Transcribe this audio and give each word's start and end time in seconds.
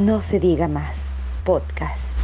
No 0.00 0.22
se 0.22 0.40
diga 0.40 0.66
más, 0.66 1.10
podcast. 1.44 2.16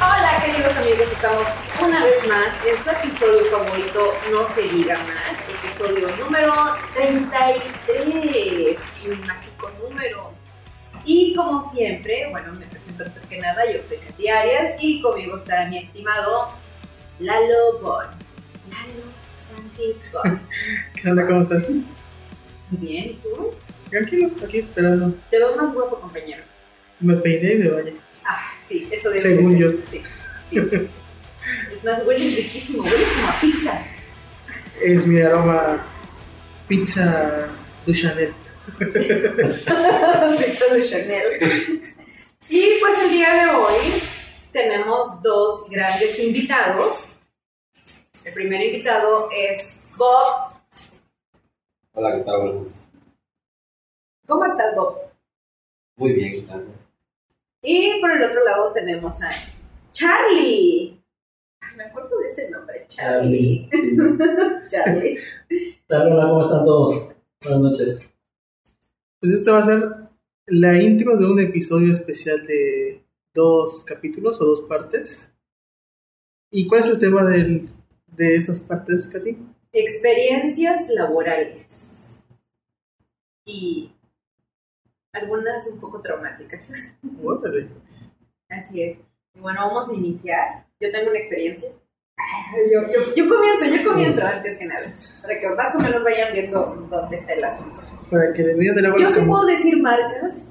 Hola 0.00 0.42
queridos 0.44 0.76
amigos, 0.78 1.08
estamos 1.12 1.44
una 1.80 2.04
vez 2.04 2.26
más 2.26 2.48
en 2.66 2.82
su 2.82 2.90
episodio 2.90 3.44
favorito 3.52 4.12
No 4.32 4.44
se 4.48 4.62
diga 4.62 4.98
más, 4.98 5.64
episodio 5.64 6.08
número 6.16 6.74
33, 6.94 8.76
un 9.12 9.26
mágico 9.28 9.70
número. 9.80 10.32
Y 11.04 11.36
como 11.36 11.62
siempre, 11.62 12.30
bueno, 12.32 12.52
me 12.54 12.66
presento 12.66 13.04
antes 13.04 13.24
que 13.26 13.38
nada, 13.38 13.62
yo 13.72 13.80
soy 13.80 13.98
Katy 13.98 14.28
Arias 14.28 14.74
y 14.80 15.00
conmigo 15.02 15.36
está 15.36 15.66
mi 15.66 15.78
estimado 15.78 16.48
Lalo 17.20 17.80
Bon. 17.82 18.04
Lalo 18.70 19.04
Santis 19.40 20.10
Bon. 20.12 20.40
¿Qué 20.94 21.10
onda? 21.10 21.26
¿Cómo 21.26 21.40
estás? 21.40 21.66
Bien, 22.70 23.10
¿y 23.10 23.14
tú? 23.22 23.50
Tranquilo, 23.90 24.30
aquí 24.44 24.58
esperando. 24.58 25.14
Te 25.30 25.38
veo 25.38 25.56
más 25.56 25.72
guapo, 25.72 25.98
compañero. 26.00 26.44
Me 27.00 27.16
peiné 27.16 27.54
y 27.54 27.58
me 27.58 27.68
bañé. 27.68 27.94
Ah, 28.24 28.38
sí, 28.60 28.88
eso 28.92 29.08
debe 29.08 29.22
Según 29.22 29.52
de 29.54 29.58
yo. 29.58 29.70
Sí, 29.90 30.02
sí. 30.50 30.58
Es 31.72 31.84
más, 31.84 32.04
huele 32.04 32.20
riquísimo, 32.20 32.82
huele 32.82 33.04
como 33.16 33.28
a 33.28 33.40
pizza. 33.40 33.82
Es 34.82 35.06
mi 35.06 35.20
aroma 35.20 35.86
pizza 36.68 37.48
de 37.86 37.92
Chanel. 37.94 38.34
Pizza 38.78 40.74
de 40.74 40.88
Chanel. 40.88 41.82
Y 42.50 42.64
pues 42.80 42.98
el 43.04 43.10
día 43.10 43.34
de 43.34 43.46
hoy 43.50 44.02
tenemos 44.52 45.22
dos 45.22 45.68
grandes 45.70 46.18
invitados. 46.18 47.16
El 48.24 48.32
primer 48.34 48.62
invitado 48.62 49.28
es 49.32 49.86
Bob. 49.96 50.52
Hola, 51.92 52.16
¿qué 52.16 52.22
tal? 52.22 52.40
Buenos. 52.40 52.90
¿Cómo 54.26 54.44
estás, 54.44 54.74
Bob? 54.76 54.98
Muy 55.96 56.12
bien, 56.12 56.46
gracias. 56.46 56.86
Y 57.62 58.00
por 58.00 58.12
el 58.12 58.22
otro 58.22 58.44
lado 58.44 58.72
tenemos 58.72 59.20
a 59.22 59.30
Charlie. 59.92 61.02
Ay, 61.60 61.76
Me 61.76 61.84
acuerdo 61.84 62.18
de 62.18 62.28
ese 62.28 62.50
nombre, 62.50 62.84
Charlie. 62.88 63.68
Charlie. 64.68 65.18
Hola, 65.88 66.26
¿cómo 66.28 66.42
están 66.42 66.64
todos? 66.64 67.12
Buenas 67.42 67.60
noches. 67.60 68.12
Pues 69.20 69.32
esta 69.32 69.52
va 69.52 69.58
a 69.58 69.64
ser 69.64 69.88
la 70.46 70.80
intro 70.80 71.16
de 71.16 71.24
un 71.24 71.40
episodio 71.40 71.92
especial 71.92 72.46
de 72.46 73.02
dos 73.38 73.84
capítulos 73.84 74.40
o 74.40 74.44
dos 74.44 74.62
partes. 74.62 75.32
¿Y 76.50 76.66
cuál 76.66 76.80
es 76.80 76.88
el 76.88 76.98
tema 76.98 77.24
del, 77.24 77.68
de 78.08 78.34
estas 78.34 78.60
partes, 78.60 79.06
Katy? 79.06 79.38
Experiencias 79.72 80.88
laborales. 80.88 82.24
Y 83.44 83.92
algunas 85.12 85.68
un 85.68 85.78
poco 85.78 86.02
traumáticas. 86.02 86.68
Órale. 87.22 87.68
Así 88.48 88.82
es. 88.82 88.98
Y 89.34 89.40
bueno, 89.40 89.60
vamos 89.60 89.88
a 89.88 89.94
iniciar. 89.94 90.66
Yo 90.80 90.90
tengo 90.90 91.10
una 91.10 91.20
experiencia. 91.20 91.70
Yo, 92.72 92.80
yo, 92.92 93.14
yo 93.14 93.28
comienzo, 93.28 93.64
yo 93.66 93.88
comienzo 93.88 94.26
antes 94.26 94.58
que 94.58 94.66
nada. 94.66 94.92
Para 95.22 95.38
que 95.38 95.48
más 95.50 95.74
o 95.76 95.78
menos 95.78 96.02
vayan 96.02 96.32
viendo 96.32 96.88
dónde 96.90 97.16
está 97.16 97.34
el 97.34 97.44
asunto. 97.44 97.80
Para 98.10 98.32
que 98.32 98.42
le 98.42 98.54
vean 98.54 98.74
de 98.74 98.82
la 98.82 98.96
Yo 98.98 99.06
sí 99.06 99.14
como... 99.20 99.34
puedo 99.34 99.46
decir 99.46 99.80
marcas, 99.80 100.44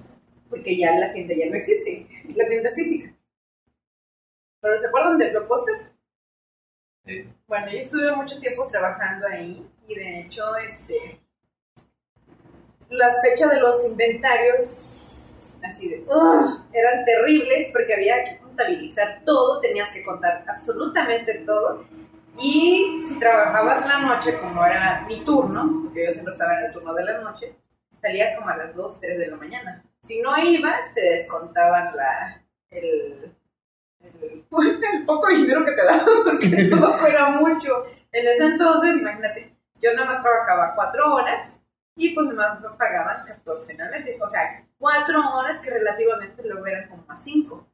porque 0.50 0.78
ya 0.78 0.96
la 0.96 1.12
tienda 1.12 1.36
ya 1.36 1.50
no 1.50 1.56
existe. 1.56 2.08
La 2.36 2.47
tienda 2.47 2.72
física. 2.72 3.14
¿Pero 4.61 4.80
se 4.80 4.88
acuerdan 4.88 5.17
de 5.17 5.32
Blockbuster? 5.32 5.76
Sí. 7.05 7.30
Bueno, 7.48 7.71
yo 7.71 7.80
estuve 7.80 8.15
mucho 8.15 8.39
tiempo 8.39 8.67
trabajando 8.67 9.27
ahí 9.27 9.65
y 9.88 9.95
de 9.95 10.20
hecho, 10.21 10.43
este, 10.58 11.21
las 12.89 13.21
fechas 13.21 13.52
de 13.52 13.61
los 13.61 13.86
inventarios, 13.86 15.32
así 15.64 15.87
de, 15.89 16.04
¡ugh! 16.08 16.66
eran 16.73 17.05
terribles 17.05 17.70
porque 17.71 17.93
había 17.93 18.23
que 18.23 18.37
contabilizar 18.39 19.21
todo, 19.26 19.61
tenías 19.61 19.92
que 19.92 20.04
contar 20.04 20.43
absolutamente 20.48 21.45
todo. 21.45 21.86
Y 22.39 23.02
si 23.08 23.17
trabajabas 23.17 23.86
la 23.87 23.99
noche, 23.99 24.37
como 24.39 24.64
era 24.64 25.05
mi 25.08 25.21
turno, 25.23 25.83
porque 25.86 26.05
yo 26.05 26.11
siempre 26.11 26.33
estaba 26.33 26.60
en 26.60 26.66
el 26.66 26.73
turno 26.73 26.93
de 26.93 27.04
la 27.05 27.20
noche, 27.20 27.55
salías 28.02 28.37
como 28.37 28.49
a 28.49 28.58
las 28.58 28.76
2, 28.76 28.99
3 28.99 29.20
de 29.20 29.27
la 29.27 29.37
mañana. 29.37 29.83
Si 30.02 30.22
no 30.22 30.38
ibas, 30.38 30.94
te 30.94 31.02
descontaban 31.02 31.96
la, 31.96 32.42
el, 32.70 33.34
el, 34.00 34.46
el 34.94 35.06
poco 35.06 35.28
dinero 35.28 35.66
que 35.66 35.72
te 35.72 35.84
daban, 35.86 36.06
porque 36.24 36.68
tampoco 36.70 37.06
era 37.08 37.30
mucho. 37.32 37.86
En 38.12 38.28
ese 38.28 38.46
entonces, 38.46 38.98
imagínate, 38.98 39.56
yo 39.82 39.94
nada 39.94 40.14
más 40.14 40.22
trabajaba 40.24 40.74
4 40.76 41.14
horas 41.14 41.60
y 41.96 42.14
pues 42.14 42.28
nada 42.28 42.54
más 42.54 42.62
me 42.62 42.78
pagaban 42.78 43.26
14 43.26 43.74
finalmente. 43.74 44.18
O 44.22 44.28
sea, 44.28 44.66
4 44.78 45.20
horas 45.36 45.60
que 45.62 45.70
relativamente 45.72 46.44
luego 46.44 46.66
eran 46.68 46.90
como 46.90 47.04
a 47.12 47.18
5 47.18 47.68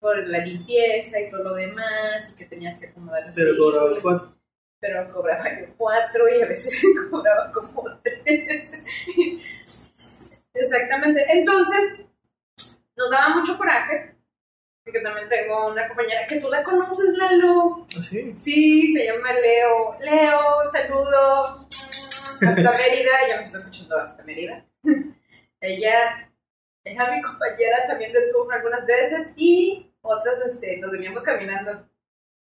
por 0.00 0.26
la 0.26 0.38
limpieza 0.38 1.20
y 1.20 1.30
todo 1.30 1.44
lo 1.44 1.54
demás 1.54 2.28
y 2.30 2.34
que 2.34 2.46
tenías 2.46 2.76
que 2.78 2.86
acomodar 2.88 3.24
las 3.24 3.34
Pero 3.36 3.56
cobrabas 3.56 3.98
cuatro. 4.00 4.34
pero 4.80 5.12
cobraba 5.12 5.44
yo 5.60 5.66
cuatro 5.76 6.28
y 6.28 6.42
a 6.42 6.46
veces 6.46 6.82
cobraba 7.10 7.52
como 7.52 7.84
tres. 8.02 8.70
Exactamente. 10.54 11.24
Entonces, 11.28 12.00
nos 12.96 13.10
daba 13.10 13.36
mucho 13.36 13.56
coraje, 13.56 14.14
porque 14.84 15.00
también 15.00 15.28
tengo 15.28 15.68
una 15.68 15.88
compañera 15.88 16.26
que 16.26 16.40
tú 16.40 16.48
la 16.48 16.62
conoces, 16.62 17.14
Lalo. 17.16 17.86
¿Así? 17.98 18.32
Sí, 18.36 18.94
se 18.94 19.04
llama 19.06 19.32
Leo. 19.32 19.96
Leo, 20.00 20.40
saludo. 20.72 21.66
Hasta 21.68 22.70
Mérida, 22.72 23.10
ya 23.28 23.36
me 23.38 23.44
está 23.44 23.58
escuchando 23.58 23.98
hasta 23.98 24.22
Mérida. 24.24 24.64
Ella 25.60 26.28
era 26.84 27.10
mi 27.12 27.22
compañera 27.22 27.86
también 27.86 28.12
de 28.12 28.32
turno 28.32 28.52
algunas 28.52 28.84
veces 28.84 29.28
y 29.36 29.88
otras 30.00 30.38
este, 30.48 30.78
nos 30.78 30.90
veníamos 30.90 31.22
caminando 31.22 31.88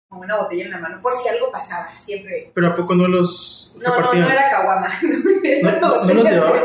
con 0.08 0.18
una 0.18 0.36
botella 0.38 0.64
en 0.64 0.70
la 0.72 0.78
mano 0.78 1.00
por 1.00 1.14
si 1.14 1.28
algo 1.28 1.52
pasaba, 1.52 1.88
siempre. 2.00 2.50
Pero 2.52 2.68
¿a 2.68 2.74
poco 2.74 2.96
no 2.96 3.06
los 3.06 3.76
No, 3.78 4.00
no, 4.00 4.12
no 4.12 4.28
era 4.28 4.50
caguama. 4.50 4.90
¿No- 5.62 5.70
no- 5.80 6.04
no 6.04 6.14
nos 6.14 6.24
llevaban? 6.24 6.62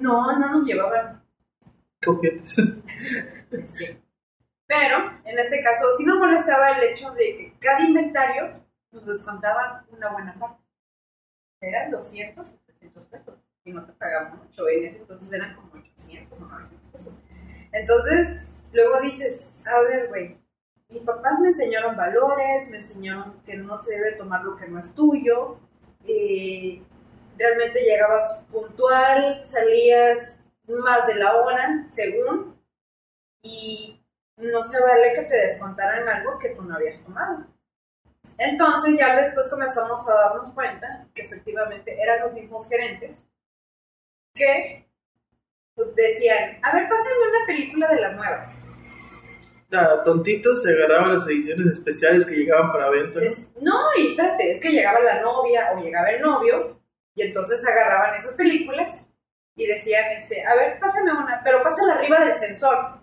No, 0.00 0.38
no 0.38 0.52
nos 0.52 0.64
llevaban. 0.64 1.22
Cojetes. 2.04 2.56
Sí. 3.50 3.98
Pero, 4.66 4.98
en 5.24 5.38
este 5.38 5.62
caso, 5.62 5.90
sí 5.96 6.04
nos 6.04 6.18
molestaba 6.18 6.72
el 6.72 6.90
hecho 6.90 7.10
de 7.12 7.36
que 7.38 7.54
cada 7.58 7.80
inventario 7.80 8.60
nos 8.92 9.06
descontaban 9.06 9.86
una 9.90 10.12
buena 10.12 10.38
parte. 10.38 10.62
Eran 11.62 11.90
200 11.90 12.52
o 12.52 12.58
300 12.66 13.06
pesos. 13.06 13.34
Y 13.64 13.72
no 13.72 13.86
te 13.86 13.94
pagaban 13.94 14.38
mucho. 14.38 14.68
En 14.68 14.84
ese 14.84 14.98
entonces 14.98 15.32
eran 15.32 15.56
como 15.56 15.72
800 15.72 16.38
o 16.38 16.44
900 16.44 16.90
pesos. 16.90 17.14
Entonces, 17.72 18.42
luego 18.72 19.00
dices, 19.00 19.40
a 19.64 19.80
ver, 19.80 20.08
güey, 20.08 20.36
mis 20.90 21.02
papás 21.02 21.38
me 21.40 21.48
enseñaron 21.48 21.96
valores, 21.96 22.68
me 22.68 22.76
enseñaron 22.76 23.40
que 23.46 23.56
no 23.56 23.78
se 23.78 23.94
debe 23.94 24.12
tomar 24.12 24.44
lo 24.44 24.56
que 24.56 24.68
no 24.68 24.78
es 24.78 24.94
tuyo. 24.94 25.58
Y 26.04 26.82
realmente 27.38 27.80
llegabas 27.80 28.44
puntual, 28.50 29.40
salías 29.44 30.34
más 30.66 31.06
de 31.06 31.14
la 31.14 31.36
hora, 31.36 31.86
según, 31.90 32.60
y 33.42 34.00
no 34.36 34.62
se 34.62 34.80
vale 34.80 35.14
que 35.14 35.22
te 35.22 35.36
descontaran 35.36 36.08
algo 36.08 36.38
que 36.38 36.50
tú 36.50 36.62
no 36.62 36.74
habías 36.74 37.02
tomado. 37.04 37.46
Entonces 38.36 38.98
ya 38.98 39.16
después 39.16 39.48
comenzamos 39.48 40.06
a 40.08 40.14
darnos 40.14 40.50
cuenta 40.50 41.06
que 41.14 41.22
efectivamente 41.22 41.96
eran 42.00 42.20
los 42.20 42.32
mismos 42.34 42.68
gerentes 42.68 43.16
que 44.34 44.86
pues, 45.74 45.94
decían, 45.94 46.58
a 46.62 46.74
ver, 46.74 46.88
pásame 46.88 47.28
una 47.30 47.46
película 47.46 47.88
de 47.88 48.00
las 48.00 48.16
nuevas. 48.16 48.58
Sea, 49.70 50.02
tontitos 50.02 50.62
se 50.62 50.72
agarraban 50.72 51.14
las 51.14 51.26
ediciones 51.26 51.66
especiales 51.66 52.24
que 52.24 52.36
llegaban 52.36 52.72
para 52.72 52.90
venta. 52.90 53.20
No, 53.60 53.88
y 53.98 54.10
espérate, 54.10 54.52
es 54.52 54.60
que 54.60 54.70
llegaba 54.70 55.00
la 55.00 55.20
novia 55.20 55.72
o 55.72 55.80
llegaba 55.80 56.10
el 56.10 56.22
novio 56.22 56.77
y 57.18 57.22
entonces 57.22 57.66
agarraban 57.66 58.14
esas 58.14 58.34
películas 58.34 59.02
y 59.56 59.66
decían, 59.66 60.04
este, 60.12 60.46
a 60.46 60.54
ver, 60.54 60.78
pásame 60.78 61.10
una, 61.10 61.40
pero 61.42 61.64
pásala 61.64 61.94
arriba 61.94 62.20
del 62.20 62.32
sensor. 62.32 63.00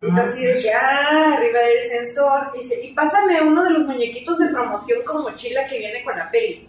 Y 0.00 0.14
tú 0.14 0.18
Ah, 0.18 0.24
así 0.24 0.42
de 0.46 0.54
que, 0.54 0.72
ah, 0.72 1.34
arriba 1.36 1.60
del 1.60 1.82
sensor. 1.82 2.52
Y, 2.54 2.58
dice, 2.60 2.82
y 2.82 2.94
pásame 2.94 3.42
uno 3.42 3.64
de 3.64 3.70
los 3.70 3.82
muñequitos 3.82 4.38
de 4.38 4.48
promoción 4.48 5.02
con 5.04 5.22
mochila 5.22 5.66
que 5.66 5.78
viene 5.78 6.02
con 6.02 6.16
la 6.16 6.30
peli. 6.30 6.66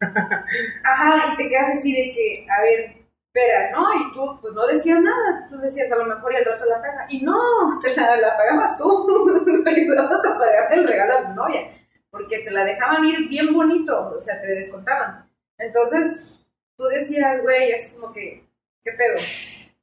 Ajá, 0.84 1.34
y 1.34 1.36
te 1.36 1.48
quedas 1.48 1.78
así 1.78 1.92
de 1.92 2.12
que, 2.12 2.46
a 2.48 2.62
ver, 2.62 2.96
espera, 3.26 3.72
¿no? 3.72 3.92
Y 3.92 4.12
tú, 4.12 4.40
pues 4.40 4.54
no 4.54 4.68
decías 4.68 5.02
nada. 5.02 5.48
Tú 5.50 5.58
decías, 5.58 5.90
a 5.90 5.96
lo 5.96 6.04
mejor 6.04 6.32
y 6.32 6.36
el 6.36 6.44
rato 6.44 6.64
la 6.66 6.80
paga. 6.80 7.06
Y 7.08 7.22
no, 7.22 7.80
te 7.82 7.96
la, 7.96 8.16
la 8.18 8.36
pagabas 8.36 8.78
tú. 8.78 8.86
Ayudabas 9.66 10.24
a 10.24 10.38
pagarte 10.38 10.74
el 10.76 10.86
regalo 10.86 11.18
a 11.18 11.26
tu 11.26 11.34
novia. 11.34 11.68
Porque 12.12 12.38
te 12.38 12.52
la 12.52 12.64
dejaban 12.64 13.04
ir 13.04 13.28
bien 13.28 13.52
bonito, 13.52 14.12
o 14.16 14.20
sea, 14.20 14.40
te 14.40 14.46
descontaban. 14.46 15.29
Entonces, 15.60 16.46
tú 16.76 16.84
decías, 16.84 17.42
güey, 17.42 17.72
así 17.72 17.90
como 17.92 18.12
que, 18.12 18.44
¿qué 18.82 18.92
pedo? 18.92 19.14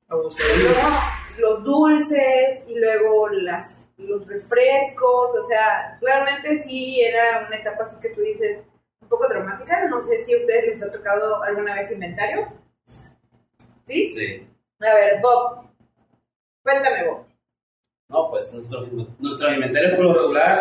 Luego, 0.10 0.30
los 1.38 1.64
dulces 1.64 2.64
y 2.68 2.76
luego 2.76 3.30
las, 3.30 3.88
los 3.98 4.26
refrescos, 4.26 5.36
o 5.38 5.42
sea, 5.42 5.98
realmente 6.02 6.58
sí 6.58 7.02
era 7.02 7.46
una 7.46 7.58
etapa 7.58 7.84
así 7.84 8.00
que 8.00 8.10
tú 8.10 8.22
dices 8.22 8.60
un 9.02 9.10
poco 9.10 9.28
traumática, 9.28 9.88
no 9.88 10.02
sé 10.02 10.24
si 10.24 10.34
a 10.34 10.38
ustedes 10.38 10.66
les 10.66 10.84
ha 10.84 10.92
tocado 10.92 11.44
alguna 11.44 11.76
vez 11.76 11.92
inventarios. 11.92 12.50
¿Sí? 13.86 14.10
Sí. 14.10 14.48
A 14.80 14.94
ver, 14.94 15.22
Bob, 15.22 15.66
cuéntame 16.64 17.08
Bob. 17.08 17.26
No, 18.10 18.30
pues 18.30 18.54
nuestro, 18.54 18.88
nuestro 19.20 19.54
inventario 19.54 19.96
por 19.96 20.06
lo 20.06 20.14
regular. 20.14 20.60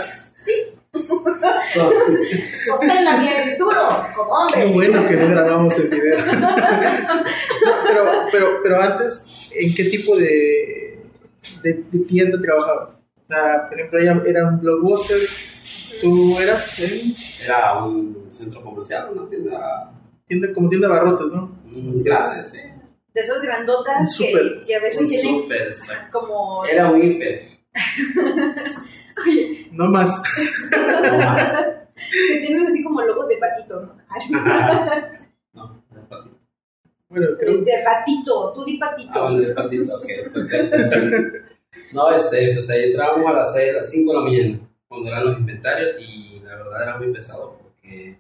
Sosténla 2.67 3.17
bien 3.19 3.59
duro, 3.59 4.07
como 4.15 4.47
Qué 4.53 4.65
hombre. 4.65 4.91
bueno 4.91 5.09
que 5.09 5.17
no 5.17 5.29
grabamos 5.29 5.79
el 5.79 5.89
video. 5.89 6.19
No, 6.19 7.73
pero, 7.87 8.05
pero, 8.33 8.47
pero 8.63 8.83
antes, 8.83 9.51
¿en 9.55 9.75
qué 9.75 9.85
tipo 9.85 10.17
de, 10.17 11.01
de, 11.63 11.85
de 11.91 11.99
tienda 12.07 12.41
trabajabas? 12.41 13.03
O 13.25 13.27
sea, 13.29 13.69
por 13.69 13.79
ejemplo, 13.79 13.99
ella 14.01 14.23
era 14.27 14.47
un 14.49 14.61
blockbuster, 14.61 15.19
tú 16.01 16.39
eras 16.39 16.79
en 16.81 17.15
era 17.45 17.83
un 17.85 18.29
centro 18.33 18.63
comercial, 18.63 19.09
una 19.13 19.29
tienda 19.29 19.93
tienda, 20.29 20.53
como 20.55 20.69
tienda 20.69 20.89
de 20.89 20.95
barrotes, 20.95 21.27
¿no? 21.33 21.47
mm, 21.67 22.03
grande, 22.03 22.47
sí. 22.49 22.59
De 23.15 23.21
esas 23.23 23.41
grandotas 23.41 24.01
Un 24.01 24.07
que, 24.07 24.13
súper. 24.33 24.61
que 24.67 24.75
a 24.77 24.81
veces 24.81 25.01
Un 25.01 25.07
tienen 25.07 25.53
exacto. 25.53 26.19
como... 26.21 26.65
Era 26.67 26.91
un 26.91 27.03
hiper, 27.03 27.49
Oye, 29.25 29.69
No 29.73 29.87
más. 29.87 30.23
no 30.71 31.19
más. 31.19 31.65
que 31.95 32.39
tienen 32.41 32.67
así 32.67 32.83
como 32.83 33.03
logos 33.03 33.29
de 33.29 33.37
patito, 33.37 33.81
¿no? 33.81 33.97
no, 35.53 35.85
el 35.95 36.03
patito. 36.03 36.37
Bueno, 37.09 37.27
creo 37.39 37.59
De 37.59 37.83
patito, 37.85 38.53
tú 38.53 38.65
di 38.65 38.79
patito. 38.79 39.13
Ah, 39.15 39.33
el 39.33 39.55
patito, 39.55 39.95
ok. 39.95 40.07
No, 41.93 42.11
este, 42.11 42.53
pues 42.53 42.69
ahí 42.71 42.85
entrábamos 42.85 43.29
a 43.29 43.33
las 43.33 43.55
6, 43.55 43.71
a 43.71 43.77
las 43.77 43.91
5 43.91 44.13
de 44.13 44.19
la 44.19 44.25
mañana, 44.25 44.59
cuando 44.89 45.09
eran 45.09 45.25
los 45.25 45.39
inventarios, 45.39 45.97
y 46.01 46.41
la 46.45 46.57
verdad 46.57 46.83
era 46.83 46.99
muy 46.99 47.13
pesado, 47.13 47.59
porque 47.59 48.19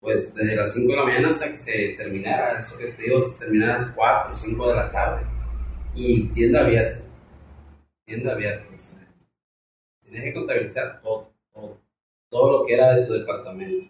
pues 0.00 0.34
desde 0.34 0.56
las 0.56 0.72
5 0.72 0.90
de 0.90 0.96
la 0.96 1.04
mañana 1.04 1.28
hasta 1.28 1.50
que 1.50 1.58
se 1.58 1.94
terminara, 1.96 2.58
eso 2.58 2.78
que 2.78 2.88
te 2.88 3.02
digo, 3.02 3.20
se 3.20 3.38
terminara 3.38 3.76
a 3.76 3.78
las 3.78 3.90
4 3.92 4.32
o 4.32 4.36
5 4.36 4.68
de 4.68 4.74
la 4.74 4.90
tarde, 4.90 5.22
y 5.94 6.28
tienda 6.28 6.60
abierta, 6.60 7.04
tienda 8.04 8.32
abierta, 8.32 8.66
o 8.74 8.78
sea, 8.78 9.07
tienes 10.08 10.24
que 10.24 10.34
contabilizar 10.34 11.00
todo, 11.00 11.32
todo, 11.52 11.78
todo 12.28 12.60
lo 12.60 12.66
que 12.66 12.74
era 12.74 12.94
de 12.94 13.06
tu 13.06 13.12
departamento, 13.12 13.86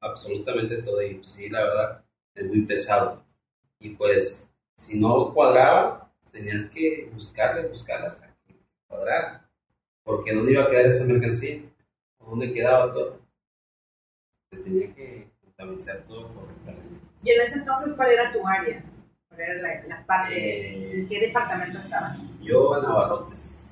absolutamente 0.00 0.82
todo, 0.82 1.02
y 1.02 1.14
pues, 1.14 1.30
sí, 1.30 1.48
la 1.48 1.64
verdad, 1.64 2.04
es 2.34 2.46
muy 2.46 2.62
pesado, 2.62 3.22
y 3.80 3.90
pues, 3.90 4.50
si 4.76 5.00
no 5.00 5.32
cuadraba, 5.32 6.12
tenías 6.30 6.64
que 6.66 7.10
buscarle, 7.12 7.68
buscarle 7.68 8.06
hasta 8.06 8.26
que 8.46 8.54
cuadrara, 8.86 9.48
porque 10.04 10.32
¿dónde 10.34 10.52
iba 10.52 10.64
a 10.64 10.70
quedar 10.70 10.86
esa 10.86 11.04
mercancía? 11.04 11.62
¿Dónde 12.20 12.52
quedaba 12.52 12.92
todo? 12.92 13.20
Se 14.50 14.58
tenía 14.58 14.94
que 14.94 15.30
contabilizar 15.42 16.04
todo 16.04 16.28
correctamente. 16.34 17.00
Y 17.22 17.30
en 17.30 17.40
ese 17.40 17.58
entonces, 17.58 17.94
¿cuál 17.94 18.10
era 18.10 18.32
tu 18.32 18.46
área? 18.46 18.84
¿Cuál 19.28 19.40
era 19.40 19.54
la, 19.54 19.84
la 19.86 20.06
parte? 20.06 20.36
Eh, 20.36 21.00
¿En 21.00 21.08
qué 21.08 21.20
departamento 21.20 21.78
estabas? 21.78 22.18
Yo 22.40 22.78
en 22.78 22.84
abarrotes. 22.84 23.67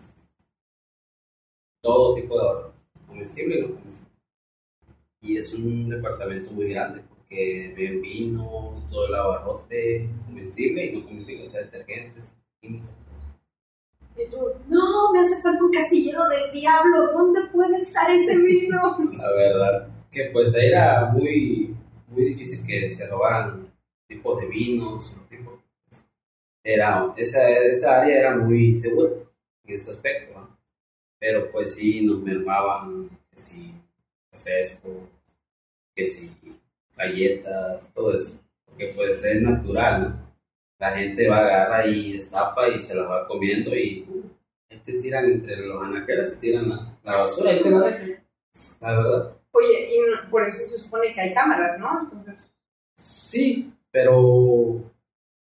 Todo 1.87 2.15
tipo 2.15 2.35
de 2.35 2.41
abarrotes. 2.41 2.89
Comestible 3.07 3.59
y 3.59 3.63
no 3.63 3.77
comestible. 3.77 4.13
Y 5.21 5.37
es 5.37 5.55
un 5.55 5.89
departamento 5.89 6.51
muy 6.51 6.69
grande 6.71 7.03
porque 7.09 7.75
ven 7.77 8.03
vinos, 8.03 8.89
todo 8.91 9.07
el 9.07 9.15
abarrote, 9.15 10.11
comestible 10.27 10.87
y 10.87 10.97
no 10.97 11.07
comestible, 11.07 11.45
o 11.45 11.47
sea, 11.47 11.61
detergentes, 11.63 12.35
químicos, 12.61 12.91
todo 12.91 13.19
eso. 13.21 13.39
Y 14.17 14.31
tú, 14.33 14.39
no, 14.69 15.13
me 15.13 15.21
hace 15.21 15.41
falta 15.41 15.63
un 15.63 15.71
casillero 15.71 16.29
del 16.29 16.51
diablo. 16.51 17.13
¿Dónde 17.13 17.43
puede 17.53 17.79
estar 17.79 18.11
ese 18.11 18.37
vino? 18.37 18.97
La 19.19 19.31
verdad 19.31 19.89
que 20.11 20.31
pues 20.33 20.55
era 20.57 21.13
muy, 21.13 21.77
muy 22.09 22.25
difícil 22.25 22.67
que 22.67 22.91
se 22.91 23.07
robaran 23.07 23.73
tipos 24.09 24.41
de 24.41 24.47
vinos, 24.49 25.15
porque, 25.17 25.39
pues, 25.45 26.05
era, 26.65 27.15
esa, 27.17 27.49
esa 27.49 28.01
área 28.01 28.19
era 28.19 28.37
muy 28.37 28.75
segura 28.75 29.11
en 29.65 29.75
ese 29.75 29.93
aspecto. 29.93 30.36
Pero 31.19 31.51
pues 31.51 31.75
sí 31.75 32.03
nos 32.03 32.21
mermaban 32.21 33.09
que 33.31 33.37
si 33.37 33.73
refrescos, 34.33 34.93
que 35.95 36.07
si 36.07 36.37
galletas, 36.97 37.93
todo 37.95 38.15
eso, 38.15 38.41
porque 38.65 38.93
pues 38.95 39.25
es 39.25 39.43
natural, 39.43 40.03
¿no? 40.03 40.27
La 40.79 40.91
gente 40.93 41.29
va 41.29 41.39
a 41.39 41.41
agarrar 41.41 41.89
y 41.89 42.13
destapa 42.15 42.69
y 42.69 42.79
se 42.79 42.95
las 42.95 43.09
va 43.09 43.27
comiendo 43.27 43.75
y 43.75 44.07
te 44.69 45.01
tiran 45.01 45.25
entre 45.31 45.57
los 45.57 45.83
anaqueles, 45.83 46.33
te 46.33 46.37
tiran 46.37 46.69
la, 46.69 46.99
la 47.03 47.17
basura 47.17 47.53
y 47.53 47.63
te 47.63 47.71
la 47.71 47.81
dejan, 47.81 48.25
la 48.81 48.97
verdad. 48.97 49.37
Oye, 49.53 49.89
y 49.91 50.31
por 50.31 50.43
eso 50.43 50.59
se 50.59 50.79
supone 50.79 51.15
que 51.15 51.21
hay 51.21 51.33
cámaras, 51.33 51.79
¿no? 51.79 52.01
Entonces, 52.03 52.51
Sí, 52.97 53.75
pero 53.91 54.81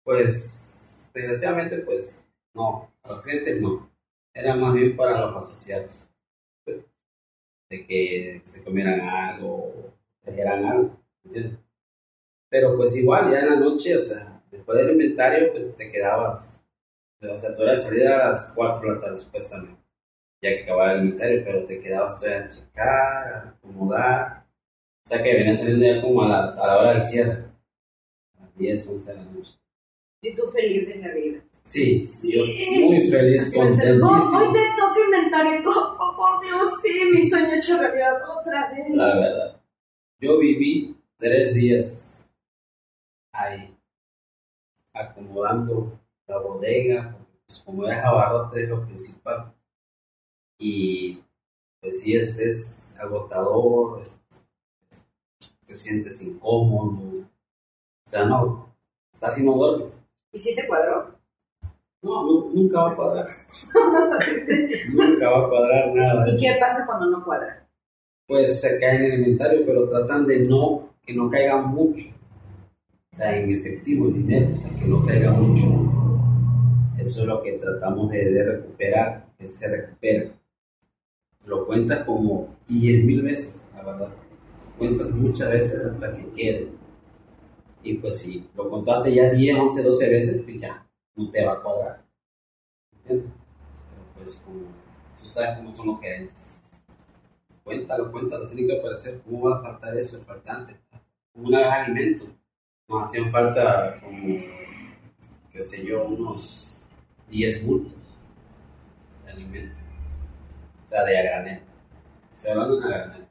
pues 0.04 1.10
desgraciadamente 1.13 1.80
pues 1.80 2.27
no, 2.54 2.92
a 3.01 3.10
los 3.10 3.22
clientes 3.24 3.60
no. 3.62 3.89
Era 4.39 4.56
más 4.56 4.74
bien 4.74 4.95
para 4.95 5.19
los 5.21 5.36
asociados. 5.38 6.12
De 7.69 7.86
que 7.86 8.41
se 8.45 8.63
comieran 8.63 9.00
algo, 9.01 9.94
trajeran 10.21 10.65
algo, 10.65 10.97
¿entiendes? 11.24 11.59
Pero 12.50 12.77
pues 12.77 12.95
igual, 12.95 13.31
ya 13.31 13.41
en 13.41 13.50
la 13.51 13.56
noche, 13.57 13.95
o 13.97 14.00
sea, 14.01 14.44
después 14.51 14.77
del 14.77 14.91
inventario, 14.91 15.51
pues 15.51 15.75
te 15.75 15.91
quedabas, 15.91 16.65
o 17.21 17.38
sea, 17.38 17.56
tu 17.56 17.63
hora 17.63 17.74
de 17.74 17.77
salida 17.80 18.06
era 18.15 18.27
a 18.27 18.30
las 18.31 18.53
4 18.56 18.89
de 18.89 18.95
la 18.95 19.01
tarde 19.01 19.19
supuestamente, 19.19 19.81
ya 20.41 20.50
que 20.51 20.63
acababa 20.63 20.94
el 20.94 21.06
inventario, 21.06 21.44
pero 21.45 21.65
te 21.65 21.80
quedabas 21.80 22.19
todavía 22.19 22.45
a 22.45 22.50
checar, 22.50 23.33
a 23.33 23.50
acomodar, 23.50 24.47
o 25.06 25.09
sea 25.09 25.24
que 25.24 25.36
venía 25.36 25.56
saliendo 25.56 25.86
ya 25.86 26.01
como 26.01 26.24
a, 26.24 26.30
las- 26.30 26.57
a 26.57 26.68
la 26.68 26.80
hora 26.80 26.94
del 26.94 27.03
cierre, 27.03 27.45
a 28.38 28.41
las 28.41 28.56
10, 28.56 28.88
11 28.88 29.12
de 29.13 29.18
la 29.18 29.25
noche. 29.25 29.53
y 30.24 30.36
tú 30.36 30.50
feliz 30.51 30.88
de 30.89 30.95
la 30.97 31.13
vida. 31.13 31.41
Sí, 31.64 32.08
yo 32.24 32.46
muy 32.46 33.10
feliz, 33.12 33.44
ser, 33.52 33.54
"Vos, 33.54 33.70
contentísimo. 33.78 34.40
Hoy 34.40 34.54
te 34.54 34.60
toca 34.78 35.00
inventario. 35.06 35.70
Oh, 35.70 35.96
oh, 36.00 36.16
por 36.16 36.42
Dios, 36.44 36.82
sí, 36.82 37.10
mi 37.14 37.30
sueño 37.30 37.54
hecho 37.54 37.78
realidad 37.78 38.14
otra 38.28 38.72
vez. 38.72 38.90
La 38.90 39.16
verdad. 39.16 39.62
Yo 40.20 40.40
viví 40.40 40.98
tres 41.18 41.54
días 41.54 42.32
ahí, 43.32 43.76
acomodando 44.94 46.00
la 46.28 46.39
bodega, 46.39 47.16
pues, 47.46 47.60
como 47.60 47.88
es 47.88 47.98
abarrote 48.04 48.63
es 48.63 48.70
lo 48.70 48.86
principal. 48.86 49.54
Y 50.58 51.24
pues 51.82 52.01
sí, 52.01 52.16
es, 52.16 52.38
es 52.39 53.00
agotador, 53.00 54.01
es- 54.06 54.20
es- 54.89 55.06
te 55.66 55.74
sientes 55.75 56.22
incómodo. 56.22 57.20
O 57.22 58.10
sea, 58.10 58.25
no, 58.25 58.75
casi 59.20 59.44
no 59.44 59.54
duermes. 59.54 60.04
¿Y 60.32 60.39
si 60.39 60.56
te 60.56 60.68
cuadró? 60.68 61.19
No, 62.01 62.24
nu- 62.25 62.51
nunca 62.53 62.82
va 62.82 62.91
a 62.91 62.96
cuadrar. 62.96 63.27
nunca 64.94 65.29
va 65.29 65.46
a 65.46 65.50
cuadrar 65.50 65.94
nada. 65.96 66.29
¿Y 66.29 66.38
qué 66.39 66.56
pasa 66.60 66.86
cuando 66.86 67.10
no 67.10 67.24
cuadra? 67.24 67.56
pues 68.27 68.62
se 68.62 68.77
cae 68.79 68.98
en 68.98 69.03
el 69.06 69.13
inventario, 69.22 69.65
pero 69.65 69.89
tratan 69.89 70.27
de 70.27 70.46
no, 70.46 70.89
que 71.03 71.15
no 71.15 71.27
caiga 71.32 71.58
mucho. 71.63 72.10
O 73.12 73.15
sea, 73.15 73.36
en 73.36 73.50
efectivo, 73.50 74.06
en 74.06 74.13
dinero, 74.27 74.50
o 74.53 74.58
sea, 74.58 74.70
que 74.79 74.86
no 74.86 75.03
caiga 75.03 75.32
mucho. 75.32 75.65
Eso 77.00 77.22
es 77.22 77.25
lo 77.27 77.41
que 77.41 77.53
tratamos 77.53 78.12
de, 78.12 78.29
de 78.32 78.44
recuperar, 78.51 79.25
que 79.39 79.48
se 79.50 79.68
recupere. 79.68 80.34
Lo 81.48 81.65
cuentas 81.65 82.03
como 82.06 82.56
10 82.68 83.03
mil 83.06 83.24
veces, 83.24 83.68
la 83.75 83.82
verdad. 83.84 84.13
Cuentas 84.77 85.10
muchas 85.10 85.50
veces 85.50 85.84
hasta 85.86 86.15
que 86.15 86.27
quede. 86.36 86.68
Y 87.82 87.96
pues 87.96 88.20
si 88.20 88.48
lo 88.56 88.70
contaste 88.70 89.12
ya 89.12 89.32
10, 89.32 89.58
11, 89.58 89.82
12 89.82 90.08
veces, 90.10 90.41
pues 90.44 90.60
ya, 90.62 90.86
no 91.20 91.30
te 91.30 91.46
va 91.46 91.54
a 91.54 91.62
cuadrar. 91.62 92.04
¿Entiendes? 92.94 93.32
Pero 93.90 94.04
pues 94.16 94.36
como 94.46 94.62
tú 95.20 95.28
sabes 95.28 95.58
cómo 95.58 95.76
son 95.76 95.88
los 95.88 96.00
gerentes 96.00 96.60
cuéntalo, 97.70 98.12
cuéntalo, 98.12 98.48
tiene 98.48 98.66
que 98.66 98.80
aparecer. 98.80 99.22
¿Cómo 99.22 99.48
va 99.48 99.58
a 99.58 99.62
faltar 99.62 99.96
eso? 99.96 100.18
Es 100.18 100.26
faltante. 100.26 100.76
Como 101.32 101.48
una 101.48 101.60
vez 101.60 101.68
alimento. 101.68 102.26
Nos 102.88 103.04
hacían 103.04 103.32
falta 103.32 104.00
como, 104.02 104.40
qué 105.52 105.62
sé 105.62 105.86
yo, 105.86 106.06
unos 106.06 106.88
10 107.30 107.68
bultos 107.68 108.20
de 109.24 109.32
alimento. 109.32 109.78
O 110.86 110.90
sea, 110.90 111.04
de 111.04 111.20
a 111.20 111.22
granel. 111.22 111.62
Estoy 112.34 112.52
hablando 112.52 112.80
de 112.80 112.86
a 112.86 112.98
granel. 112.98 113.28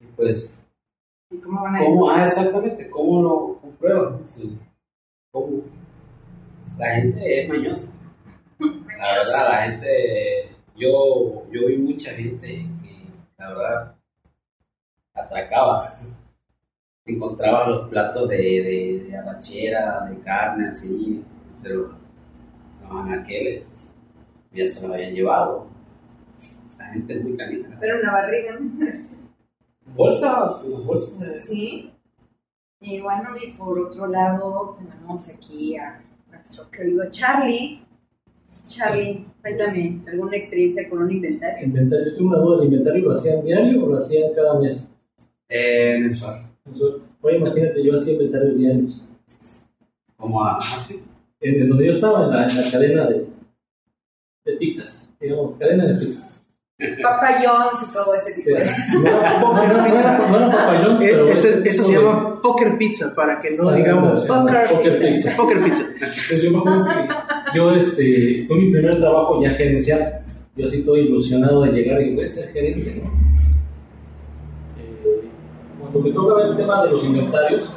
Y 0.00 0.06
pues, 0.06 0.64
¿Y 1.30 1.38
cómo 1.38 1.62
van 1.62 1.76
a 1.76 1.78
¿cómo? 1.80 2.10
Ah, 2.10 2.24
exactamente, 2.24 2.88
¿cómo 2.88 3.22
lo 3.22 3.58
comprueban? 3.60 4.26
Sí. 4.26 4.58
¿Cómo? 5.30 5.62
La 6.78 6.94
gente 6.94 7.42
es 7.42 7.48
mañosa. 7.48 7.98
La 8.60 9.12
verdad, 9.14 9.48
la 9.48 9.62
gente, 9.62 9.88
yo, 10.76 11.44
yo 11.50 11.66
vi 11.66 11.76
mucha 11.76 12.12
gente 12.12 12.46
que, 12.46 12.94
la 13.36 13.48
verdad, 13.48 13.96
atracaba. 15.12 15.98
Encontraba 17.04 17.68
los 17.68 17.88
platos 17.88 18.28
de, 18.28 18.36
de, 18.36 19.04
de 19.08 19.16
arrachera, 19.16 20.04
de 20.06 20.20
carne, 20.20 20.68
así, 20.68 21.24
entre 21.56 21.74
los, 21.74 21.90
los 22.82 22.90
anaqueles. 22.92 23.70
ya 24.52 24.68
se 24.68 24.86
lo 24.86 24.94
habían 24.94 25.14
llevado. 25.14 25.66
La 26.76 26.86
gente 26.90 27.14
es 27.14 27.24
muy 27.24 27.36
canija. 27.36 27.76
Pero 27.80 27.96
en 27.96 28.02
la 28.02 28.12
barriga. 28.12 28.58
Bolsas, 29.86 30.62
unas 30.64 30.84
bolsas 30.84 31.18
de... 31.18 31.42
Sí. 31.42 31.92
Y 32.80 33.00
bueno, 33.00 33.30
y 33.42 33.52
por 33.52 33.78
otro 33.80 34.06
lado, 34.06 34.76
tenemos 34.78 35.28
aquí 35.28 35.76
a 35.76 36.04
nuestro 36.38 36.70
querido 36.70 37.04
Charlie. 37.10 37.80
Charlie, 38.68 39.24
cuéntame, 39.40 40.00
¿alguna 40.06 40.36
experiencia 40.36 40.88
con 40.90 41.02
un 41.02 41.10
inventario? 41.10 41.66
Inventario, 41.66 42.14
tengo 42.14 42.28
una 42.30 42.38
duda, 42.38 42.58
¿el 42.62 42.68
inventario 42.68 43.04
lo 43.08 43.14
hacían 43.14 43.42
diario 43.44 43.84
o 43.84 43.88
lo 43.88 43.96
hacían 43.96 44.32
cada 44.34 44.58
mes? 44.60 44.94
Eh, 45.48 45.98
mensual. 46.00 46.42
Entonces, 46.66 47.02
Oye, 47.20 47.38
imagínate, 47.38 47.82
yo 47.82 47.94
hacía 47.96 48.12
inventarios 48.12 48.58
diarios. 48.58 49.04
Como 50.16 50.44
a- 50.44 50.58
así. 50.58 51.02
En, 51.40 51.62
en 51.62 51.68
donde 51.68 51.86
yo 51.86 51.92
estaba, 51.92 52.24
en 52.24 52.30
la, 52.30 52.46
en 52.46 52.56
la 52.56 52.70
cadena 52.70 53.06
de, 53.08 53.26
de 54.44 54.52
pizzas, 54.56 55.14
digamos, 55.20 55.54
cadena 55.54 55.86
de 55.86 55.94
pizzas. 56.04 56.37
Papa 57.02 57.38
John's 57.44 57.82
y 57.88 57.92
todo 57.92 58.14
ese 58.14 58.32
tipo 58.34 58.50
de... 58.56 58.64
No 58.92 60.96
pero 60.96 61.28
Este, 61.28 61.68
esta 61.68 61.82
se 61.82 61.92
llama 61.92 62.40
Poker 62.40 62.78
Pizza, 62.78 63.12
para 63.16 63.40
que 63.40 63.50
no 63.50 63.72
digamos. 63.72 64.24
Poker 64.26 64.62
Poker 64.70 65.00
pizza. 65.00 65.36
Poker 65.36 65.58
Pizza. 65.64 65.82
Entonces 65.92 66.42
yo 66.42 66.52
me 66.52 66.58
acuerdo 66.58 66.84
que 66.86 67.56
yo, 67.58 67.72
este, 67.72 68.44
fue 68.46 68.56
mi 68.58 68.70
primer 68.70 68.96
trabajo 68.98 69.42
ya 69.42 69.50
gerencial. 69.50 70.20
Yo 70.54 70.66
así 70.66 70.84
todo 70.84 70.96
ilusionado 70.96 71.62
de 71.62 71.72
llegar 71.72 72.00
y 72.00 72.14
voy 72.14 72.26
a 72.26 72.28
ser 72.28 72.52
gerente, 72.52 73.02
¿no? 73.02 73.10
Eh, 74.80 75.28
cuando 75.80 76.00
me 76.00 76.10
toca 76.12 76.34
ver 76.36 76.46
el 76.50 76.56
tema 76.56 76.84
de 76.84 76.92
los 76.92 77.04
inventarios, 77.04 77.70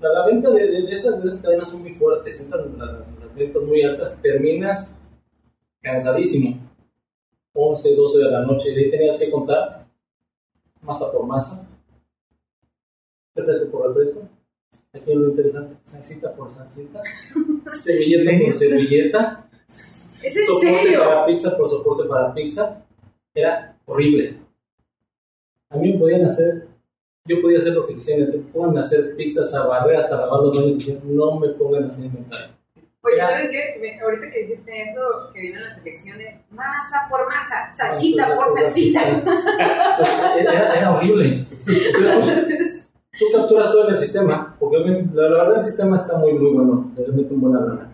la, 0.00 0.08
la 0.12 0.26
venta 0.26 0.50
de, 0.50 0.70
de- 0.70 0.92
esas, 0.92 1.22
de 1.22 1.30
esas 1.30 1.42
cadenas 1.44 1.70
son 1.70 1.82
muy 1.82 1.92
fuertes, 1.92 2.40
entran 2.40 2.76
la- 2.78 3.04
las 3.24 3.34
ventas 3.36 3.62
muy 3.62 3.82
altas, 3.82 4.18
terminas 4.20 5.00
cansadísimo. 5.82 6.58
11, 7.54 7.96
12 7.96 8.18
de 8.18 8.30
la 8.30 8.42
noche, 8.42 8.70
y 8.72 8.76
ahí 8.78 8.90
tenías 8.90 9.18
que 9.18 9.30
contar 9.30 9.86
masa 10.82 11.10
por 11.12 11.24
masa, 11.26 11.66
refresco 13.34 13.70
por 13.70 13.88
refresco. 13.88 14.22
Aquí 14.92 15.10
es 15.10 15.16
lo 15.16 15.28
interesante, 15.30 15.76
salsita 15.82 16.34
por 16.34 16.50
salsita, 16.50 17.00
servilleta 17.76 18.30
por 18.30 18.38
¿Neta? 18.40 18.56
servilleta, 18.56 19.48
¿Es 19.66 20.24
en 20.24 20.46
soporte 20.46 20.82
serio? 20.84 20.98
para 21.00 21.26
pizza 21.26 21.56
por 21.56 21.68
soporte 21.68 22.08
para 22.08 22.34
pizza. 22.34 22.84
Era 23.34 23.76
horrible. 23.86 24.38
A 25.70 25.76
mí 25.76 25.92
me 25.92 25.98
podían 25.98 26.24
hacer, 26.24 26.68
yo 27.24 27.42
podía 27.42 27.58
hacer 27.58 27.74
lo 27.74 27.86
que 27.86 27.94
quisiera, 27.96 28.30
te 28.30 28.40
hacer 28.78 29.16
pizzas, 29.16 29.52
a 29.54 29.66
barrer 29.66 29.96
hasta 29.96 30.16
lavar 30.16 30.40
los 30.42 30.56
baños 30.56 30.76
y 30.76 30.92
yo, 30.92 30.94
no 31.04 31.38
me 31.40 31.48
pongan 31.48 31.84
a 31.84 31.88
hacer 31.88 32.06
inventario. 32.06 32.53
Oye, 33.04 33.16
Ya. 33.18 33.28
¿sabes 33.28 33.50
qué? 33.50 33.78
Me- 33.80 34.00
ahorita 34.00 34.30
que 34.30 34.40
dijiste 34.46 34.82
eso, 34.90 35.00
que 35.32 35.40
vienen 35.40 35.62
las 35.62 35.78
elecciones, 35.78 36.40
masa 36.50 37.06
por 37.10 37.26
masa, 37.28 37.70
salsita 37.74 38.24
Salsita 38.26 38.36
por 38.36 38.48
salsita. 38.48 39.00
Era, 40.38 40.74
era 40.78 40.90
horrible. 40.96 41.46
Entonces, 41.66 42.84
tú 43.18 43.24
capturas 43.32 43.70
todo 43.70 43.86
en 43.88 43.92
el 43.92 43.98
sistema, 43.98 44.56
porque 44.58 44.78
la, 44.78 45.28
la 45.28 45.38
verdad 45.44 45.56
el 45.56 45.62
sistema 45.62 45.96
está 45.96 46.16
muy, 46.18 46.32
muy 46.32 46.50
bueno, 46.52 46.90
realmente 46.96 47.34
un 47.34 47.40
buena 47.40 47.60
lana. 47.60 47.92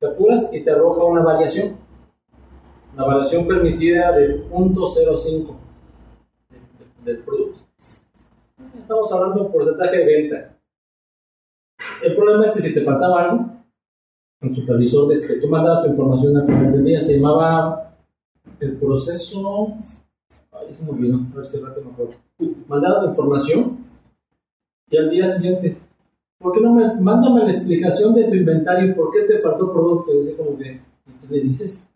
Capturas 0.00 0.50
y 0.52 0.62
te 0.62 0.70
arroja 0.70 1.04
una 1.04 1.22
variación. 1.22 1.76
La 2.96 3.04
variación 3.04 3.46
permitida 3.48 4.12
de 4.12 4.44
0.05 4.50 5.56
de- 6.50 6.56
de- 6.58 7.12
del 7.14 7.22
producto. 7.24 7.60
Estamos 8.78 9.12
hablando 9.12 9.44
de 9.44 9.50
porcentaje 9.50 9.96
de 9.96 10.04
venta. 10.04 10.56
El 12.02 12.14
problema 12.16 12.44
es 12.44 12.52
que 12.52 12.60
si 12.60 12.74
te 12.74 12.82
faltaba 12.82 13.22
algo, 13.24 13.46
el 14.42 14.54
supervisor, 14.54 15.08
desde 15.08 15.40
tú 15.40 15.48
mandabas 15.48 15.84
tu 15.84 15.90
información 15.90 16.36
al 16.36 16.46
final 16.46 16.72
del 16.72 16.84
día, 16.84 17.00
se 17.00 17.16
llamaba 17.16 17.96
el 18.60 18.76
proceso 18.76 19.76
Ay, 20.52 20.74
se 20.74 20.84
me 20.84 20.90
olvidó, 20.90 21.18
a 21.32 21.36
ver 21.38 21.48
si 21.48 21.58
rato 21.58 21.80
me 21.82 21.90
acuerdo. 21.90 22.12
Mandaba 22.68 23.02
la 23.02 23.10
información 23.10 23.78
y 24.90 24.96
al 24.96 25.10
día 25.10 25.26
siguiente, 25.26 25.78
¿por 26.38 26.52
qué 26.52 26.60
no 26.60 26.74
me, 26.74 26.94
mándame 27.00 27.44
la 27.44 27.50
explicación 27.50 28.14
de 28.14 28.24
tu 28.24 28.34
inventario, 28.34 28.94
por 28.94 29.10
qué 29.12 29.22
te 29.22 29.38
faltó 29.38 29.72
producto? 29.72 30.12
Así 30.20 30.34
como 30.34 30.58
que, 30.58 30.72
¿y 30.72 31.26
qué 31.26 31.34
le 31.34 31.40
dices? 31.40 31.88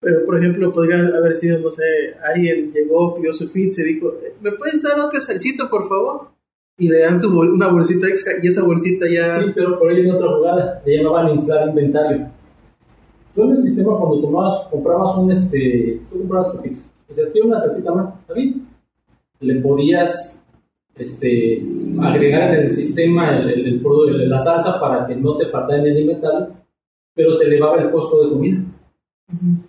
Pero, 0.00 0.26
por 0.26 0.38
ejemplo, 0.38 0.72
podría 0.72 0.98
haber 0.98 1.34
sido, 1.34 1.58
no 1.60 1.70
sé, 1.70 1.84
alguien 2.24 2.72
llegó, 2.72 3.14
pidió 3.14 3.32
su 3.32 3.50
pizza 3.52 3.82
y 3.82 3.94
dijo, 3.94 4.14
¿me 4.40 4.52
puedes 4.52 4.82
dar 4.82 4.98
otra 4.98 5.20
salsita, 5.20 5.68
por 5.70 5.88
favor? 5.88 6.35
Y 6.78 6.88
le 6.88 7.00
dan 7.00 7.18
su 7.18 7.32
bol- 7.32 7.52
una 7.52 7.68
bolsita 7.68 8.06
extra 8.06 8.34
y 8.42 8.46
esa 8.48 8.62
bolsita 8.64 9.06
ya... 9.08 9.30
Sí, 9.30 9.50
pero 9.54 9.78
por 9.78 9.90
ahí 9.90 10.00
en 10.00 10.10
otra 10.14 10.28
jugada, 10.28 10.82
le 10.84 10.96
llamaban 10.96 11.34
inflar 11.34 11.68
inventario. 11.68 12.28
Tú 13.34 13.44
en 13.44 13.52
el 13.52 13.62
sistema 13.62 13.98
cuando 13.98 14.20
tomabas, 14.20 14.66
comprabas 14.70 15.16
un, 15.16 15.30
este, 15.32 16.00
tú 16.10 16.18
comprabas 16.18 16.52
tu 16.52 16.62
pizza, 16.62 16.90
decías, 17.08 17.32
quiero 17.32 17.48
una 17.48 17.60
salsita 17.60 17.92
más, 17.92 18.18
¿está 18.18 18.34
bien? 18.34 18.66
Le 19.40 19.56
podías 19.60 20.44
este, 20.96 21.62
agregar 22.02 22.54
en 22.54 22.64
el 22.66 22.72
sistema 22.72 23.38
el, 23.38 23.50
el, 23.50 23.66
el 23.66 24.28
la 24.28 24.38
salsa 24.38 24.80
para 24.80 25.06
que 25.06 25.16
no 25.16 25.36
te 25.36 25.46
faltara 25.46 25.80
en 25.80 25.86
el 25.88 25.98
inventario, 26.00 26.48
pero 27.14 27.34
se 27.34 27.46
elevaba 27.46 27.80
el 27.82 27.90
costo 27.90 28.22
de 28.22 28.30
comida. 28.30 28.58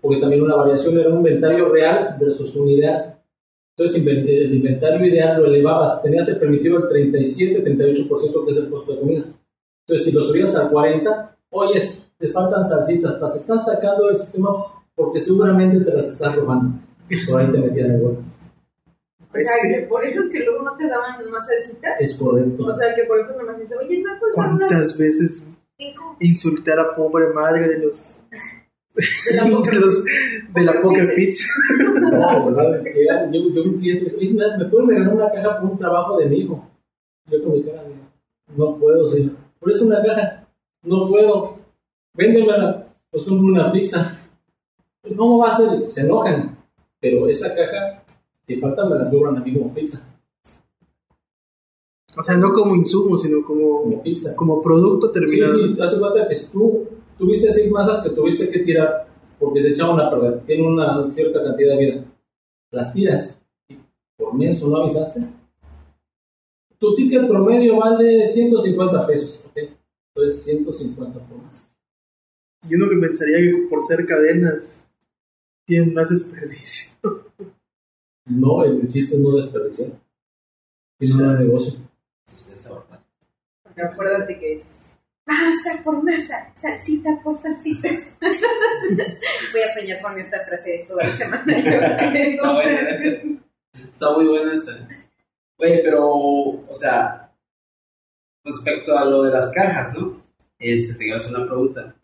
Porque 0.02 0.22
también 0.22 0.42
una 0.44 0.56
variación 0.56 0.98
era 0.98 1.10
un 1.10 1.18
inventario 1.18 1.68
real 1.70 2.16
versus 2.20 2.56
un 2.56 2.70
ideal. 2.70 3.17
Entonces 3.78 4.08
el 4.08 4.56
inventario 4.56 5.06
ideal 5.06 5.40
lo 5.42 5.48
elevabas, 5.48 6.02
tenías 6.02 6.28
el 6.30 6.38
permitido 6.38 6.78
el 6.78 6.84
37-38% 7.14 8.46
que 8.46 8.52
es 8.52 8.58
el 8.58 8.70
costo 8.70 8.94
de 8.94 9.00
comida. 9.00 9.24
Entonces 9.86 10.06
si 10.08 10.12
lo 10.12 10.24
subías 10.24 10.56
al 10.56 10.70
40, 10.72 11.38
oye, 11.52 11.80
te 12.18 12.28
faltan 12.30 12.66
salsitas, 12.66 13.22
las 13.22 13.36
estás 13.36 13.66
sacando 13.66 14.08
del 14.08 14.16
sistema 14.16 14.50
porque 14.96 15.20
seguramente 15.20 15.86
te 15.86 15.96
las 15.96 16.08
estás 16.10 16.36
robando. 16.36 16.80
Por 17.30 17.40
ahí 17.40 17.52
te 17.52 17.58
metían 17.60 17.92
el 17.92 18.02
gol. 18.02 18.18
O 19.30 19.34
sea, 19.34 19.42
Este- 19.64 19.82
que 19.82 19.86
por 19.88 20.04
eso 20.04 20.22
es 20.22 20.30
que 20.30 20.40
luego 20.44 20.64
no 20.64 20.76
te 20.76 20.88
daban 20.88 21.12
más 21.30 21.46
salsita. 21.48 21.90
Es 22.00 22.16
correcto. 22.18 22.66
O 22.66 22.74
sea, 22.74 22.96
que 22.96 23.04
por 23.04 23.20
eso 23.20 23.34
nomás 23.38 23.60
dice, 23.60 23.76
oye, 23.76 23.98
¿me 24.04 24.20
puedes 24.20 24.36
dar 24.36 24.54
unas 24.54 24.68
¿Cuántas 24.70 24.98
veces 24.98 25.44
cinco? 25.78 26.18
insulté 26.20 26.72
a 26.72 26.78
la 26.78 26.96
pobre 26.96 27.28
madre 27.32 27.68
de 27.68 27.78
los... 27.86 28.28
De 28.98 29.36
la 29.36 29.46
poker 29.58 29.74
de, 29.76 29.80
los- 29.80 30.04
de 30.04 30.62
la 30.64 30.74
Poker 30.82 31.02
Poker 31.04 31.16
Pizza? 31.16 31.46
No, 32.00 32.46
¿verdad? 32.52 32.84
Que 32.84 33.04
era- 33.04 33.30
Yo, 33.32 33.42
yo 33.54 33.64
un 33.64 33.80
cliente 33.80 34.06
me 34.06 34.10
dice, 34.10 34.18
"Oye, 34.18 34.34
¿me- 34.34 34.58
¿me 34.64 34.66
puedes 34.70 34.88
regalar 34.90 35.14
una 35.14 35.32
caja 35.32 35.60
por 35.62 35.72
un 35.72 35.78
trabajo 35.78 36.18
de 36.18 36.26
mi 36.26 36.38
hijo? 36.40 36.68
Yo 37.30 37.42
con 37.44 37.54
mi 37.54 37.64
cara 37.64 37.84
de, 37.84 37.96
no 38.56 38.78
puedo, 38.78 39.08
señor. 39.08 39.34
Por 39.60 39.72
eso 39.72 39.86
una 39.86 40.02
caja, 40.02 40.48
no 40.84 41.08
puedo. 41.08 41.58
Véndemela, 42.16 42.88
pues 43.12 43.24
compro 43.26 43.48
una 43.48 43.72
pizza. 43.72 44.18
¿Cómo 45.16 45.38
va 45.40 45.48
a 45.50 45.52
ser? 45.52 45.78
Se 45.78 46.02
enojan. 46.02 46.58
Pero 47.00 47.28
esa 47.28 47.54
caja, 47.54 48.04
si 48.42 48.56
falta, 48.56 48.86
me 48.86 48.96
la 48.98 49.10
cobran 49.10 49.38
a 49.38 49.42
mí 49.42 49.54
como 49.54 49.74
pizza. 49.74 50.02
O 52.18 52.24
sea, 52.24 52.36
no 52.38 52.52
como 52.52 52.76
insumo, 52.76 53.18
sino 53.18 53.44
como, 53.44 53.84
Como 53.84 54.02
pizza. 54.02 54.36
como 54.36 54.62
producto 54.62 55.08
Sí, 55.08 55.14
terminado. 55.14 55.54
sí, 55.56 55.74
te 55.76 55.80
das 55.82 55.96
cuenta 55.96 56.28
que 56.28 56.36
si 56.36 56.52
tú 56.52 56.88
tuviste 57.18 57.52
seis 57.52 57.72
masas 57.72 58.04
que 58.04 58.10
tuviste 58.10 58.50
que 58.50 58.60
tirar 58.60 59.08
porque 59.40 59.62
se 59.62 59.70
echaban 59.70 60.00
a 60.00 60.10
perder, 60.10 60.42
tienen 60.46 60.66
una 60.66 61.10
cierta 61.12 61.44
cantidad 61.44 61.76
de 61.76 61.86
vida, 61.86 62.06
las 62.72 62.94
tiras 62.94 63.46
y 63.70 63.78
por 64.18 64.34
menso 64.34 64.68
no 64.68 64.78
avisaste. 64.78 65.22
Tu 66.80 66.96
ticket 66.96 67.28
promedio 67.28 67.78
vale 67.78 68.26
150 68.26 69.08
pesos, 69.08 69.44
¿ok? 69.48 69.58
Entonces 70.16 70.44
150 70.44 71.20
por 71.20 71.38
masa. 71.38 71.68
Y 72.70 72.76
uno 72.76 72.90
que 72.90 72.98
pensaría 72.98 73.38
que 73.38 73.68
por 73.70 73.82
ser 73.82 74.06
cadenas 74.06 74.92
tienen 75.66 75.94
más 75.94 76.10
desperdicio. 76.10 76.98
No, 78.26 78.64
el 78.64 78.88
chiste 78.90 79.16
es 79.16 79.22
no 79.22 79.36
desperdiciar, 79.36 79.92
sino 81.00 81.30
un 81.30 81.40
negocio. 81.40 81.80
Ahorrar. 82.70 83.02
Acuérdate 83.78 84.38
que 84.38 84.56
es 84.56 84.87
masa 85.28 85.84
por 85.84 86.02
masa, 86.04 86.52
salsita 86.56 87.10
por 87.22 87.38
salsita. 87.38 87.90
Voy 89.52 89.62
a 89.62 89.74
soñar 89.74 90.02
con 90.02 90.18
esta 90.18 90.44
frase 90.46 90.86
toda 90.88 91.04
la 91.04 91.12
semana. 91.12 91.58
yo 91.58 91.98
creo. 91.98 92.34
Está 92.34 92.54
buena. 92.54 92.90
Está 93.74 94.12
muy 94.12 94.28
buena 94.28 94.54
esa. 94.54 94.88
Oye, 95.60 95.82
pero, 95.84 96.08
o 96.08 96.68
sea, 96.72 97.32
respecto 98.46 98.98
a 98.98 99.06
lo 99.06 99.24
de 99.24 99.32
las 99.32 99.50
cajas, 99.50 99.94
¿no? 99.94 100.22
Este, 100.60 100.94
te 100.94 101.00
quiero 101.00 101.18
hacer 101.18 101.36
una 101.36 101.46
pregunta. 101.46 101.96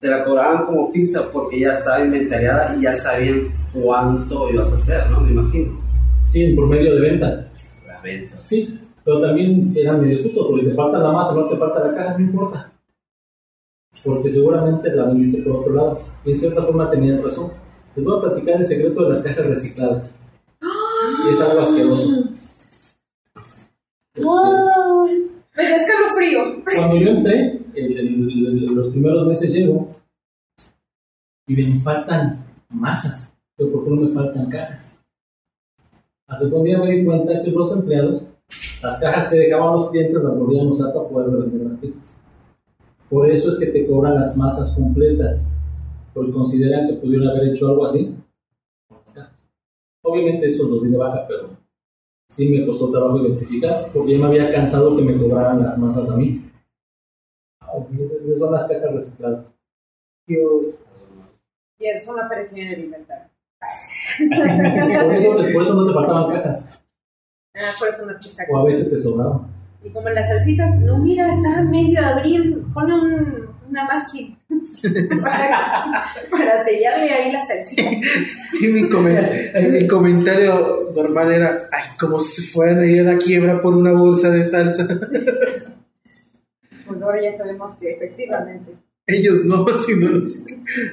Te 0.00 0.08
la 0.08 0.24
cobraban 0.24 0.66
como 0.66 0.92
pizza 0.92 1.30
porque 1.30 1.60
ya 1.60 1.72
estaba 1.72 2.04
inventariada 2.04 2.76
y 2.76 2.82
ya 2.82 2.94
sabían 2.94 3.54
cuánto 3.72 4.50
ibas 4.50 4.72
a 4.72 4.76
hacer, 4.76 5.10
¿no? 5.10 5.20
Me 5.20 5.30
imagino. 5.30 5.80
Sí, 6.24 6.44
en 6.44 6.56
promedio 6.56 6.94
de 6.96 7.00
venta. 7.00 7.52
Las 7.86 8.02
ventas. 8.02 8.40
Sí, 8.42 8.85
pero 9.06 9.20
también 9.20 9.72
eran 9.76 10.00
medio 10.00 10.16
astutos, 10.16 10.48
porque 10.50 10.66
te 10.66 10.74
falta 10.74 10.98
la 10.98 11.12
masa, 11.12 11.32
no 11.36 11.48
te 11.48 11.56
falta 11.56 11.78
la 11.86 11.94
caja, 11.94 12.18
no 12.18 12.24
importa. 12.24 12.72
Porque 14.04 14.32
seguramente 14.32 14.90
la 14.94 15.04
vendiste 15.04 15.42
por 15.42 15.60
otro 15.60 15.72
lado. 15.74 16.00
Y 16.24 16.30
en 16.32 16.36
cierta 16.36 16.62
forma 16.64 16.90
tenían 16.90 17.22
razón. 17.22 17.52
Les 17.94 18.04
voy 18.04 18.18
a 18.18 18.22
platicar 18.22 18.56
el 18.56 18.64
secreto 18.64 19.02
de 19.04 19.08
las 19.10 19.22
cajas 19.22 19.46
recicladas. 19.46 20.18
Y 20.60 21.30
es 21.32 21.40
algo 21.40 21.60
asqueroso. 21.60 22.24
Este, 24.14 24.26
Me 25.56 25.62
da 25.70 25.76
escalofrío. 25.76 26.40
cuando 26.76 26.96
yo 26.96 27.08
entré, 27.10 27.60
el- 27.74 27.98
el- 27.98 28.46
el- 28.46 28.74
los 28.74 28.88
primeros 28.88 29.26
meses 29.28 29.50
llego, 29.52 29.94
y 31.46 31.54
me 31.54 31.78
faltan 31.80 32.44
masas, 32.68 33.36
pero 33.56 33.70
¿por 33.72 33.84
qué 33.84 33.90
no 33.90 33.96
me 34.02 34.08
faltan 34.14 34.50
cajas? 34.50 35.00
Hasta 36.26 36.48
que 36.48 36.54
un 36.54 36.64
día 36.64 36.78
me 36.78 36.90
di 36.90 37.04
cuenta 37.04 37.40
que 37.42 37.50
los 37.52 37.72
empleados, 37.72 38.26
las 38.82 38.98
cajas 39.00 39.28
que 39.28 39.36
dejaban 39.36 39.72
los 39.74 39.90
clientes 39.90 40.22
las 40.22 40.36
volvían 40.36 40.66
a 40.66 40.70
usar 40.70 40.92
para 40.94 41.08
poder 41.08 41.30
vender 41.30 41.66
las 41.70 41.78
pizzas. 41.78 42.22
Por 43.08 43.30
eso 43.30 43.50
es 43.50 43.58
que 43.58 43.66
te 43.66 43.86
cobran 43.86 44.14
las 44.16 44.36
masas 44.36 44.74
completas, 44.74 45.50
porque 46.12 46.32
consideran 46.32 46.88
que 46.88 46.94
pudieron 46.94 47.28
haber 47.28 47.48
hecho 47.48 47.68
algo 47.68 47.84
así 47.84 48.16
con 48.88 48.98
las 48.98 49.14
cajas. 49.14 49.50
Obviamente 50.02 50.46
eso 50.46 50.68
los 50.68 50.82
di 50.84 50.90
de 50.90 50.96
baja, 50.96 51.24
pero 51.26 51.50
sí 52.28 52.50
me 52.50 52.66
costó 52.66 52.90
trabajo 52.90 53.18
identificar, 53.24 53.90
porque 53.92 54.12
ya 54.12 54.18
me 54.18 54.26
había 54.26 54.52
cansado 54.52 54.96
que 54.96 55.02
me 55.02 55.16
cobraran 55.16 55.62
las 55.62 55.78
masas 55.78 56.10
a 56.10 56.16
mí. 56.16 56.50
Ah, 57.60 57.72
esas 57.92 58.38
son 58.38 58.52
las 58.52 58.64
cajas 58.66 58.92
recicladas. 58.92 59.56
Yo- 60.28 60.60
Y 61.78 61.86
eso 61.86 62.12
no 62.16 62.22
aparecía 62.24 62.64
en 62.64 62.72
el 62.72 62.84
inventario. 62.86 63.28
Por 64.18 65.12
eso, 65.14 65.32
por 65.52 65.62
eso 65.62 65.74
no 65.74 65.86
te 65.86 65.92
faltaban 65.94 66.32
cajas, 66.32 66.82
Ah, 67.56 67.72
por 67.78 67.88
eso 67.88 68.04
no 68.06 68.16
te 68.18 68.28
sacan. 68.28 68.54
o 68.54 68.58
a 68.58 68.64
veces 68.64 68.90
te 68.90 68.98
sobraban. 68.98 69.42
Y 69.82 69.90
como 69.90 70.08
las 70.10 70.28
salsitas, 70.28 70.76
no, 70.80 70.98
mira, 70.98 71.32
está 71.32 71.62
medio 71.62 72.00
a 72.00 72.08
abrir, 72.16 72.62
pone 72.74 72.92
un, 72.94 73.48
una 73.68 73.84
masking 73.84 74.36
para, 75.22 76.04
para 76.30 76.64
sellarle 76.64 77.10
ahí 77.10 77.32
la 77.32 77.46
salsita. 77.46 77.82
Y 78.60 78.68
mi, 78.68 78.82
comen- 78.88 79.70
mi 79.70 79.86
comentario 79.86 80.90
normal 80.94 81.30
era, 81.32 81.68
ay, 81.72 81.90
como 82.00 82.18
si 82.20 82.40
fueran 82.42 82.80
a 82.80 82.86
ir 82.86 83.00
a 83.06 83.12
la 83.12 83.18
quiebra 83.18 83.60
por 83.60 83.74
una 83.74 83.92
bolsa 83.92 84.30
de 84.30 84.46
salsa. 84.46 84.86
Pues 86.86 87.02
ahora 87.02 87.20
ya 87.22 87.36
sabemos 87.36 87.76
que 87.78 87.92
efectivamente. 87.92 88.72
Ellos 89.06 89.44
no, 89.44 89.66
sino 89.86 90.08
los, 90.08 90.38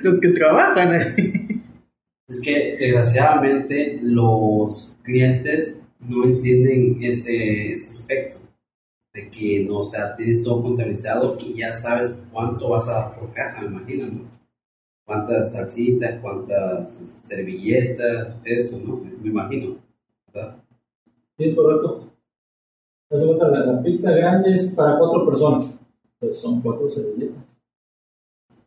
los 0.01 0.19
que 0.19 0.29
trabajan 0.29 0.91
ahí. 0.93 1.61
Es 2.27 2.41
que 2.41 2.75
desgraciadamente 2.79 3.99
los 4.01 4.99
clientes 5.03 5.77
no 6.07 6.25
entienden 6.25 6.97
ese, 7.01 7.71
ese 7.71 7.91
aspecto 7.91 8.37
de 9.13 9.29
que 9.29 9.65
no, 9.67 9.79
o 9.79 9.83
sea, 9.83 10.15
tienes 10.15 10.43
todo 10.43 10.61
contabilizado 10.61 11.37
y 11.39 11.59
ya 11.59 11.75
sabes 11.75 12.15
cuánto 12.31 12.69
vas 12.69 12.87
a 12.87 12.93
dar 12.93 13.19
por 13.19 13.31
caja, 13.31 13.61
me 13.61 13.67
imagino, 13.67 14.07
¿no? 14.07 14.33
Cuántas 15.05 15.51
salsitas, 15.51 16.19
cuántas 16.19 16.99
este, 16.99 17.27
servilletas, 17.27 18.39
esto, 18.43 18.79
¿no? 18.83 19.01
Me 19.21 19.29
imagino, 19.29 19.77
¿verdad? 20.33 20.57
Sí, 21.37 21.43
es 21.45 21.55
correcto. 21.55 22.09
La, 23.09 23.65
la 23.65 23.83
pizza 23.83 24.11
grande 24.11 24.55
es 24.55 24.73
para 24.73 24.97
cuatro 24.97 25.25
personas, 25.27 25.79
son 26.33 26.61
cuatro 26.61 26.89
servilletas, 26.89 27.43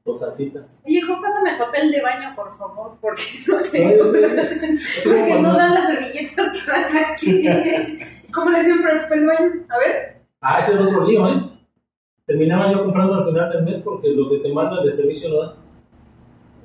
dos 0.06 0.20
salsitas. 0.20 0.82
Oye, 0.86 0.98
hijo, 0.98 1.20
pásame 1.20 1.50
el 1.50 1.58
papel 1.58 1.90
de 1.90 2.00
baño, 2.00 2.34
por 2.34 2.56
favor, 2.56 2.96
porque 3.00 3.22
no 3.48 3.62
tengo. 3.62 4.04
Porque 5.04 5.34
no 5.40 5.54
dan 5.54 5.74
las 5.74 5.86
servilletas 5.86 6.58
que 6.58 6.70
dan 6.70 6.96
aquí. 6.96 7.42
¿Cómo 8.32 8.50
le 8.50 8.58
hacían 8.58 8.82
para 8.82 8.94
el 8.94 9.02
papel 9.02 9.20
de 9.20 9.26
baño? 9.26 9.52
A 9.68 9.78
ver. 9.78 10.16
Ah, 10.40 10.58
ese 10.60 10.72
es 10.72 10.80
otro 10.80 11.06
lío, 11.06 11.28
¿eh? 11.28 11.42
Terminaba 12.26 12.72
yo 12.72 12.84
comprando 12.84 13.16
al 13.16 13.26
final 13.26 13.50
del 13.50 13.62
mes 13.64 13.78
porque 13.84 14.08
lo 14.08 14.28
que 14.30 14.38
te 14.38 14.52
mandan 14.52 14.84
de 14.84 14.92
servicio 14.92 15.28
no 15.28 15.38
da. 15.38 15.54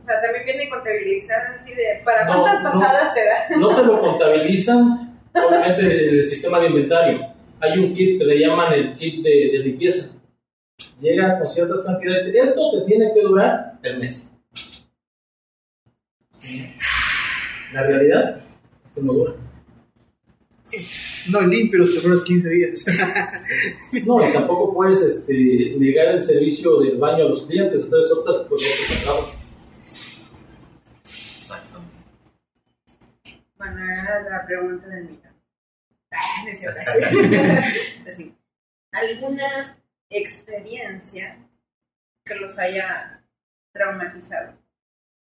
O 0.01 0.03
sea, 0.03 0.21
también 0.21 0.45
viene 0.45 0.69
contabilizar 0.69 1.59
así 1.59 1.73
de. 1.73 2.01
¿Para 2.03 2.27
cuántas 2.27 2.63
no. 2.63 2.71
pasadas 2.71 3.13
te 3.13 3.25
da? 3.25 3.59
No 3.59 3.75
te 3.75 3.83
lo 3.83 4.01
contabilizan, 4.01 5.19
obviamente, 5.33 6.09
en 6.09 6.19
el 6.19 6.27
sistema 6.27 6.59
de 6.59 6.67
inventario. 6.67 7.27
Hay 7.59 7.77
un 7.77 7.93
kit 7.93 8.17
que 8.17 8.25
le 8.25 8.39
llaman 8.39 8.73
el 8.73 8.95
kit 8.95 9.23
de, 9.23 9.51
de 9.51 9.59
limpieza. 9.59 10.20
Llega 10.99 11.39
con 11.39 11.49
ciertas 11.49 11.83
cantidades. 11.83 12.33
Esto 12.33 12.71
te 12.73 12.85
tiene 12.85 13.13
que 13.13 13.21
durar 13.21 13.79
el 13.83 13.99
mes. 13.99 14.33
La 17.73 17.83
realidad 17.83 18.37
es 18.37 18.93
que 18.93 19.01
no 19.01 19.13
dura. 19.13 19.33
No 21.31 21.41
limpio 21.41 21.79
los 21.79 21.91
primeros 21.91 22.23
15 22.23 22.49
días. 22.49 22.85
No, 24.05 24.25
y 24.25 24.31
tampoco 24.31 24.73
puedes 24.73 25.01
este, 25.01 25.75
negar 25.77 26.15
el 26.15 26.21
servicio 26.21 26.79
del 26.79 26.97
baño 26.97 27.25
a 27.25 27.29
los 27.29 27.45
clientes, 27.45 27.83
entonces 27.83 28.11
optas 28.13 28.37
por 28.47 28.53
otro 28.53 29.03
trabajo. 29.03 29.33
Exacto. 31.05 31.81
Bueno, 33.57 33.83
era 33.83 34.29
la 34.29 34.45
pregunta 34.45 34.87
del 34.87 35.19
cierto. 36.57 36.79
Así. 38.11 38.33
¿Alguna 38.91 39.77
experiencia 40.11 41.37
que 42.23 42.35
los 42.35 42.59
haya 42.59 43.23
traumatizado? 43.73 44.53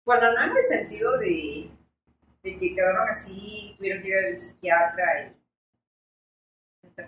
Bueno, 0.05 0.33
no 0.33 0.45
en 0.45 0.57
el 0.57 0.65
sentido 0.65 1.19
de, 1.19 1.69
de 2.43 2.59
que 2.59 2.75
quedaron 2.75 3.09
así, 3.11 3.75
tuvieron 3.77 4.03
que 4.03 4.09
ir 4.09 4.17
al 4.17 4.41
psiquiatra 4.41 5.29
y 5.29 5.37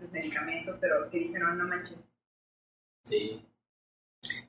sus 0.00 0.12
medicamentos, 0.12 0.76
pero 0.80 1.08
que 1.08 1.18
dijeron, 1.18 1.56
no 1.56 1.66
manches. 1.66 1.96
Sí. 3.04 3.42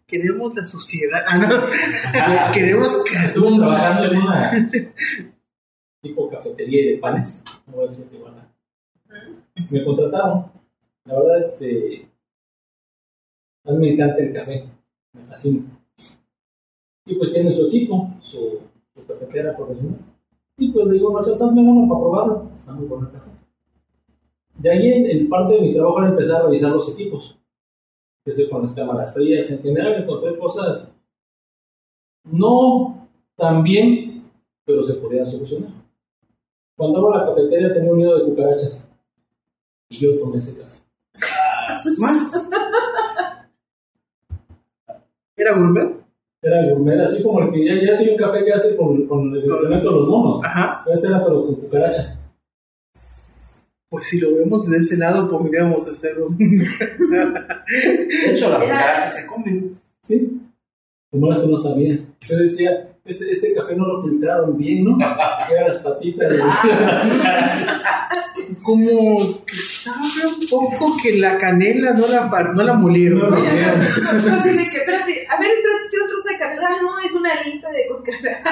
Queremos 0.06 0.56
la 0.56 0.66
sociedad. 0.66 1.24
Ah, 1.28 1.38
no. 1.38 2.52
Queremos 2.52 3.04
que 3.10 3.18
Estuve 3.26 3.58
trabajando 3.58 4.12
en 4.12 4.18
una 4.18 4.70
tipo 6.02 6.30
cafetería 6.30 6.92
de 6.92 6.98
panes, 6.98 7.44
no 7.68 7.74
voy 7.74 7.86
a 7.86 7.88
decir 7.90 8.08
igual. 8.12 8.50
¿Mm? 9.06 9.74
Me 9.74 9.84
contrataron. 9.84 10.52
La 11.06 11.20
verdad, 11.20 11.40
este. 11.40 12.09
Mí 13.66 13.78
me 13.78 13.94
encanta 13.94 14.18
el 14.24 14.34
café, 14.34 14.66
me 15.14 15.24
fascina. 15.26 15.64
Y 17.06 17.16
pues 17.16 17.32
tiene 17.34 17.52
su 17.52 17.68
equipo, 17.68 18.12
su, 18.22 18.60
su 18.96 19.06
cafetera 19.06 19.56
profesional. 19.56 20.00
Y 20.58 20.72
pues 20.72 20.88
le 20.88 20.94
digo, 20.94 21.12
machas, 21.12 21.42
hazme 21.42 21.62
uno 21.62 21.88
para 21.88 22.02
probarlo. 22.02 22.52
Está 22.56 22.74
muy 22.74 22.86
bueno 22.86 23.08
el 23.08 23.14
café. 23.14 23.30
De 24.58 24.70
ahí, 24.70 24.92
en, 24.92 25.06
en 25.06 25.30
parte 25.30 25.56
de 25.56 25.62
mi 25.62 25.74
trabajo 25.74 26.00
era 26.00 26.10
empezar 26.10 26.42
a 26.42 26.46
revisar 26.46 26.72
los 26.72 26.94
equipos. 26.94 27.40
Empecé 28.26 28.50
con 28.50 28.62
las 28.62 28.74
cámaras 28.74 29.14
frías. 29.14 29.50
En 29.52 29.62
general 29.62 30.04
encontré 30.04 30.38
cosas 30.38 30.96
no 32.26 33.08
tan 33.36 33.64
bien, 33.64 34.30
pero 34.66 34.84
se 34.84 34.96
podían 34.96 35.26
solucionar. 35.26 35.72
Cuando 36.76 37.00
abro 37.00 37.18
la 37.18 37.26
cafetería 37.26 37.74
tenía 37.74 37.92
un 37.92 37.98
nido 37.98 38.18
de 38.18 38.26
cucarachas. 38.26 38.94
Y 39.90 40.00
yo 40.00 40.20
tomé 40.20 40.38
ese 40.38 40.60
café. 40.60 40.78
¿Era 45.40 45.54
gourmet? 45.54 45.90
Era 46.42 46.70
gourmet, 46.70 47.00
así 47.00 47.24
como 47.24 47.42
el 47.42 47.52
que 47.52 47.66
ya, 47.66 47.76
ya 47.82 47.98
soy 47.98 48.10
un 48.10 48.18
café 48.18 48.44
que 48.44 48.52
hace 48.52 48.76
con, 48.76 49.08
con 49.08 49.34
el 49.34 49.46
instrumento 49.46 49.90
de 49.90 49.96
los 49.96 50.08
monos. 50.08 50.44
Ajá. 50.44 50.84
Ese 50.92 51.08
era 51.08 51.24
pero 51.24 51.46
con 51.46 51.56
cucaracha. 51.56 52.20
Pues 53.90 54.06
si 54.06 54.20
lo 54.20 54.36
vemos 54.36 54.70
de 54.70 54.78
ese 54.78 54.98
lado, 54.98 55.30
podríamos 55.30 55.88
hacerlo. 55.88 56.28
De 56.38 56.46
hecho, 58.32 58.50
las 58.50 58.62
cucarachas 58.62 59.16
se 59.16 59.28
comen. 59.28 59.80
Sí. 60.04 60.42
Como 61.10 61.30
las 61.30 61.40
que 61.40 61.48
no 61.48 61.58
sabía. 61.58 62.00
Yo 62.20 62.38
decía, 62.38 62.90
este, 63.06 63.32
este 63.32 63.54
café 63.54 63.76
no 63.76 63.88
lo 63.88 64.04
filtraron 64.04 64.58
bien, 64.58 64.84
¿no? 64.84 64.98
Eran 65.50 65.68
las 65.68 65.78
patitas. 65.78 66.34
Como 68.64 69.46
que 69.46 69.56
sabe 69.56 70.26
un 70.28 70.48
poco 70.50 70.98
que 71.02 71.18
la 71.18 71.38
canela 71.38 71.94
no 71.94 72.08
la, 72.08 72.28
no 72.54 72.64
la 72.64 72.74
molieron. 72.74 73.32
¿no? 73.32 73.36
De 73.42 73.44
que, 73.44 74.62
espérate, 74.62 75.28
a 75.28 75.40
ver, 75.40 75.52
espérate, 75.52 76.02
un 76.02 76.08
trozo 76.08 76.30
de 76.30 76.38
canela. 76.38 76.68
Ah, 76.70 76.78
no, 76.82 77.00
es 77.00 77.14
una 77.14 77.34
alita 77.34 77.72
de 77.72 77.88
cucaracha. 77.88 78.48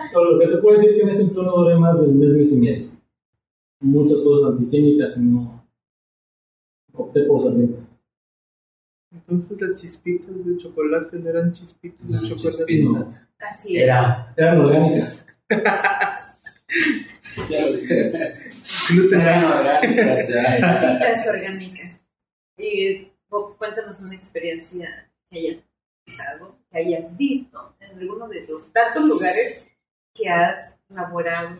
Pero 0.12 0.32
lo 0.32 0.38
que 0.38 0.46
te 0.46 0.56
puedo 0.58 0.74
decir 0.76 0.90
es 0.90 0.96
que 0.96 1.02
en 1.02 1.08
ese 1.08 1.22
empleo 1.22 1.44
no 1.44 1.56
duré 1.56 1.76
más 1.78 2.00
del 2.00 2.12
mes, 2.12 2.30
mes 2.30 2.52
y 2.52 2.56
medio. 2.56 2.90
Muchas 3.80 4.20
cosas 4.20 4.52
antiquímicas 4.52 5.16
y 5.16 5.20
no 5.20 5.64
opté 6.92 7.22
por 7.22 7.42
salir. 7.42 7.76
Entonces 9.12 9.60
las 9.60 9.76
chispitas 9.76 10.44
de 10.44 10.56
chocolate 10.56 11.18
no 11.18 11.30
eran 11.30 11.52
chispitas 11.52 12.06
de 12.08 12.14
No, 12.14 12.22
chocolate. 12.28 12.64
chispitas. 12.66 13.26
Así 13.38 13.76
es. 13.76 13.82
Era. 13.84 14.32
Eran 14.36 14.60
orgánicas. 14.60 15.26
Gluten. 18.90 19.20
Orgánicas. 21.28 22.00
Y 22.56 23.08
Bob, 23.28 23.56
cuéntanos 23.56 24.00
una 24.00 24.14
experiencia 24.14 25.10
que 25.30 25.38
hayas 25.38 25.62
pasado, 26.04 26.58
que 26.70 26.78
hayas 26.78 27.16
visto 27.16 27.74
en 27.80 27.98
alguno 27.98 28.28
de 28.28 28.46
los 28.46 28.72
tantos 28.72 29.04
lugares 29.04 29.68
que 30.14 30.28
has 30.28 30.76
laborado 30.88 31.58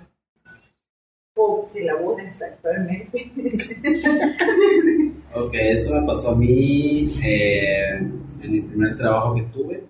o 1.35 1.71
que 1.73 1.85
laboras 1.85 2.43
actualmente. 2.43 3.31
Ok, 5.33 5.55
esto 5.55 5.95
me 5.95 6.07
pasó 6.09 6.33
a 6.33 6.35
mí 6.35 7.07
eh, 7.23 7.99
en 7.99 8.53
mi 8.53 8.61
primer 8.63 8.97
trabajo 8.97 9.33
que 9.37 9.43
tuve. 9.43 9.85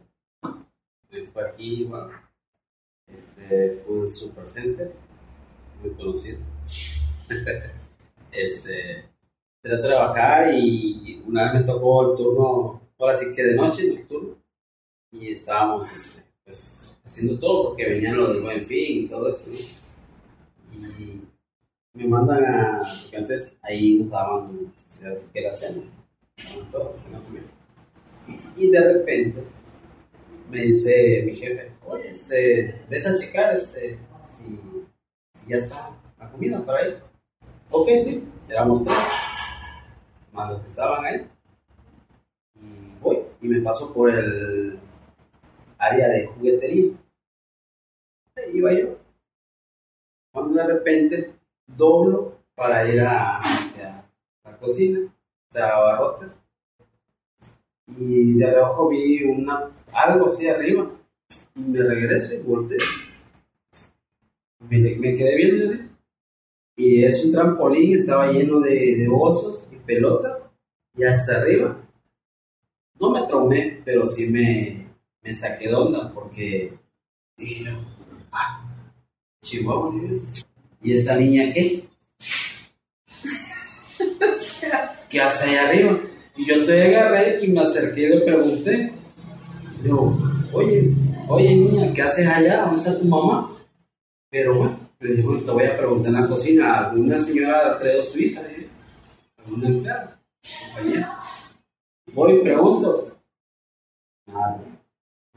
Eh, 1.12 1.26
Fue 1.32 1.48
aquí, 1.48 1.84
bueno, 1.84 2.10
este, 3.06 3.82
fue 3.86 4.00
un 4.00 4.10
supercenter, 4.10 4.92
muy 5.80 5.92
conocido. 5.94 6.40
este, 8.32 9.04
entré 9.62 9.78
a 9.78 9.82
trabajar 9.82 10.54
y 10.54 11.22
una 11.26 11.52
vez 11.52 11.60
me 11.60 11.66
tocó 11.66 12.10
el 12.10 12.16
turno, 12.16 12.80
ahora 12.98 13.14
sí 13.14 13.32
que 13.34 13.42
de 13.42 13.54
noche, 13.54 13.88
nocturno, 13.88 14.36
y 15.12 15.28
estábamos 15.28 15.90
este, 15.92 16.24
pues 16.44 17.00
haciendo 17.04 17.38
todo, 17.38 17.68
porque 17.68 17.88
venían 17.88 18.16
lo 18.16 18.32
del 18.32 18.42
buen 18.42 18.66
fin 18.66 19.04
y 19.04 19.08
todo 19.08 19.30
eso. 19.30 19.50
Y 20.72 21.20
me 21.94 22.04
mandan 22.06 22.44
a, 22.44 22.82
porque 23.02 23.16
antes 23.16 23.52
ahí 23.62 23.98
nos 23.98 24.10
daban, 24.10 24.72
así 25.12 25.26
que 25.32 25.40
la 25.40 25.54
cena, 25.54 25.82
todos 26.70 26.98
comida. 26.98 27.44
Y 28.56 28.70
de 28.70 28.80
repente 28.80 29.42
me 30.50 30.62
dice 30.62 31.22
mi 31.24 31.34
jefe, 31.34 31.72
oye, 31.86 32.10
este, 32.10 32.82
ves 32.88 33.06
a 33.06 33.16
checar, 33.16 33.56
este, 33.56 33.98
si, 34.24 34.60
si 35.34 35.50
ya 35.50 35.56
está 35.56 35.96
la 36.18 36.30
comida 36.30 36.64
para 36.64 36.80
ahí. 36.80 37.09
Ok, 37.70 37.88
sí, 38.02 38.24
éramos 38.48 38.84
tres, 38.84 38.98
más 40.32 40.50
los 40.50 40.60
que 40.60 40.66
estaban 40.66 41.04
ahí. 41.04 41.26
Y 42.56 43.00
voy, 43.00 43.18
y 43.40 43.48
me 43.48 43.60
paso 43.60 43.92
por 43.92 44.10
el 44.10 44.78
área 45.78 46.08
de 46.08 46.26
juguetería. 46.26 46.92
Ahí 48.36 48.56
iba 48.56 48.72
yo. 48.72 48.98
Cuando 50.32 50.54
de 50.54 50.66
repente 50.66 51.32
doblo 51.66 52.38
para 52.54 52.86
ir 52.88 53.00
a, 53.02 53.38
hacia 53.38 54.04
la 54.44 54.56
cocina, 54.56 55.00
o 55.00 55.52
sea, 55.52 55.76
abarrotes. 55.76 56.42
Y 57.86 58.34
de 58.38 58.46
reojo 58.50 58.88
vi 58.88 59.24
una, 59.24 59.70
algo 59.92 60.26
así 60.26 60.48
arriba. 60.48 60.90
Y 61.54 61.60
me 61.60 61.82
regreso 61.82 62.34
y 62.34 62.38
volteo. 62.38 62.78
Me, 64.60 64.78
me 64.78 65.16
quedé 65.16 65.36
viendo 65.36 65.66
así. 65.66 65.89
Y 66.80 67.04
es 67.04 67.22
un 67.26 67.32
trampolín, 67.32 67.94
estaba 67.94 68.32
lleno 68.32 68.58
de, 68.58 68.96
de 68.96 69.06
osos 69.06 69.68
y 69.70 69.76
pelotas. 69.76 70.44
Y 70.96 71.04
hasta 71.04 71.36
arriba. 71.36 71.78
No 72.98 73.10
me 73.10 73.20
traumé, 73.26 73.82
pero 73.84 74.06
sí 74.06 74.28
me, 74.28 74.86
me 75.20 75.34
saqué 75.34 75.68
de 75.68 75.74
onda 75.74 76.10
porque 76.14 76.72
dije 77.36 77.76
ah, 78.32 78.66
Chihuahua. 79.42 79.94
¿eh? 79.94 80.22
¿Y 80.82 80.94
esa 80.94 81.16
niña 81.16 81.52
qué? 81.52 81.84
¿Qué 85.10 85.20
hace 85.20 85.50
ahí 85.50 85.56
arriba? 85.56 86.00
Y 86.34 86.46
yo 86.46 86.64
te 86.64 86.82
agarré 86.82 87.44
y 87.44 87.48
me 87.48 87.60
acerqué 87.60 88.04
y 88.04 88.08
le 88.08 88.20
pregunté. 88.20 88.92
Yo, 89.84 90.18
oye, 90.54 90.94
oye 91.28 91.56
niña, 91.56 91.92
¿qué 91.92 92.00
haces 92.00 92.26
allá? 92.26 92.62
¿Dónde 92.62 92.78
está 92.78 92.98
tu 92.98 93.04
mamá? 93.04 93.54
Pero 94.30 94.54
bueno, 94.54 94.79
le 95.00 95.10
dije, 95.10 95.22
bueno, 95.22 95.40
te 95.40 95.50
voy 95.50 95.64
a 95.64 95.78
preguntar 95.78 96.14
en 96.14 96.20
la 96.20 96.28
cocina. 96.28 96.78
¿Alguna 96.78 97.18
señora 97.20 97.78
traído 97.78 98.02
su 98.02 98.18
hija? 98.18 98.42
Dije, 98.42 98.68
¿alguna 99.38 99.68
empleada? 99.68 100.20
Compañera. 100.66 101.18
Voy 102.12 102.42
pregunto. 102.42 103.16
Nada. 104.26 104.60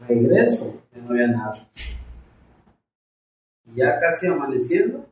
Regreso, 0.07 0.81
ya 0.91 1.01
no 1.01 1.11
había 1.11 1.27
nada. 1.27 1.53
Ya 3.73 3.99
casi 3.99 4.27
amaneciendo, 4.27 5.09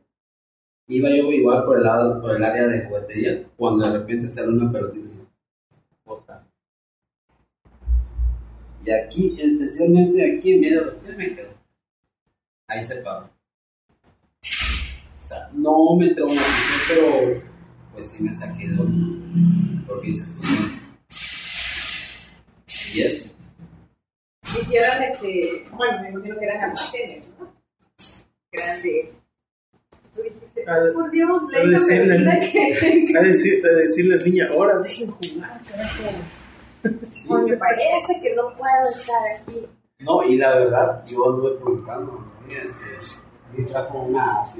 iba 0.86 1.08
yo 1.08 1.32
igual 1.32 1.64
por 1.64 1.78
el 1.78 1.84
lado, 1.84 2.20
por 2.20 2.36
el 2.36 2.44
área 2.44 2.68
de 2.68 2.84
juguetería, 2.84 3.44
cuando 3.56 3.86
de 3.86 3.98
repente 3.98 4.28
sale 4.28 4.48
una 4.48 4.70
pelotita. 4.70 5.22
Y 8.84 8.90
aquí, 8.90 9.36
especialmente 9.40 10.38
aquí 10.38 10.54
en 10.54 10.60
medio 10.60 10.94
me 11.16 11.34
quedo. 11.34 11.54
Ahí 12.66 12.82
se 12.82 12.96
paró. 12.96 13.30
O 15.22 15.24
sea, 15.24 15.48
no 15.52 15.96
me 15.96 16.08
traumaticé, 16.08 16.74
pero 16.88 17.42
pues 17.92 18.10
sí 18.10 18.24
me 18.24 18.34
saqué 18.34 18.66
de 18.68 18.80
onda. 18.80 19.84
Porque 19.86 20.08
dices 20.08 20.40
tú, 20.40 20.48
"No". 20.48 20.82
y 22.94 23.02
esto. 23.02 23.34
Hicieron 24.60 25.02
este, 25.04 25.64
bueno, 25.72 26.02
me 26.02 26.10
imagino 26.10 26.38
que 26.38 26.44
eran 26.44 26.60
almacenes, 26.64 27.28
¿no? 27.38 27.52
De. 28.52 29.12
Tú 30.14 30.22
dijiste, 30.22 30.64
A 30.68 30.92
por 30.92 31.10
Dios, 31.10 31.42
ley 31.50 31.68
decirle- 31.68 32.18
permitida 32.18 32.40
que. 32.52 33.16
A, 33.18 33.22
decir, 33.22 33.64
a 33.66 33.68
decirle 33.76 34.14
al 34.16 34.24
niño, 34.24 34.44
ahora 34.50 34.78
dejen 34.80 35.10
jugar, 35.12 35.60
carajo. 35.70 36.02
Ay, 36.84 37.50
me 37.50 37.56
parece 37.56 38.20
que 38.20 38.34
no 38.34 38.42
puedo 38.56 38.90
estar 38.94 39.22
aquí. 39.40 39.66
No, 40.00 40.22
y 40.24 40.36
la 40.36 40.56
verdad, 40.56 41.06
yo 41.06 41.30
anduve 41.30 41.54
preguntando, 41.56 42.24
este, 42.50 42.84
¿me 43.56 43.64
trajo 43.64 44.02
una 44.02 44.42
su 44.52 44.58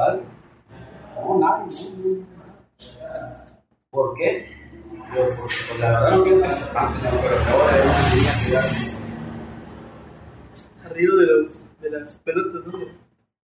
algo? 0.00 0.22
No, 1.16 1.38
nadie, 1.38 1.76
no, 1.96 2.08
no. 2.14 2.28
¿Por 3.90 4.14
qué? 4.14 4.58
Yo, 5.14 5.26
porque 5.36 5.54
pues, 5.68 5.80
la 5.80 5.90
verdad 5.90 6.16
no 6.18 6.22
quiero 6.22 6.42
que 6.42 6.48
se 6.48 6.60
espanten, 6.60 7.04
¿no? 7.04 7.20
pero 7.22 7.40
acabo 7.40 7.66
de 7.66 7.72
ver 7.72 7.82
una 7.84 8.14
niña 8.14 8.32
que 8.44 8.98
Arriba 10.86 11.16
de, 11.16 11.26
los, 11.26 11.80
de 11.80 11.90
las 11.90 12.16
pelotas, 12.18 12.66
¿no? 12.66 12.72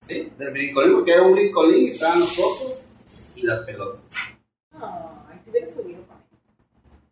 Sí, 0.01 0.31
del 0.37 0.51
brincolín, 0.51 0.93
porque 0.93 1.11
era 1.11 1.23
un 1.23 1.33
brincolín, 1.33 1.87
estaban 1.89 2.21
los 2.21 2.39
osos 2.39 2.85
y 3.35 3.45
las 3.45 3.59
pelotas. 3.65 4.01
Ay, 4.71 5.39
te 5.43 5.49
hubieras 5.51 5.73
subido. 5.73 5.99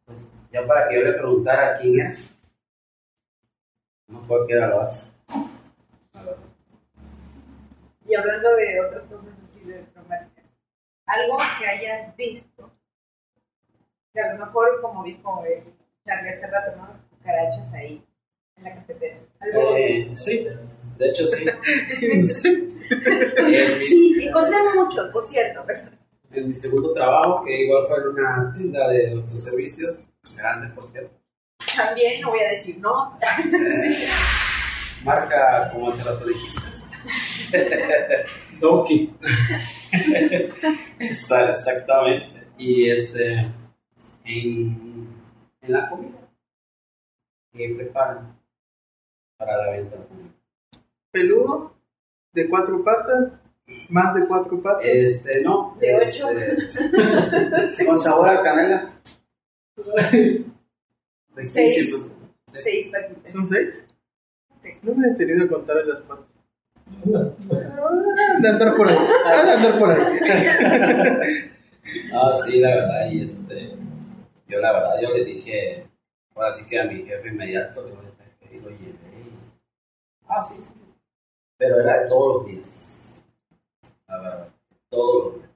Pues, 0.06 0.19
ya 0.52 0.65
para 0.65 0.88
que 0.88 0.95
yo 0.95 1.02
le 1.02 1.13
preguntara 1.13 1.78
quién 1.78 2.00
era. 2.00 2.17
No 4.08 4.26
cualquiera 4.26 4.67
lo 4.67 4.82
hace. 4.82 5.12
La 6.13 6.23
verdad. 6.23 6.43
Y 8.06 8.07
hablando 8.17 8.56
de 8.56 8.80
otras 8.82 9.03
cosas 9.03 9.34
así 9.49 9.60
de 9.65 9.80
traumáticas, 9.93 10.43
algo 11.06 11.38
que 11.60 11.65
hayas 11.67 12.15
visto, 12.15 12.71
que 14.13 14.21
a 14.21 14.34
lo 14.34 14.45
mejor, 14.45 14.82
como 14.82 15.03
dijo 15.03 15.43
el 15.45 15.63
Charlie 16.06 16.30
hace 16.32 16.47
rato, 16.47 16.75
¿no? 16.77 16.88
Cucarachas 17.17 17.73
ahí, 17.73 18.03
en 18.58 18.63
la 18.63 18.75
cafetera. 18.75 19.17
Algo. 19.39 19.75
Eh, 19.77 20.12
sí, 20.15 20.47
de 20.97 21.10
hecho 21.10 21.27
sí. 21.27 21.45
Mi- 22.01 22.23
Sí, 23.89 24.25
encontré 24.27 24.58
mucho, 24.75 25.12
por 25.12 25.23
cierto. 25.23 25.62
en 26.32 26.47
mi 26.47 26.53
segundo 26.53 26.93
trabajo, 26.93 27.43
que 27.45 27.62
igual 27.63 27.86
fue 27.88 27.97
en 27.97 28.08
una 28.08 28.53
tienda 28.56 28.88
de 28.89 29.12
autoservicio, 29.12 29.88
grande 30.36 30.67
por 30.73 30.86
cierto. 30.88 31.12
También 31.75 32.21
no 32.21 32.30
voy 32.30 32.39
a 32.39 32.49
decir 32.51 32.77
no. 32.80 33.17
Marca, 35.03 35.69
como 35.71 35.89
hace 35.89 36.03
rato 36.03 36.25
dijiste. 36.25 36.62
Donkey. 38.60 39.13
Está 40.99 41.51
exactamente. 41.51 42.47
Y 42.57 42.89
este, 42.89 43.51
en, 44.25 45.07
en 45.62 45.71
la 45.71 45.89
comida 45.89 46.17
que 47.57 47.73
preparan 47.75 48.38
para 49.38 49.57
la 49.57 49.71
venta. 49.71 49.97
Peludo, 51.12 51.73
de 52.33 52.49
cuatro 52.49 52.83
patas, 52.83 53.39
más 53.89 54.15
de 54.15 54.27
cuatro 54.27 54.62
patas. 54.62 54.86
Este, 54.86 55.41
no. 55.41 55.75
De 55.79 55.97
este, 55.97 56.23
ocho. 56.23 57.86
con 57.86 57.97
sabor 57.97 58.29
a 58.29 58.41
canela. 58.41 58.93
Seis. 61.47 61.95
Seis 62.45 62.91
patitas. 62.91 63.31
¿Son 63.31 63.45
seis? 63.45 63.86
No 64.81 64.93
me 64.95 65.07
he 65.07 65.15
tenido 65.15 65.47
que 65.47 65.53
contar 65.53 65.77
en 65.77 65.89
las 65.89 66.01
patas. 66.01 66.37
Ah, 67.05 68.39
De 68.41 68.49
andar 68.49 68.75
por 68.75 68.88
ahí. 68.89 68.97
ah, 69.25 69.43
De 69.43 69.51
andar 69.51 69.79
por 69.79 69.91
ahí. 69.91 71.53
No, 72.12 72.36
sí, 72.36 72.60
la 72.60 72.69
verdad, 72.75 73.10
y 73.10 73.21
este, 73.23 73.69
yo 74.45 74.60
la 74.60 74.73
verdad, 74.73 74.95
yo 75.01 75.10
le 75.10 75.23
dije, 75.23 75.88
ahora 76.36 76.51
sí 76.51 76.65
que 76.67 76.77
a 76.81 76.83
mi 76.83 76.95
jefe 77.03 77.29
inmediato, 77.29 77.81
le 77.86 77.91
dije, 77.91 78.12
"¿Sabes 78.12 78.33
qué? 78.41 78.57
Y 78.57 78.60
lo 78.60 78.69
llevé. 78.71 78.91
y- 78.91 79.39
Ah, 80.27 80.43
sí, 80.43 80.62
sí. 80.62 80.73
Pero 81.57 81.79
era 81.79 82.01
de 82.01 82.10
todos 82.10 82.36
los 82.36 82.45
días. 82.51 83.25
La 84.05 84.19
verdad, 84.19 84.49
todos 84.89 85.23
los 85.25 85.33
días. 85.36 85.49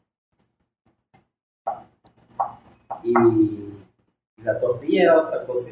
Y, 3.03 3.09
y 3.11 4.43
la 4.43 4.57
tortilla 4.57 5.03
era 5.03 5.17
otra 5.21 5.45
cosa, 5.45 5.71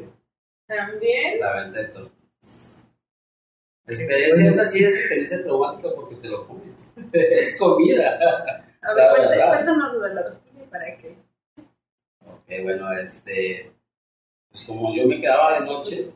También. 0.66 1.40
la 1.40 1.54
venta 1.62 1.78
de 1.78 1.84
tortillas. 1.88 2.19
La 3.90 3.96
experiencia 3.96 4.50
es 4.50 4.58
así, 4.58 4.84
es 4.84 4.94
experiencia 4.94 5.42
traumática 5.42 5.88
porque 5.96 6.14
te 6.16 6.28
lo 6.28 6.46
comes. 6.46 6.94
es 7.12 7.58
comida. 7.58 8.18
A 8.82 8.94
ver, 8.94 9.26
cuéntanos, 9.48 9.94
lo 9.94 10.00
de 10.00 10.14
la 10.14 10.24
tortilla 10.24 10.64
para 10.70 10.96
que. 10.96 11.16
Ok, 12.24 12.62
bueno, 12.62 12.92
este, 12.92 13.72
pues 14.48 14.64
como 14.64 14.94
yo 14.94 15.06
me 15.08 15.20
quedaba 15.20 15.58
de 15.58 15.66
noche 15.66 16.12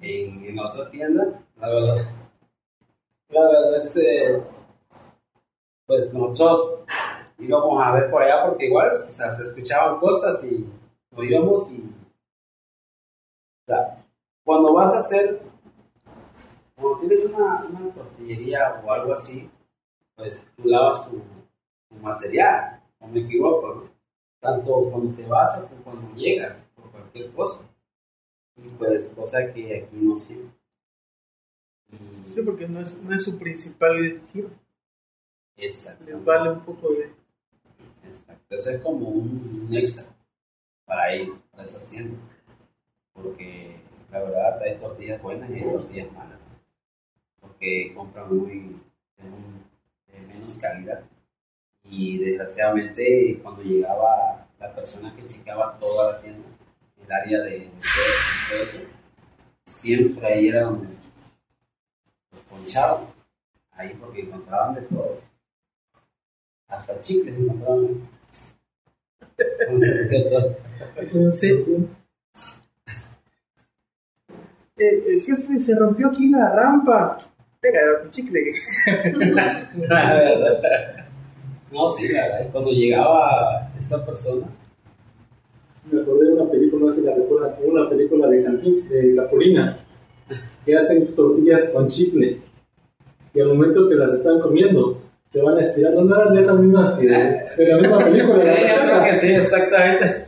en, 0.00 0.44
en 0.44 0.58
otra 0.58 0.90
tienda, 0.90 1.40
la 1.60 1.68
verdad, 1.68 1.96
la 3.28 3.42
verdad, 3.42 3.76
este, 3.76 4.42
pues 5.86 6.12
nosotros 6.12 6.80
íbamos 7.38 7.86
a 7.86 7.92
ver 7.92 8.10
por 8.10 8.22
allá 8.22 8.46
porque 8.46 8.66
igual, 8.66 8.90
o 8.90 8.94
sea, 8.94 9.30
se 9.30 9.44
escuchaban 9.44 10.00
cosas 10.00 10.42
y 10.42 10.68
nos 11.12 11.24
íbamos 11.24 11.70
y, 11.70 11.78
o 13.62 13.66
sea, 13.66 13.96
cuando 14.42 14.74
vas 14.74 14.92
a 14.92 14.98
hacer, 14.98 15.40
cuando 16.80 16.98
tienes 17.00 17.24
una, 17.26 17.64
una 17.64 17.94
tortillería 17.94 18.82
o 18.84 18.92
algo 18.92 19.12
así, 19.12 19.48
pues 20.16 20.44
tú 20.56 20.64
lavas 20.68 21.08
tu, 21.10 21.18
tu 21.88 21.94
material, 22.02 22.82
no 23.00 23.08
me 23.08 23.20
equivoco, 23.20 23.74
¿no? 23.74 23.90
tanto 24.40 24.90
cuando 24.90 25.14
te 25.14 25.26
vas 25.26 25.58
como 25.60 25.82
cuando 25.84 26.14
llegas, 26.16 26.64
por 26.74 26.90
cualquier 26.90 27.30
cosa. 27.32 27.68
Y 28.56 28.68
pues, 28.70 29.06
cosa 29.08 29.52
que 29.52 29.76
aquí 29.84 29.96
no 29.96 30.16
sirve. 30.16 30.48
Y- 31.88 32.30
Sí, 32.30 32.42
porque 32.42 32.68
no 32.68 32.80
es, 32.80 32.96
no 33.02 33.14
es 33.14 33.24
su 33.24 33.38
principal 33.38 34.20
giro. 34.32 34.50
Exacto. 35.56 36.04
Les 36.04 36.24
vale 36.24 36.50
un 36.52 36.60
poco 36.60 36.88
de. 36.90 37.12
Exacto. 38.06 38.54
Eso 38.54 38.70
es 38.70 38.80
como 38.82 39.08
un, 39.08 39.66
un 39.68 39.74
extra 39.76 40.06
para 40.84 41.12
ellos, 41.12 41.36
para 41.50 41.64
esas 41.64 41.88
tiendas. 41.88 42.20
Porque 43.12 43.76
la 44.10 44.20
verdad 44.22 44.62
hay 44.62 44.76
tortillas 44.78 45.20
buenas 45.20 45.50
y 45.50 45.54
hay 45.54 45.70
tortillas 45.70 46.12
malas. 46.12 46.38
Porque 47.40 47.92
compran 47.94 48.28
muy 48.28 48.76
de, 49.16 49.24
un- 49.24 49.64
de 50.12 50.20
menos 50.26 50.54
calidad. 50.56 51.02
Y 51.84 52.18
desgraciadamente 52.18 53.38
cuando 53.42 53.62
llegaba 53.62 54.46
la 54.58 54.74
persona 54.74 55.14
que 55.16 55.26
checaba 55.26 55.78
toda 55.78 56.12
la 56.12 56.20
tienda, 56.22 56.46
el 57.04 57.12
área 57.12 57.40
de, 57.42 57.50
de 57.60 57.66
todo, 57.66 58.50
todo 58.50 58.62
eso, 58.62 58.80
siempre 59.64 60.26
ahí 60.26 60.48
era 60.48 60.62
donde 60.64 60.88
los 62.32 62.40
ponchaban. 62.42 63.06
Ahí 63.72 63.96
porque 64.00 64.22
encontraban 64.22 64.74
de 64.74 64.82
todo. 64.82 65.20
Hasta 66.68 67.00
chicles 67.00 67.38
encontraban. 67.38 68.08
El, 74.80 75.14
el 75.14 75.22
jefe 75.22 75.60
se 75.60 75.78
rompió 75.78 76.08
aquí 76.08 76.28
la 76.30 76.52
rampa. 76.54 77.18
Venga, 77.62 77.80
un 78.04 78.10
chicle. 78.10 78.52
No, 81.72 81.88
sí, 81.88 82.08
la 82.08 82.26
verdad, 82.26 82.48
cuando 82.50 82.72
llegaba 82.72 83.70
esta 83.78 84.04
persona, 84.04 84.46
Me 85.90 86.00
acordé 86.00 86.26
de 86.26 86.32
una 86.32 86.50
película, 86.50 86.86
no 86.86 86.90
sé 86.90 87.00
si 87.00 87.06
la 87.06 87.14
recuerdan, 87.14 87.54
una 87.64 87.88
película 87.88 88.26
de, 88.26 88.42
Campín, 88.42 88.88
de 88.88 89.14
Capulina, 89.14 89.78
que 90.64 90.76
hacen 90.76 91.14
tortillas 91.14 91.68
con 91.68 91.88
chicle. 91.88 92.40
Y 93.32 93.40
al 93.40 93.48
momento 93.48 93.88
que 93.88 93.94
las 93.94 94.12
están 94.12 94.40
comiendo, 94.40 95.00
se 95.28 95.40
van 95.42 95.58
a 95.58 95.60
estirar. 95.60 95.94
¿No 95.94 96.14
eran 96.14 96.34
de 96.34 96.40
esas 96.40 96.58
mismas 96.58 96.90
que 96.92 97.06
de 97.06 97.68
la 97.68 97.78
misma 97.78 98.04
película? 98.04 98.38
sí, 98.38 98.48
yo 98.48 98.82
creo 98.82 99.04
que 99.04 99.16
sí, 99.16 99.28
exactamente. 99.28 100.26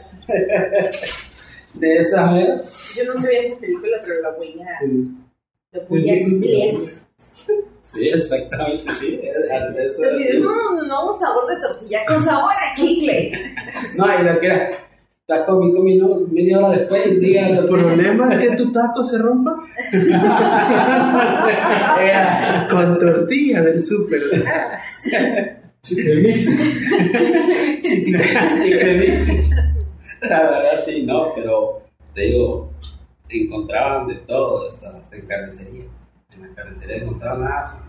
De 1.74 1.96
esa 1.98 2.26
manera. 2.26 2.60
Yo 2.96 3.14
nunca 3.14 3.28
vi 3.28 3.36
esa 3.36 3.58
película, 3.58 3.96
pero 4.04 4.20
la 4.22 4.30
voy 4.30 4.60
a, 4.60 4.82
la 5.72 5.80
voy 5.88 6.10
a 6.10 6.14
Sí, 7.82 8.08
exactamente, 8.08 8.90
sí. 8.92 9.20
es- 9.22 9.36
es- 9.36 9.98
eso 9.98 10.02
Así 10.08 10.18
de, 10.24 10.30
sí. 10.32 10.38
"Mm, 10.40 10.86
nuevo 10.88 11.12
sabor 11.12 11.46
de 11.48 11.56
tortilla 11.60 12.04
con 12.06 12.22
sabor 12.22 12.52
a 12.52 12.74
chicle. 12.74 13.32
No, 13.96 14.06
y 14.20 14.22
lo 14.24 14.38
que 14.40 14.46
era, 14.46 14.70
está 15.20 15.44
comi, 15.46 15.72
comi, 15.74 15.96
no, 15.98 16.20
media 16.30 16.58
hora 16.58 16.76
después 16.76 17.06
y 17.06 17.20
sigue 17.20 17.40
El 17.48 17.64
problema 17.66 18.32
es 18.32 18.38
que 18.38 18.56
tu 18.56 18.70
taco 18.72 19.02
se 19.04 19.18
rompa 19.18 19.56
Era- 22.00 22.66
con 22.70 22.98
tortilla 22.98 23.62
del 23.62 23.82
súper. 23.82 24.20
Chicle 25.82 26.14
mix. 26.16 26.46
Chicle 27.82 28.94
mix. 28.98 29.46
La 30.22 30.40
verdad 30.42 30.80
sí, 30.84 31.02
no, 31.02 31.34
pero 31.34 31.82
te 32.14 32.20
digo, 32.22 32.70
encontraban 33.28 34.06
de 34.06 34.14
todo, 34.16 34.68
hasta, 34.68 34.96
hasta 34.96 35.16
en 35.16 35.26
carnicería. 35.26 35.84
En 36.32 36.42
la 36.42 36.54
carnicería 36.54 36.98
encontraban 36.98 37.42
aso. 37.44 37.80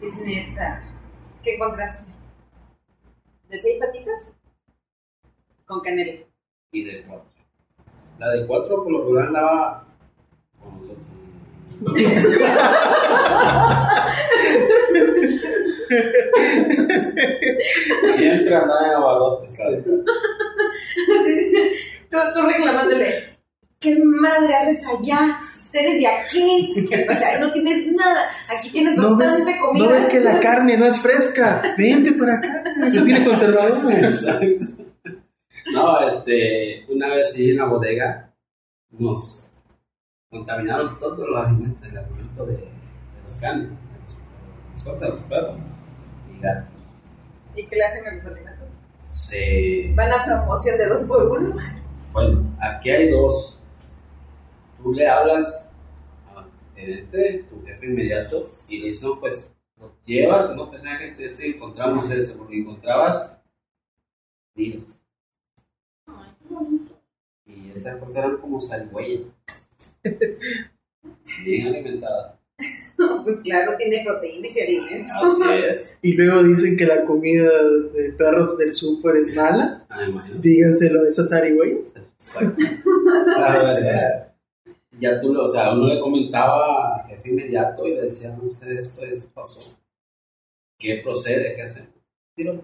Es 0.00 0.14
neta. 0.14 0.84
¿Qué 1.42 1.56
encontraste? 1.56 2.04
¿De 3.48 3.60
seis 3.60 3.80
patitas? 3.80 4.32
Con 5.66 5.80
canela. 5.80 6.20
y 6.70 6.84
de 6.84 7.02
cuatro. 7.02 7.34
La 8.18 8.30
de 8.30 8.46
cuatro 8.46 8.84
por 8.84 8.92
lo 8.92 8.98
regular 9.00 9.26
andaba 9.26 9.88
con 10.60 10.76
nosotros. 10.76 11.04
Siempre 18.16 18.54
andaba 18.54 18.86
en 18.86 18.94
abarrotes, 18.94 19.56
tú, 22.10 22.18
tú 22.34 22.42
reclamándole, 22.42 23.38
¿qué 23.80 23.98
madre 24.04 24.54
haces 24.54 24.84
allá? 24.86 25.40
Eres 25.72 25.98
de 25.98 26.06
aquí. 26.06 26.88
O 27.08 27.12
sea, 27.16 27.38
no 27.38 27.50
tienes 27.52 27.92
nada. 27.92 28.28
Aquí 28.48 28.70
tienes 28.70 28.96
¿No 28.96 29.16
ves, 29.16 29.28
bastante 29.28 29.58
comida. 29.60 29.84
¿No 29.84 29.90
ves 29.90 30.06
que 30.06 30.20
la 30.20 30.40
carne 30.40 30.78
no 30.78 30.86
es 30.86 30.96
fresca? 30.96 31.74
Vente 31.76 32.12
para 32.12 32.38
acá. 32.38 32.64
Se 32.90 33.02
tiene 33.02 33.22
conservador. 33.24 33.92
Exacto. 33.92 34.66
No, 35.70 36.08
este, 36.08 36.86
una 36.88 37.08
vez 37.08 37.30
sí 37.32 37.50
en 37.50 37.58
la 37.58 37.66
bodega 37.66 38.32
nos 38.90 39.52
contaminaron 40.30 40.98
todos 40.98 41.28
los 41.28 41.46
alimentos, 41.46 41.86
el 41.86 41.98
alimento 41.98 42.46
de, 42.46 42.56
de 42.56 43.22
los 43.22 43.36
canes, 43.36 43.68
de 43.68 44.84
los, 44.84 44.84
de 44.84 44.98
de 44.98 45.08
los 45.10 45.20
perros 45.20 45.58
y 46.38 46.42
gatos. 46.42 46.94
¿Y 47.54 47.66
qué 47.66 47.76
le 47.76 47.84
hacen 47.84 48.06
a 48.06 48.14
los 48.14 48.26
alimentos? 48.26 48.68
Se 49.10 49.92
Van 49.94 50.12
a 50.12 50.24
promoción 50.24 50.78
de 50.78 50.86
dos 50.86 51.02
por 51.02 51.24
uno. 51.26 51.56
Bueno, 52.12 52.56
aquí 52.60 52.90
hay 52.90 53.10
dos. 53.10 53.62
Tú 54.82 54.92
le 54.92 55.08
hablas 55.08 55.72
gerente, 56.78 57.44
tu 57.50 57.64
jefe 57.66 57.86
inmediato, 57.86 58.56
y 58.68 58.78
le 58.78 58.86
dices, 58.86 59.02
no, 59.02 59.18
pues, 59.18 59.56
lo 59.78 59.92
llevas, 60.04 60.54
no, 60.54 60.68
pues, 60.68 60.82
¿sabes 60.82 60.98
qué? 60.98 61.06
estoy, 61.08 61.24
estoy, 61.26 61.46
encontramos 61.50 62.10
esto, 62.10 62.38
porque 62.38 62.58
encontrabas 62.58 63.42
nidos. 64.54 65.04
Y 67.46 67.70
esas 67.72 67.98
cosas 67.98 68.24
eran 68.24 68.36
como 68.38 68.60
salgüeyas. 68.60 69.26
Bien 71.44 71.66
alimentadas. 71.66 72.37
Pues 73.24 73.38
claro, 73.40 73.76
tiene 73.76 74.02
proteínas 74.04 74.56
y 74.56 74.60
alimentos. 74.60 75.12
Así 75.22 75.42
es. 75.70 75.98
Y 76.02 76.14
luego 76.14 76.42
dicen 76.42 76.76
que 76.76 76.86
la 76.86 77.04
comida 77.04 77.50
de 77.94 78.12
perros 78.12 78.58
del 78.58 78.74
súper 78.74 79.16
es 79.16 79.34
mala. 79.34 79.86
Ah, 79.88 80.04
imagínate. 80.04 80.48
Díganselo 80.48 81.02
a 81.02 81.08
esas 81.08 81.32
arigüeyas. 81.32 81.94
Exacto. 81.96 82.56
La 83.38 83.62
verdad. 83.62 84.34
Ya 84.98 85.20
tú, 85.20 85.38
o 85.38 85.46
sea, 85.46 85.74
uno 85.74 85.86
le 85.86 86.00
comentaba 86.00 86.96
al 86.96 87.08
jefe 87.08 87.28
inmediato 87.28 87.86
y 87.86 87.94
le 87.94 88.02
decía, 88.02 88.36
no 88.36 88.52
sé, 88.52 88.72
esto, 88.72 89.04
esto 89.04 89.28
pasó. 89.32 89.78
¿Qué 90.76 91.00
procede? 91.02 91.54
¿Qué 91.54 91.62
hacemos? 91.62 91.90
En 92.36 92.62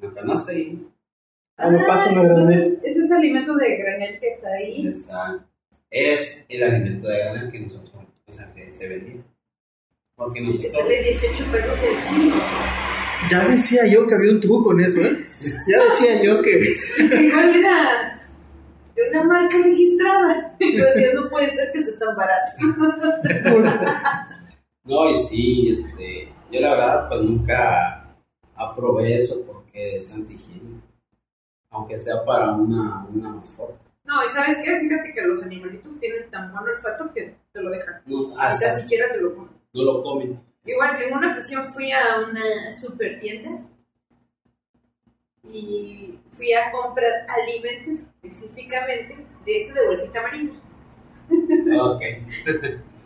la 0.00 0.10
canasta 0.12 0.52
y... 0.52 0.84
Ah, 1.56 1.70
me 1.70 1.86
pasa 1.86 2.12
granel. 2.12 2.80
Ese 2.82 3.04
es 3.04 3.10
alimento 3.10 3.54
de 3.54 3.76
granel 3.76 4.18
que 4.18 4.28
está 4.34 4.48
ahí. 4.50 4.86
Exacto. 4.88 5.46
Es 5.90 6.44
el 6.48 6.62
alimento 6.62 7.08
de 7.08 7.18
granel 7.18 7.50
que 7.50 7.60
nosotros, 7.60 7.95
o 8.36 8.38
sea, 8.38 8.52
que 8.54 8.70
se 8.70 8.88
vendía. 8.88 9.22
Porque 10.14 10.40
Que 10.40 10.46
nosotros... 10.46 10.72
sale 10.72 11.02
18 11.02 11.44
pesos 11.52 11.78
el 11.82 12.18
kilo. 12.18 12.36
Ya 13.30 13.48
decía 13.48 13.86
yo 13.86 14.06
que 14.06 14.14
había 14.14 14.32
un 14.32 14.40
truco 14.40 14.72
en 14.72 14.80
eso, 14.80 15.00
¿eh? 15.00 15.16
Ya 15.66 15.82
decía 15.84 16.22
yo 16.22 16.42
que. 16.42 16.76
Que 16.96 17.22
igual 17.22 17.56
era 17.56 18.20
de 18.94 19.02
una 19.10 19.24
marca 19.24 19.56
registrada. 19.62 20.54
Entonces 20.58 21.14
no 21.14 21.30
puede 21.30 21.54
ser 21.54 21.72
que 21.72 21.82
sea 21.82 21.98
tan 21.98 22.16
barato. 22.16 22.52
No, 24.84 25.10
y 25.10 25.18
sí, 25.18 25.68
este, 25.72 26.28
yo 26.52 26.60
la 26.60 26.76
verdad 26.76 27.08
pues 27.08 27.20
nunca 27.22 28.06
aprobé 28.54 29.16
eso 29.16 29.44
porque 29.44 29.96
es 29.96 30.14
antihigiénico. 30.14 30.86
Aunque 31.70 31.98
sea 31.98 32.24
para 32.24 32.52
una, 32.52 33.04
una 33.12 33.30
mascota. 33.30 33.85
No, 34.06 34.24
y 34.24 34.28
sabes 34.30 34.58
qué? 34.64 34.78
Fíjate 34.80 35.12
que 35.12 35.22
los 35.22 35.42
animalitos 35.42 35.98
tienen 35.98 36.30
tan 36.30 36.52
buen 36.52 36.64
olfato 36.64 37.12
que 37.12 37.34
te 37.52 37.60
lo 37.60 37.70
dejan. 37.70 38.02
No, 38.06 38.20
Ni 38.20 38.34
ah, 38.38 38.56
tan 38.58 38.80
siquiera 38.80 39.12
te 39.12 39.20
lo 39.20 39.34
comen. 39.34 39.52
no 39.74 39.82
lo 39.82 40.02
comen. 40.02 40.40
Igual, 40.64 41.02
en 41.02 41.14
una 41.14 41.32
ocasión 41.32 41.72
fui 41.74 41.92
a 41.92 42.20
una 42.28 42.72
super 42.72 43.18
tienda 43.20 43.50
y 45.44 46.18
fui 46.32 46.52
a 46.52 46.70
comprar 46.72 47.26
alimentos 47.28 48.00
específicamente 48.22 49.26
de 49.44 49.62
ese 49.62 49.72
de 49.72 49.86
bolsita 49.86 50.20
amarilla. 50.20 50.54
Ok. 51.82 52.02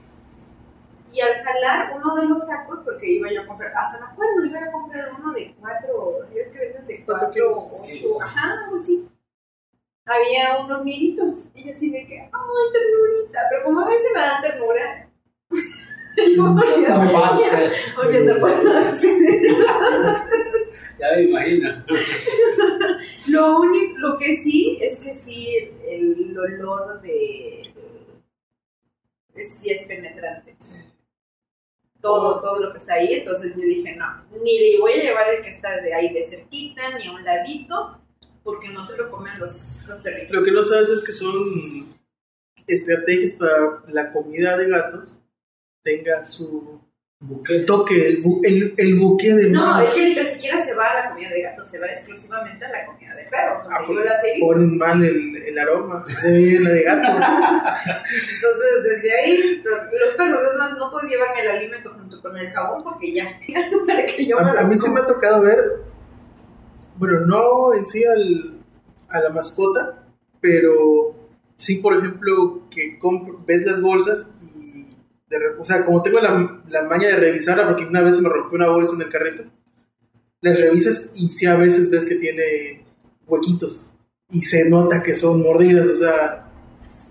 Y 1.13 1.21
al 1.21 1.43
jalar 1.43 1.93
uno 1.97 2.15
de 2.15 2.27
los 2.27 2.47
sacos, 2.47 2.81
porque 2.85 3.11
iba 3.11 3.33
yo 3.33 3.43
a 3.43 3.47
comprar, 3.47 3.73
hasta 3.77 3.99
me 3.99 4.07
acuerdo, 4.07 4.45
iba 4.45 4.61
a 4.61 4.71
comprar 4.71 5.11
uno 5.19 5.33
de 5.33 5.53
cuatro, 5.59 6.25
es 6.33 6.49
que 6.51 6.59
venden 6.59 6.85
de 6.87 7.05
Cuatro 7.05 7.53
ocho, 7.53 8.23
ajá, 8.23 8.69
así. 8.79 9.09
Había 10.13 10.59
unos 10.65 10.83
militos, 10.85 11.45
y 11.55 11.65
yo 11.69 11.73
así 11.73 11.89
de 11.91 12.05
que, 12.05 12.19
ay, 12.19 12.31
ternurita, 12.73 13.41
pero 13.49 13.63
como 13.65 13.81
a 13.81 13.87
veces 13.87 14.11
me 14.13 14.21
dan 14.21 14.43
ternura, 14.43 15.09
yo 16.17 16.43
No 16.43 16.55
basta. 17.13 17.59
al 17.59 18.41
pueblo. 18.41 18.75
Ya 20.99 21.07
me 21.17 21.23
imagino. 21.23 21.85
Lo 23.29 23.61
único, 23.61 23.99
lo 23.99 24.19
que 24.19 24.37
sí, 24.37 24.79
es 24.83 24.99
que 24.99 25.15
sí, 25.15 25.57
el, 25.89 26.19
el 26.21 26.39
olor 26.39 27.01
de, 27.01 27.73
sí 29.45 29.71
es 29.71 29.87
penetrante. 29.87 30.57
Todo, 32.01 32.41
todo 32.41 32.61
lo 32.61 32.73
que 32.73 32.79
está 32.79 32.95
ahí, 32.95 33.13
entonces 33.15 33.55
yo 33.55 33.63
dije, 33.63 33.95
no, 33.97 34.25
ni 34.43 34.59
le 34.59 34.81
voy 34.81 34.93
a 34.95 35.03
llevar 35.03 35.35
el 35.35 35.43
que 35.43 35.51
está 35.51 35.77
de 35.81 35.95
ahí 35.95 36.13
de 36.13 36.25
cerquita, 36.25 36.99
ni 36.99 37.07
a 37.07 37.13
un 37.13 37.25
ladito, 37.25 37.99
porque 38.43 38.69
no 38.69 38.87
te 38.87 38.97
lo 38.97 39.11
comen 39.11 39.33
los, 39.39 39.85
los 39.89 39.99
perritos. 40.01 40.31
Lo 40.37 40.43
que 40.43 40.53
no 40.53 40.65
sabes 40.65 40.89
es 40.91 41.03
que 41.03 41.13
son 41.13 41.95
estrategias 42.67 43.33
para 43.35 43.83
la 43.89 44.13
comida 44.13 44.57
de 44.57 44.69
gatos 44.69 45.23
tenga 45.83 46.25
su 46.25 46.81
Buque. 47.23 47.61
toque, 47.61 48.09
el, 48.09 48.23
bu- 48.23 48.41
el, 48.45 48.73
el 48.79 48.99
buque 48.99 49.35
de 49.35 49.51
No, 49.51 49.61
manos. 49.61 49.89
es 49.89 49.95
que 49.95 50.09
ni 50.09 50.15
tan 50.15 50.27
siquiera 50.29 50.65
se 50.65 50.73
va 50.75 50.87
a 50.91 50.95
la 51.05 51.11
comida 51.11 51.29
de 51.29 51.43
gatos, 51.43 51.69
se 51.69 51.79
va 51.79 51.87
exclusivamente 51.89 52.65
a 52.65 52.71
la 52.71 52.87
comida 52.87 53.15
de 53.15 53.25
perros. 53.25 53.63
Ah, 53.71 53.81
yo 53.87 53.93
he 54.01 54.03
visto. 54.33 54.47
Ponen 54.47 54.79
mal 54.79 55.05
el, 55.05 55.37
el 55.37 55.59
aroma, 55.59 56.07
en 56.25 56.65
la 56.65 56.71
de 56.71 56.83
gatos. 56.83 57.11
Entonces, 58.35 58.83
desde 58.85 59.19
ahí, 59.19 59.63
los 59.63 60.15
perros 60.17 60.41
es 60.51 60.59
más, 60.59 60.79
no 60.79 60.91
puedes 60.91 61.11
llevarme 61.11 61.43
el 61.43 61.51
alimento 61.51 61.91
junto 61.93 62.23
con 62.23 62.37
el 62.39 62.51
jabón 62.53 62.83
porque 62.83 63.13
ya, 63.13 63.39
para 63.87 64.05
que 64.07 64.27
yo 64.27 64.37
me 64.41 64.51
A, 64.51 64.53
a 64.53 64.63
lo 64.63 64.69
mí 64.69 64.77
se 64.79 64.87
coma. 64.87 65.01
me 65.01 65.05
ha 65.05 65.07
tocado 65.07 65.43
ver, 65.43 65.63
bueno, 67.01 67.27
no 67.27 67.75
en 67.75 67.85
sí 67.87 68.05
al, 68.05 68.61
a 69.09 69.21
la 69.21 69.31
mascota, 69.31 70.07
pero 70.41 71.15
sí, 71.57 71.77
por 71.77 71.97
ejemplo, 71.97 72.69
que 72.71 72.99
comp- 72.99 73.45
ves 73.47 73.65
las 73.67 73.81
bolsas 73.81 74.31
y, 74.55 74.87
o 75.59 75.65
sea, 75.65 75.85
como 75.85 76.03
tengo 76.03 76.21
la, 76.21 76.63
la 76.69 76.83
maña 76.85 77.09
de 77.09 77.17
revisarla, 77.17 77.67
porque 77.67 77.87
una 77.87 78.03
vez 78.03 78.17
se 78.17 78.23
me 78.23 78.29
rompió 78.29 78.57
una 78.57 78.69
bolsa 78.69 78.95
en 78.95 79.03
el 79.03 79.09
carrito, 79.09 79.45
las 80.43 80.61
revisas 80.61 81.13
y 81.15 81.31
sí 81.31 81.47
a 81.47 81.57
veces 81.57 81.91
ves 81.91 82.05
que 82.05 82.17
tiene 82.17 82.85
huequitos 83.27 83.95
y 84.31 84.43
se 84.43 84.69
nota 84.71 85.03
que 85.03 85.15
son 85.15 85.43
mordidas, 85.43 85.89
o 85.89 85.95
sea, 85.95 86.47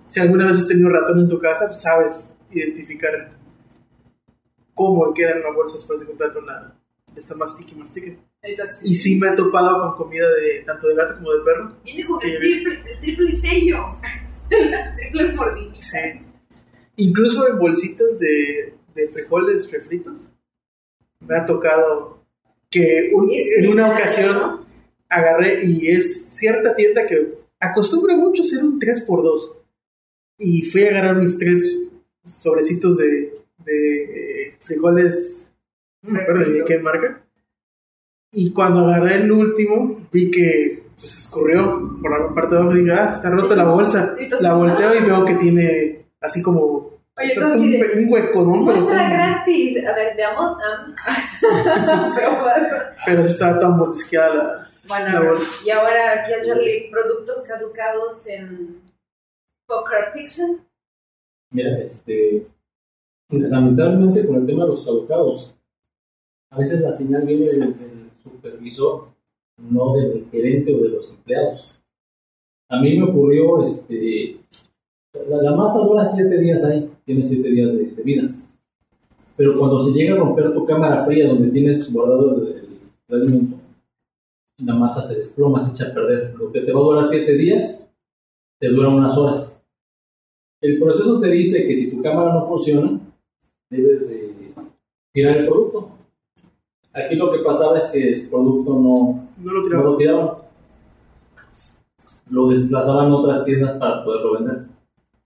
si 0.08 0.20
alguna 0.20 0.46
vez 0.48 0.58
has 0.58 0.68
tenido 0.68 0.90
ratón 0.90 1.20
en 1.20 1.28
tu 1.30 1.40
casa, 1.40 1.66
pues 1.68 1.82
sabes 1.82 2.36
identificar 2.52 3.32
cómo 4.74 5.14
queda 5.14 5.32
en 5.32 5.40
una 5.40 5.52
bolsa 5.52 5.76
después 5.76 6.00
de 6.00 6.06
comprarte 6.08 6.40
una, 6.40 6.79
esta 7.20 7.36
mastique 7.36 7.76
mastique. 7.76 8.18
Y 8.82 8.96
sí 8.96 9.20
me 9.20 9.30
he 9.30 9.36
topado 9.36 9.82
con 9.96 10.06
comida 10.08 10.26
de 10.42 10.64
tanto 10.66 10.88
de 10.88 10.96
gato 10.96 11.16
como 11.16 11.32
de 11.32 11.44
perro. 11.44 11.70
viene 11.84 12.06
con 12.06 12.20
el 12.24 12.40
triple, 12.40 12.82
el 12.94 13.00
triple 13.00 13.32
sello, 13.34 13.86
el 14.50 14.96
triple 14.98 15.34
mordidita. 15.34 15.82
Sí. 15.82 15.98
Incluso 16.98 17.48
en 17.48 17.60
bolsitas 17.60 18.20
de, 18.20 18.74
de 18.96 19.08
frijoles 19.10 19.72
refritos. 19.72 20.36
Me 21.20 21.36
ha 21.38 21.46
tocado 21.46 22.26
que 22.70 23.12
un- 23.14 23.30
en 23.32 23.68
una 23.70 23.92
ocasión 23.92 24.66
agarré 25.10 25.64
y 25.66 25.90
es 25.90 26.36
cierta 26.38 26.76
tienda 26.76 27.06
que 27.08 27.36
acostumbra 27.60 28.16
mucho 28.16 28.42
hacer 28.42 28.64
un 28.64 28.80
3x2. 28.80 29.56
Y 30.38 30.64
fui 30.64 30.84
a 30.86 30.90
agarrar 30.92 31.16
mis 31.18 31.38
tres 31.38 31.78
sobrecitos 32.24 32.98
de, 32.98 33.34
de 33.66 34.04
eh, 34.48 34.58
frijoles, 34.62 35.49
no 36.04 36.12
me 36.14 36.22
acuerdo 36.22 36.46
ni 36.48 36.60
de 36.60 36.66
qué 36.66 36.80
marca. 36.80 37.24
Y 38.32 38.54
cuando 38.54 38.86
agarré 38.88 39.16
el 39.16 39.32
último, 39.32 40.08
vi 40.12 40.30
que 40.32 40.84
pues, 40.98 41.18
escurrió 41.18 41.98
por 42.02 42.12
la 42.28 42.34
parte 42.34 42.56
de 42.56 42.62
abajo 42.62 42.78
y 42.78 42.82
dije, 42.82 42.92
ah, 42.94 43.10
está 43.12 43.30
rota 43.32 43.56
la 43.56 43.66
bolsa. 43.66 44.16
Y 44.20 44.30
La 44.44 44.54
volteo 44.54 44.90
ah. 44.90 44.96
y 44.96 45.06
veo 45.06 45.26
que 45.26 45.34
tiene 45.36 46.06
así 46.22 46.42
como 46.42 46.90
Oye, 47.18 47.46
un, 47.46 47.72
de- 47.72 48.04
un 48.06 48.12
hueco, 48.14 48.42
¿no? 48.44 48.52
Pero, 48.66 48.82
Muestra 48.82 49.10
gratis. 49.10 49.78
A 49.86 49.94
ver, 49.96 50.16
veamos. 50.16 50.58
ah. 50.64 50.94
pero 53.06 53.24
sí 53.24 53.32
estaba 53.32 53.60
tan 53.60 53.78
mordisqueada 53.78 54.34
la- 54.36 54.70
bueno, 54.88 55.20
La 55.24 55.30
bolsa. 55.30 55.62
y 55.66 55.70
ahora 55.70 56.22
aquí 56.22 56.34
a 56.34 56.42
Charlie, 56.42 56.90
productos 56.90 57.44
caducados 57.48 58.26
en 58.28 58.82
Poker 59.68 60.14
Pixel. 60.14 60.62
Mira, 61.52 61.78
este, 61.80 62.48
lamentablemente 63.30 64.26
con 64.26 64.38
el 64.38 64.46
tema 64.48 64.64
de 64.64 64.70
los 64.70 64.84
caducados, 64.84 65.56
a 66.52 66.58
veces 66.58 66.82
la 66.82 66.94
señal 66.94 67.22
viene 67.26 67.46
del, 67.46 67.76
supervisor, 68.14 69.08
no 69.58 69.96
del 69.96 70.26
gerente 70.30 70.76
o 70.76 70.82
de 70.82 70.90
los 70.90 71.16
empleados. 71.16 71.82
A 72.70 72.82
mí 72.82 72.98
me 72.98 73.10
ocurrió, 73.10 73.64
este, 73.64 74.38
la, 75.28 75.56
masa 75.56 75.86
dura 75.86 76.04
siete 76.04 76.38
días 76.40 76.66
ahí, 76.66 76.92
tiene 77.06 77.24
siete 77.24 77.50
días 77.50 77.74
de, 77.74 78.04
vida. 78.04 78.30
Pero 79.36 79.58
cuando 79.58 79.80
se 79.82 79.92
llega 79.92 80.16
a 80.16 80.18
romper 80.18 80.54
tu 80.54 80.66
cámara 80.66 81.04
fría 81.04 81.28
donde 81.28 81.50
tienes 81.50 81.92
guardado 81.92 82.36
el, 82.36 82.48
el- 82.48 82.80
el 83.08 83.22
alimento, 83.22 83.58
la 84.66 84.76
masa 84.76 85.02
se 85.02 85.16
desploma, 85.18 85.60
se 85.60 85.72
echa 85.72 85.92
a 85.92 85.94
perder. 85.94 86.36
Lo 86.36 86.52
que 86.52 86.62
te 86.62 86.72
va 86.74 86.80
a 86.80 86.84
durar 86.84 87.06
siete 87.06 87.34
días, 87.34 87.90
te 88.60 88.68
dura 88.70 88.90
unas 88.90 89.18
horas. 89.18 89.64
El 90.62 90.78
proceso 90.80 91.20
te 91.22 91.28
dice 91.28 91.66
que 91.66 91.74
si 91.74 91.90
tu 91.90 92.02
cámara 92.02 92.34
no 92.34 92.46
funciona, 92.46 93.00
debes 93.70 94.10
de 94.10 94.54
tirar 95.14 95.38
el 95.38 95.46
producto. 95.46 95.99
Aquí 97.06 97.16
lo 97.16 97.32
que 97.32 97.40
pasaba 97.40 97.78
es 97.78 97.86
que 97.86 98.08
el 98.16 98.28
producto 98.30 98.74
no, 98.74 99.28
No 99.44 99.52
lo 99.52 99.60
no 99.62 99.64
tiraba. 99.68 99.84
lo 99.84 99.98
tiraban. 99.98 100.30
Lo 102.30 102.48
desplazaban 102.50 103.12
a 103.12 103.16
otras 103.16 103.44
tiendas 103.46 103.78
para 103.78 104.04
poderlo 104.04 104.34
vender. 104.40 104.66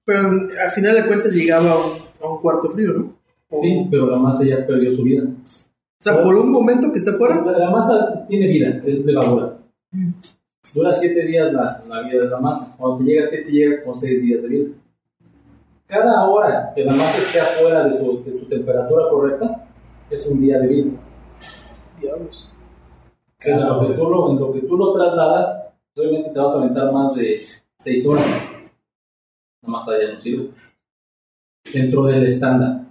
Pero 0.06 0.20
al 0.30 0.70
final 0.74 0.96
de 0.96 1.06
cuentas 1.08 1.34
llegaba 1.34 1.72
a 1.72 1.76
un, 1.78 1.92
a 2.22 2.34
un 2.34 2.42
cuarto 2.42 2.70
frío, 2.72 2.94
¿no? 2.94 3.14
O- 3.50 3.58
Sí, 3.58 3.88
pero 3.92 4.08
la 4.10 4.18
masa 4.18 4.46
ya 4.46 4.66
perdió 4.66 4.92
su 4.94 5.04
vida. 5.04 5.24
O 5.26 6.04
sea, 6.04 6.22
por 6.24 6.36
un 6.36 6.52
momento 6.52 6.92
que 6.92 6.98
está 6.98 7.14
fuera, 7.14 7.42
La, 7.46 7.58
la 7.58 7.70
masa 7.72 8.26
tiene 8.28 8.48
vida, 8.48 8.82
es 8.86 9.06
levadura. 9.06 9.58
Dura 10.74 10.92
siete 10.94 11.26
días 11.26 11.54
la, 11.54 11.84
la 11.88 12.02
vida 12.08 12.20
de 12.24 12.30
la 12.30 12.40
masa. 12.40 12.76
Cuando 12.78 12.98
te 13.00 13.04
llega 13.04 13.26
a 13.28 13.30
ti, 13.30 13.38
te 13.46 13.52
llega 13.52 13.84
con 13.84 13.98
seis 13.98 14.22
días 14.22 14.44
de 14.44 14.50
vida. 14.50 14.70
Cada 15.86 16.28
hora 16.28 16.72
que 16.74 16.84
la 16.84 16.94
masa 16.94 17.18
esté 17.20 17.40
afuera 17.42 17.84
de 17.86 17.98
su, 17.98 18.24
de 18.24 18.40
su 18.40 18.46
temperatura 18.48 19.10
correcta, 19.10 19.66
es 20.10 20.26
un 20.28 20.42
día 20.42 20.60
de 20.60 20.68
vida. 20.68 20.92
Diablos. 22.04 22.54
Es 23.40 23.58
en, 23.58 23.68
lo 23.68 23.88
que 23.88 23.94
tú 23.96 24.10
lo, 24.10 24.30
en 24.32 24.40
lo 24.40 24.54
que 24.54 24.62
tú 24.62 24.78
lo 24.78 24.94
trasladas, 24.94 25.72
pues, 25.94 26.08
obviamente 26.08 26.32
te 26.32 26.40
vas 26.40 26.56
a 26.56 26.60
aventar 26.62 26.92
más 26.94 27.16
de 27.16 27.40
6 27.80 28.08
horas. 28.08 28.26
La 29.64 29.70
masa 29.70 30.00
ya 30.02 30.14
no 30.14 30.20
sirve. 30.22 30.50
Dentro 31.74 32.06
del 32.06 32.26
estándar. 32.26 32.82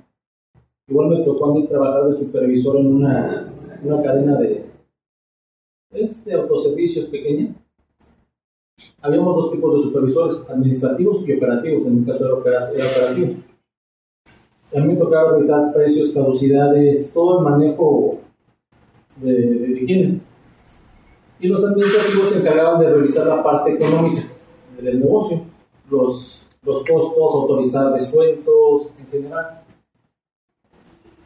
Igual 0.88 1.08
me 1.10 1.24
tocó 1.24 1.46
a 1.46 1.54
mí 1.54 1.66
trabajar 1.66 2.06
de 2.06 2.14
supervisor 2.14 2.76
en 2.78 2.86
una, 2.96 3.52
una 3.82 4.02
cadena 4.02 4.38
de, 4.38 4.66
es 5.92 6.24
de 6.24 6.34
autoservicios 6.34 7.06
pequeña. 7.06 7.54
Habíamos 9.00 9.36
dos 9.36 9.52
tipos 9.52 9.74
de 9.74 9.80
supervisores, 9.82 10.48
administrativos 10.50 11.26
y 11.28 11.36
operativos. 11.36 11.86
En 11.86 12.00
mi 12.00 12.06
caso 12.06 12.24
era, 12.26 12.34
opera- 12.34 12.70
era 12.72 12.84
operativo. 12.84 13.34
A 14.74 14.80
mí 14.80 14.86
me 14.94 14.96
tocaba 14.96 15.32
revisar 15.32 15.72
precios, 15.72 16.10
caducidades, 16.12 17.12
todo 17.12 17.38
el 17.38 17.44
manejo 17.44 18.18
de, 19.22 19.32
de. 19.32 20.20
Y 21.40 21.48
los 21.48 21.64
administrativos 21.64 22.30
se 22.30 22.38
encargaban 22.38 22.80
de 22.80 22.92
revisar 22.92 23.26
la 23.26 23.42
parte 23.42 23.72
económica 23.72 24.24
del 24.80 25.00
negocio, 25.00 25.42
los, 25.90 26.40
los 26.62 26.78
costos, 26.84 27.34
autorizar 27.34 27.92
descuentos 27.92 28.88
en 28.98 29.06
general. 29.08 29.62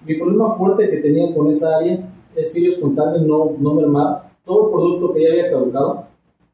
Mi 0.06 0.14
problema 0.14 0.54
fuerte 0.56 0.88
que 0.88 0.98
tenía 0.98 1.34
con 1.34 1.50
esa 1.50 1.76
área 1.76 2.08
es 2.34 2.52
que 2.52 2.60
ellos 2.60 2.78
con 2.78 2.94
tal 2.94 3.14
de 3.14 3.26
no, 3.26 3.52
no 3.58 3.74
mermar, 3.74 4.30
todo 4.44 4.66
el 4.66 4.72
producto 4.72 5.12
que 5.12 5.22
ya 5.22 5.30
había 5.30 5.50
caducado 5.50 6.06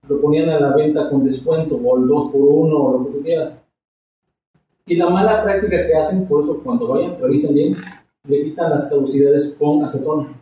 lo 0.09 0.21
ponían 0.21 0.49
a 0.49 0.59
la 0.59 0.75
venta 0.75 1.09
con 1.09 1.25
descuento 1.25 1.77
o 1.77 1.99
el 1.99 2.09
2 2.09 2.31
por 2.31 2.41
1 2.41 2.77
o 2.77 2.99
lo 2.99 3.07
que 3.07 3.13
tú 3.13 3.23
quieras. 3.23 3.63
Y 4.87 4.97
la 4.97 5.09
mala 5.09 5.45
práctica 5.45 5.87
que 5.87 5.95
hacen, 5.95 6.27
por 6.27 6.43
eso 6.43 6.61
cuando 6.65 6.89
vayan, 6.89 7.21
revisen 7.21 7.55
bien, 7.55 7.77
le 8.27 8.43
quitan 8.43 8.71
las 8.71 8.89
caducidades 8.89 9.55
con 9.59 9.85
acetona. 9.85 10.42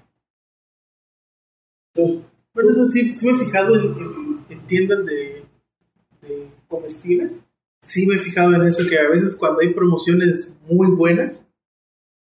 Eso 2.83 2.91
sí, 2.91 3.15
sí 3.15 3.27
me 3.27 3.33
he 3.33 3.45
fijado 3.45 3.75
en, 3.77 3.83
en- 3.87 4.41
en 4.51 4.67
tiendas 4.67 5.05
de, 5.07 5.43
de 6.23 6.47
comestibles. 6.69 7.41
Sí 7.83 8.07
me 8.07 8.17
he 8.17 8.19
fijado 8.19 8.55
en 8.55 8.63
eso, 8.63 8.89
que 8.89 8.99
a 8.99 9.09
veces 9.09 9.37
cuando 9.37 9.61
hay 9.61 9.73
promociones 9.73 10.53
muy 10.69 10.89
buenas, 10.89 11.47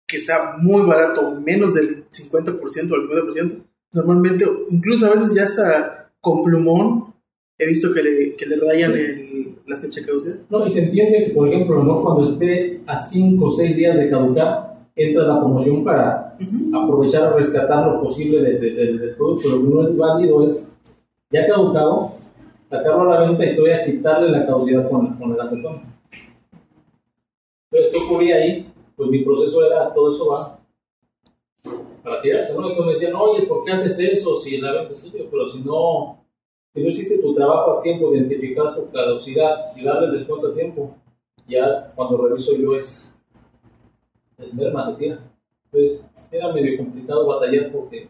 que 0.07 0.17
está 0.17 0.57
muy 0.57 0.81
barato, 0.83 1.39
menos 1.41 1.73
del 1.73 2.05
50% 2.09 2.91
o 2.91 2.95
el 2.95 3.01
50%, 3.25 3.63
normalmente, 3.93 4.45
incluso 4.69 5.05
a 5.07 5.11
veces 5.11 5.33
ya 5.33 5.43
está 5.43 6.11
con 6.21 6.43
plumón, 6.43 7.13
he 7.57 7.65
visto 7.67 7.93
que 7.93 8.01
le, 8.03 8.35
que 8.35 8.45
le 8.45 8.57
rayan 8.57 8.91
el- 8.93 9.55
la 9.67 9.77
fecha 9.77 10.05
caducidad. 10.05 10.35
No, 10.49 10.65
y 10.65 10.69
se 10.69 10.83
entiende 10.85 11.23
que, 11.25 11.31
por 11.33 11.47
ejemplo, 11.47 11.81
mejor 11.81 12.01
cuando 12.03 12.31
esté 12.31 12.81
a 12.87 12.97
5 12.97 13.45
o 13.45 13.51
6 13.51 13.75
días 13.77 13.97
de 13.97 14.09
caducar, 14.09 14.70
entra 15.03 15.23
la 15.23 15.39
promoción 15.39 15.83
para 15.83 16.37
aprovechar 16.73 17.33
o 17.33 17.37
rescatar 17.37 17.87
lo 17.87 18.01
posible 18.01 18.41
de- 18.41 18.57
de- 18.59 18.71
de- 18.73 18.97
del 18.97 19.15
producto. 19.15 19.49
Lo 19.49 19.57
que 19.61 19.67
no 19.75 19.81
es 19.83 19.97
válido 19.97 20.45
es, 20.47 20.75
ya 21.29 21.47
caducado, 21.47 22.11
sacarlo 22.69 23.11
a 23.11 23.15
la 23.19 23.27
venta 23.29 23.45
y 23.45 23.55
todavía 23.55 23.85
quitarle 23.85 24.29
la 24.31 24.45
caducidad 24.45 24.89
con, 24.89 25.15
con 25.17 25.33
el 25.33 25.39
acetón. 25.41 25.81
Entonces, 27.71 27.93
¿qué 27.93 28.03
ocurría 28.05 28.35
ahí? 28.37 28.71
Pues 28.95 29.09
mi 29.09 29.23
proceso 29.23 29.65
era, 29.65 29.93
todo 29.93 30.11
eso 30.11 30.27
va 30.27 30.57
para 32.03 32.21
tirarse, 32.21 32.53
¿no? 32.59 32.69
Y 32.71 32.79
me 32.81 32.87
decían, 32.91 33.13
oye, 33.15 33.43
¿por 33.45 33.63
qué 33.63 33.71
haces 33.71 33.97
eso 33.99 34.37
si 34.39 34.57
la 34.57 34.73
venta 34.73 34.93
es? 34.93 35.09
Pero 35.29 35.47
si 35.47 35.59
no, 35.61 36.19
si 36.73 36.81
no 36.81 36.89
hiciste 36.89 37.19
tu 37.21 37.33
trabajo 37.35 37.79
a 37.79 37.81
tiempo 37.83 38.09
de 38.11 38.17
identificar 38.17 38.73
su 38.73 38.89
caducidad 38.91 39.57
y 39.77 39.83
darle 39.83 40.07
el 40.07 40.13
descuento 40.13 40.47
a 40.47 40.53
tiempo, 40.53 40.95
ya 41.47 41.91
cuando 41.95 42.17
reviso 42.17 42.55
yo 42.57 42.75
es, 42.75 43.10
es 44.41 44.53
merma, 44.53 44.83
se 44.83 44.95
tira. 44.95 45.19
Entonces, 45.65 46.05
era 46.31 46.51
medio 46.53 46.77
complicado 46.77 47.27
batallar 47.27 47.71
porque, 47.71 48.09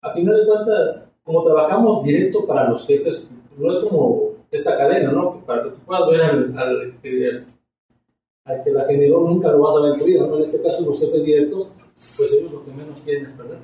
a 0.00 0.12
final 0.12 0.36
de 0.36 0.46
cuentas, 0.46 1.12
como 1.24 1.44
trabajamos 1.44 2.04
directo 2.04 2.46
para 2.46 2.68
los 2.68 2.86
jefes, 2.86 3.26
no 3.56 3.70
es 3.70 3.78
como 3.80 4.32
esta 4.50 4.76
cadena, 4.76 5.12
¿no? 5.12 5.44
Para 5.46 5.64
que 5.64 5.70
tú 5.70 5.76
puedas 5.86 6.08
ver 6.08 6.22
al, 6.22 6.58
al, 6.58 7.00
que 7.02 8.70
la 8.70 8.84
generó 8.84 9.20
nunca 9.20 9.50
lo 9.50 9.60
vas 9.60 9.76
a 9.76 9.82
ver 9.82 9.92
en 9.92 9.98
tu 9.98 10.04
vida, 10.04 10.26
¿no? 10.26 10.36
En 10.36 10.42
este 10.42 10.62
caso, 10.62 10.84
los 10.84 11.00
jefes 11.00 11.24
directos, 11.24 11.68
pues 12.16 12.32
ellos 12.32 12.52
lo 12.52 12.64
que 12.64 12.70
menos 12.72 13.00
quieren 13.00 13.24
es 13.24 13.32
perder. 13.32 13.58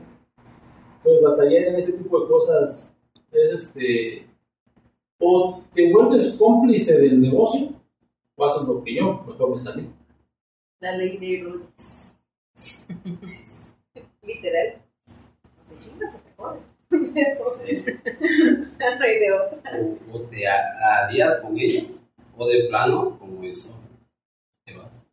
Pues 1.02 1.20
batallar 1.22 1.64
en 1.64 1.76
ese 1.76 1.92
tipo 1.92 2.20
de 2.20 2.28
cosas 2.28 2.96
es 3.32 3.52
este. 3.52 4.26
O 5.20 5.62
te 5.74 5.90
vuelves 5.92 6.36
cómplice 6.38 6.96
del 6.98 7.20
negocio, 7.20 7.70
o 8.36 8.44
haces 8.44 8.66
lo 8.68 8.82
que 8.82 8.94
yo, 8.94 9.24
mejor 9.26 9.54
me 9.54 9.60
salí. 9.60 9.88
La 10.80 10.92
ley 10.96 11.16
de 11.18 11.42
Rhodes. 11.44 12.12
Literal. 14.22 14.82
Te 15.68 15.78
chingas 15.84 16.14
o 16.14 16.18
te 16.18 16.32
jodes. 16.36 16.62
Sí. 17.58 17.84
O 18.72 18.76
sea, 18.76 18.96
no 18.96 19.04
hay 19.04 19.18
de 19.18 19.32
otra. 19.32 19.72
O, 19.80 20.16
o 20.16 20.22
te 20.22 20.46
a- 20.46 21.04
alías 21.06 21.40
con 21.40 21.58
ellos, 21.58 22.08
o 22.36 22.46
de 22.46 22.64
plano, 22.68 23.18
como 23.18 23.42
eso, 23.44 23.76
te 24.64 24.76
vas. 24.76 25.04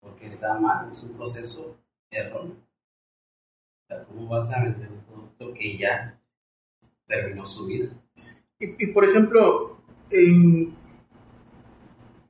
Porque 0.00 0.26
está 0.26 0.54
mal, 0.54 0.90
es 0.90 1.02
un 1.02 1.12
proceso 1.16 1.76
erróneo. 2.10 2.56
O 2.56 3.86
sea, 3.88 4.04
¿cómo 4.04 4.26
vas 4.28 4.52
a 4.52 4.64
vender 4.64 4.90
un 4.90 5.00
producto 5.04 5.52
que 5.54 5.76
ya 5.78 6.18
terminó 7.06 7.46
su 7.46 7.66
vida? 7.66 7.88
Y, 8.58 8.82
y, 8.84 8.86
por 8.88 9.04
ejemplo, 9.04 9.78
en, 10.10 10.74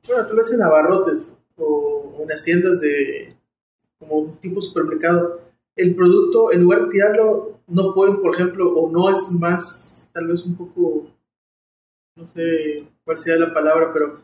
bueno, 0.07 0.27
tal 0.27 0.37
vez 0.37 0.53
en 0.53 0.63
abarrotes 0.63 1.37
o 1.57 1.96
en 2.23 2.29
las 2.29 2.43
tiendas 2.43 2.81
de 2.81 3.29
como 3.99 4.19
un 4.19 4.37
tipo 4.37 4.61
supermercado, 4.61 5.41
el 5.75 5.95
producto, 5.95 6.53
en 6.53 6.63
lugar 6.63 6.85
de 6.85 6.91
tirarlo, 6.91 7.61
no 7.67 7.95
pueden, 7.95 8.21
por 8.21 8.35
ejemplo, 8.35 8.73
o 8.75 8.91
no 8.91 9.11
es 9.11 9.31
más, 9.31 10.11
tal 10.13 10.29
vez 10.29 10.45
un 10.45 10.57
poco, 10.57 11.07
no 12.17 12.27
sé 12.27 12.85
cuál 13.05 13.19
sería 13.19 13.39
la 13.47 13.55
palabra, 13.55 13.93
pero 13.93 14.15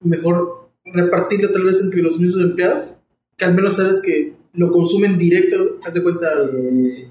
mejor 0.00 0.70
repartirlo 0.84 1.50
tal 1.50 1.64
vez 1.64 1.80
entre 1.80 2.02
los 2.02 2.18
mismos 2.18 2.42
empleados, 2.42 2.96
que 3.36 3.44
al 3.44 3.54
menos 3.54 3.76
sabes 3.76 4.00
que 4.00 4.34
lo 4.54 4.70
consumen 4.70 5.18
directo, 5.18 5.78
haz 5.84 5.94
de 5.94 6.02
cuenta, 6.02 6.28
Eh, 6.52 7.08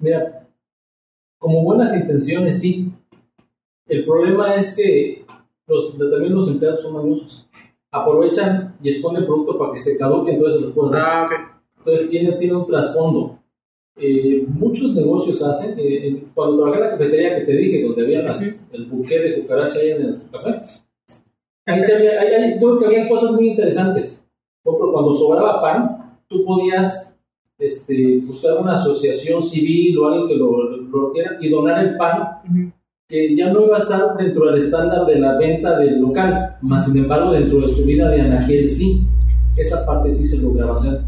mira, 0.00 0.46
como 1.38 1.64
buenas 1.64 1.94
intenciones, 1.94 2.60
sí. 2.60 2.92
El 3.86 4.04
problema 4.04 4.54
es 4.54 4.76
que 4.76 5.24
los, 5.66 5.96
también 5.98 6.34
los 6.34 6.48
empleados 6.48 6.82
son 6.82 6.94
mañosos. 6.94 7.48
Aprovechan 7.90 8.76
y 8.82 8.90
esconden 8.90 9.22
el 9.22 9.26
producto 9.26 9.58
para 9.58 9.72
que 9.72 9.80
se 9.80 9.96
caduque, 9.96 10.32
entonces 10.32 10.60
se 10.60 10.66
los 10.66 10.74
pueden 10.74 11.00
ah, 11.00 11.26
ok, 11.26 11.32
Entonces 11.78 12.10
tiene, 12.10 12.32
tiene 12.32 12.54
un 12.56 12.66
trasfondo. 12.66 13.38
Eh, 13.96 14.44
muchos 14.46 14.94
negocios 14.94 15.42
hacen, 15.42 15.74
eh, 15.78 16.24
cuando 16.34 16.56
trabajé 16.58 16.76
en 16.78 16.84
la 16.84 16.90
cafetería 16.92 17.36
que 17.36 17.44
te 17.44 17.52
dije, 17.56 17.82
donde 17.84 18.02
había 18.04 18.22
la- 18.22 18.38
el 18.72 18.84
buque 18.86 19.18
de 19.18 19.40
cucaracha 19.40 19.80
ahí 19.80 19.90
en 19.92 20.02
el 20.02 20.20
café, 20.30 20.60
ahí 21.66 21.80
se 21.80 21.96
había- 21.96 22.20
ahí- 22.20 22.34
ahí- 22.34 22.58
creo 22.58 22.78
que 22.78 22.86
había 22.86 23.08
cosas 23.08 23.32
muy 23.32 23.48
interesantes. 23.50 24.28
Por 24.62 24.74
ejemplo, 24.74 24.92
cuando 24.92 25.14
sobraba 25.14 25.60
pan, 25.60 26.18
tú 26.28 26.44
podías 26.44 27.18
este, 27.58 28.18
buscar 28.18 28.56
una 28.60 28.74
asociación 28.74 29.42
civil 29.42 29.98
o 29.98 30.06
alguien 30.06 30.28
que 30.28 30.36
lo, 30.36 30.76
lo 30.76 31.12
quiera 31.12 31.38
y 31.40 31.48
donar 31.50 31.84
el 31.84 31.96
pan. 31.96 32.38
Que 33.08 33.34
ya 33.34 33.50
no 33.50 33.64
iba 33.64 33.76
a 33.76 33.80
estar 33.80 34.16
dentro 34.18 34.44
del 34.46 34.58
estándar 34.62 35.06
de 35.06 35.18
la 35.18 35.38
venta 35.38 35.78
del 35.78 35.98
local, 35.98 36.58
más 36.60 36.84
sin 36.84 36.98
embargo 37.02 37.32
dentro 37.32 37.60
de 37.62 37.68
su 37.68 37.86
vida 37.86 38.10
de 38.10 38.20
anaquel 38.20 38.68
sí, 38.68 39.06
esa 39.56 39.86
parte 39.86 40.12
sí 40.12 40.26
se 40.26 40.36
lograba 40.42 40.74
hacer. 40.74 41.00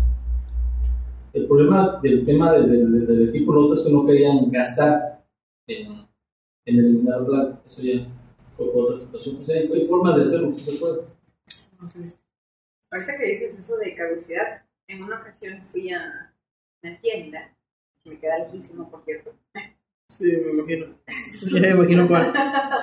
El 1.35 1.47
problema 1.47 2.01
del 2.03 2.25
tema 2.25 2.53
del, 2.55 2.71
del- 2.71 3.07
del 3.07 3.29
equipo 3.29 3.75
es 3.75 3.83
que 3.83 3.93
no 3.93 4.07
querían 4.07 4.51
gastar 4.51 5.23
en, 5.69 6.07
en 6.65 6.79
eliminar 6.79 7.25
plaga, 7.27 7.61
eso 7.67 7.83
ya 7.83 8.01
fue 8.57 8.67
otra 8.75 8.99
situación. 8.99 9.37
O 9.43 9.45
sea, 9.45 9.57
hay, 9.57 9.87
formas 9.87 10.17
de 10.17 10.23
hacerlo, 10.23 10.53
sí 10.57 10.71
se 10.71 10.81
puede. 10.81 11.03
Ahorita 12.91 13.17
que 13.19 13.27
dices 13.27 13.59
eso 13.59 13.77
de 13.77 13.95
caducidad, 13.95 14.63
en 14.89 15.03
una 15.05 15.21
ocasión 15.21 15.61
fui 15.71 15.93
a 15.93 16.33
una 16.83 16.99
tienda, 16.99 17.55
que 18.03 18.11
me 18.11 18.19
queda 18.19 18.39
lejísimo, 18.39 18.91
por 18.91 19.03
cierto, 19.05 19.33
sí, 20.11 20.25
me 20.25 20.53
imagino, 20.53 20.87
ya 21.53 21.61
me 21.61 21.69
imagino 21.69 22.09
cuál. 22.09 22.33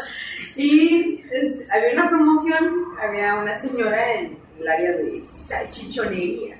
y 0.55 1.21
este, 1.32 1.67
había 1.69 1.93
una 1.93 2.09
promoción, 2.09 2.86
había 2.99 3.36
una 3.36 3.53
señora 3.55 4.13
en 4.13 4.38
el 4.57 4.67
área 4.67 4.93
de 4.93 5.23
salchichonería, 5.28 6.57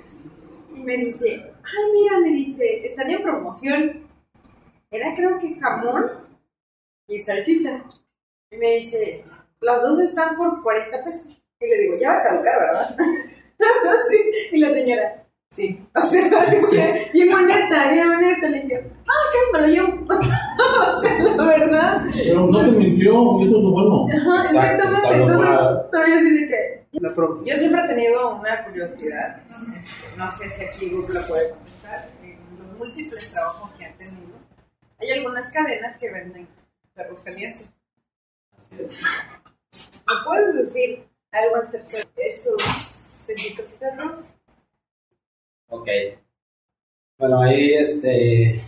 y 0.74 0.84
me 0.84 0.97
dice, 0.97 1.43
ay, 1.63 1.91
mira, 1.93 2.20
me 2.20 2.30
dice, 2.30 2.86
están 2.86 3.09
en 3.09 3.22
promoción, 3.22 4.07
era 4.91 5.15
creo 5.15 5.39
que 5.39 5.55
jamón 5.59 6.11
y 7.07 7.22
salchicha, 7.22 7.84
y 8.51 8.57
me 8.57 8.78
dice, 8.78 9.24
las 9.61 9.82
dos 9.82 9.99
están 10.01 10.36
por 10.36 10.61
40 10.61 11.03
pesos, 11.05 11.28
y 11.59 11.68
le 11.68 11.78
digo, 11.80 11.97
ya 11.99 12.11
va 12.11 12.20
a 12.20 12.24
caducar, 12.24 12.59
¿verdad? 12.59 12.97
sí, 14.09 14.18
y 14.51 14.59
la 14.59 14.74
señora, 14.74 15.26
sí, 15.49 15.80
o 15.95 16.05
sea, 16.05 16.93
bien 17.13 17.34
honesta, 17.34 17.91
bien 17.91 18.09
honesta, 18.09 18.49
le 18.49 18.61
dije, 18.61 18.84
ah, 19.07 19.11
ok, 19.28 19.53
me 19.53 19.61
lo 19.61 19.68
llevo, 19.68 20.07
o 20.97 21.01
sea, 21.01 21.20
la 21.20 21.43
verdad, 21.43 22.01
Pero 22.14 22.47
no 22.47 22.60
te 22.60 22.72
mintió, 22.72 23.39
y 23.39 23.47
eso 23.47 23.58
es 23.58 23.64
lo 23.64 23.72
bueno. 23.72 24.08
Ajá, 24.08 24.41
exactamente, 24.43 25.16
entonces, 25.16 25.49
yo 25.91 26.16
así 26.16 26.32
de 26.32 26.47
que, 26.47 26.88
yo 27.45 27.55
siempre 27.55 27.82
he 27.84 27.88
tenido 27.88 28.36
una 28.39 28.66
curiosidad, 28.66 29.41
no 30.18 30.32
sé 30.32 30.49
si 30.51 30.64
aquí 30.64 30.89
Google 30.89 31.20
lo 31.20 31.28
puede 31.28 31.49
contestar, 31.51 32.10
en 32.24 32.39
los 32.60 32.78
múltiples 32.78 33.32
trabajos 33.32 33.72
que 33.78 33.86
han 33.86 33.97
tenido, 33.97 34.38
hay 34.99 35.12
algunas 35.12 35.51
cadenas 35.51 35.97
que 35.97 36.12
venden 36.12 36.47
perros 36.95 37.22
calientes. 37.24 37.68
Así 38.58 38.82
es. 38.82 38.99
¿Me 40.08 40.14
puedes 40.26 40.55
decir 40.55 41.08
algo 41.32 41.58
acerca 41.58 41.97
de 42.16 42.30
esos 42.30 43.14
benditos 43.28 43.78
perros? 43.80 44.34
Ok. 45.70 45.88
Bueno, 47.20 47.41
ahí 47.41 47.74
este. 47.74 48.62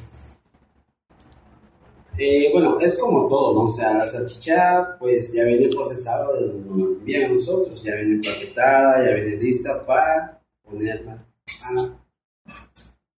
Eh, 2.21 2.49
bueno, 2.51 2.77
es 2.81 2.99
como 2.99 3.29
todo, 3.29 3.53
¿no? 3.53 3.61
O 3.67 3.71
sea, 3.71 3.93
la 3.93 4.05
salchicha, 4.05 4.97
pues 4.99 5.31
ya 5.31 5.45
viene 5.45 5.69
procesada 5.69 6.37
de 6.37 6.47
donde 6.47 6.69
nos 6.69 6.97
envían 6.97 7.31
a 7.31 7.33
nosotros, 7.33 7.81
ya 7.81 7.95
viene 7.95 8.15
empaquetada, 8.15 9.05
ya 9.05 9.13
viene 9.15 9.37
lista 9.37 9.85
para 9.85 10.41
ponerla 10.61 11.25
a 11.63 11.97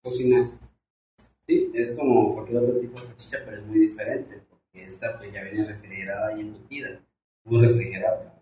cocinar. 0.04 0.50
Sí, 1.44 1.72
es 1.74 1.90
como 1.92 2.32
cualquier 2.34 2.58
otro 2.62 2.78
tipo 2.78 3.00
de 3.00 3.06
salchicha, 3.06 3.38
pero 3.44 3.56
es 3.56 3.66
muy 3.66 3.80
diferente, 3.80 4.40
porque 4.48 4.84
esta 4.84 5.18
pues 5.18 5.32
ya 5.32 5.42
viene 5.42 5.66
refrigerada 5.66 6.38
y 6.38 6.42
embutida, 6.42 7.04
muy 7.44 7.66
refrigerada. 7.66 8.40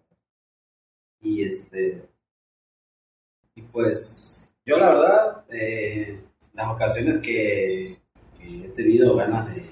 Y 1.23 1.43
este. 1.43 2.03
Y 3.55 3.63
pues, 3.63 4.53
yo 4.67 4.77
la 4.77 4.89
verdad, 4.91 5.45
eh, 5.49 6.21
las 6.53 6.69
ocasiones 6.69 7.17
que, 7.19 7.97
que 8.39 8.67
he 8.67 8.69
tenido 8.69 9.17
ganas 9.17 9.55
de 9.55 9.70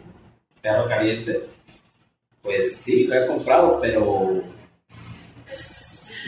perro 0.62 0.88
caliente, 0.88 1.48
pues 2.42 2.76
sí, 2.76 3.04
lo 3.04 3.14
he 3.14 3.26
comprado, 3.26 3.80
pero 3.80 4.42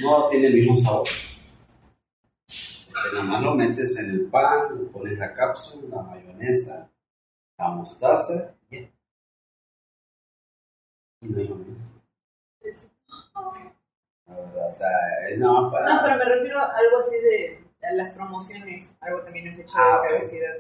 no 0.03 0.29
tiene 0.29 0.47
el 0.49 0.55
mismo 0.55 0.77
sabor. 0.77 1.07
Porque 2.93 3.09
nada 3.15 3.25
más 3.25 3.43
lo 3.43 3.55
metes 3.55 3.99
en 3.99 4.11
el 4.11 4.27
pan, 4.27 4.79
le 4.79 4.85
pones 4.91 5.19
la 5.19 5.33
cápsula, 5.33 5.97
la 5.97 6.03
mayonesa, 6.03 6.91
la 7.59 7.69
mostaza, 7.71 8.55
y 8.71 8.83
ya. 8.83 8.91
Y 11.23 11.27
no 11.29 11.41
es 11.41 11.49
lo 11.49 11.55
mismo. 11.57 11.77
La 14.27 14.37
verdad, 14.37 14.69
o 14.69 14.73
sea, 14.73 14.89
es 15.29 15.39
nada 15.39 15.61
más 15.63 15.73
para... 15.73 15.95
No, 15.95 16.01
pero 16.03 16.17
me 16.17 16.25
refiero 16.25 16.59
a 16.61 16.67
algo 16.77 16.99
así 16.99 17.17
de 17.17 17.65
a 17.83 17.93
las 17.95 18.13
promociones, 18.13 18.93
algo 19.01 19.23
también 19.25 19.49
en 19.49 19.57
fecha 19.57 19.73
Ah, 19.75 20.03
de 20.03 20.09
caducidad. 20.19 20.57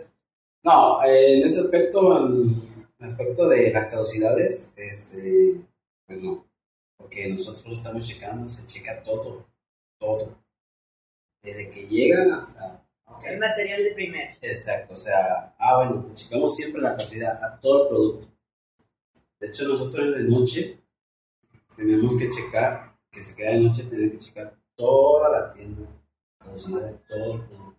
No, 0.65 1.05
en 1.05 1.43
ese 1.45 1.61
aspecto, 1.61 2.27
en 2.27 2.51
el 3.01 3.07
aspecto 3.07 3.49
de 3.49 3.73
las 3.73 3.87
caducidades, 3.87 4.73
este, 4.77 5.61
pues 6.07 6.21
no, 6.21 6.47
porque 6.97 7.29
nosotros 7.29 7.67
lo 7.67 7.75
estamos 7.75 8.07
checando, 8.07 8.47
se 8.47 8.67
checa 8.67 9.03
todo, 9.03 9.47
todo, 9.99 10.37
desde 11.43 11.71
que 11.71 11.87
llegan 11.87 12.33
hasta, 12.33 12.85
El 13.25 13.39
material 13.39 13.85
de 13.85 13.93
primera. 13.93 14.37
exacto, 14.43 14.95
o 14.95 14.99
sea, 14.99 15.55
ah, 15.59 15.77
bueno, 15.79 16.07
le 16.09 16.15
checamos 16.15 16.55
siempre 16.55 16.83
la 16.83 16.97
cantidad 16.97 17.43
a 17.43 17.59
todo 17.59 17.85
el 17.85 17.89
producto. 17.89 18.29
De 19.41 19.47
hecho, 19.49 19.67
nosotros 19.67 20.15
de 20.15 20.23
noche 20.25 20.79
tenemos 21.75 22.19
que 22.19 22.29
checar, 22.29 22.99
que 23.11 23.23
se 23.23 23.35
queda 23.35 23.53
de 23.53 23.61
noche, 23.61 23.85
tenemos 23.85 24.13
que 24.13 24.19
checar 24.19 24.55
toda 24.75 25.31
la 25.31 25.53
tienda, 25.55 25.89
caducidad 26.39 26.93
de 26.93 26.99
todo 26.99 27.35
el 27.35 27.41
producto, 27.41 27.77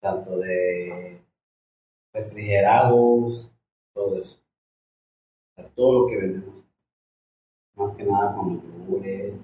tanto 0.00 0.38
de 0.38 1.20
refrigerados, 2.14 3.52
todo 3.96 4.18
eso. 4.18 4.38
O 5.56 5.60
sea, 5.60 5.68
todo 5.70 6.00
lo 6.00 6.06
que 6.06 6.18
vendemos. 6.18 6.68
Más 7.74 7.92
que 7.92 8.04
nada 8.04 8.36
con 8.36 8.54
los 8.54 8.62
yogures, 8.62 9.34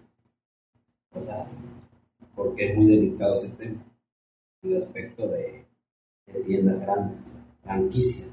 cosas 1.11 1.47
así. 1.47 1.59
Porque 2.37 2.69
es 2.69 2.77
muy 2.77 2.87
delicado 2.87 3.35
ese 3.35 3.57
tema. 3.57 3.83
El 4.63 4.77
aspecto 4.77 5.27
de, 5.29 5.65
de 6.27 6.41
tiendas 6.45 6.81
grandes, 6.81 7.41
franquicias. 7.63 8.29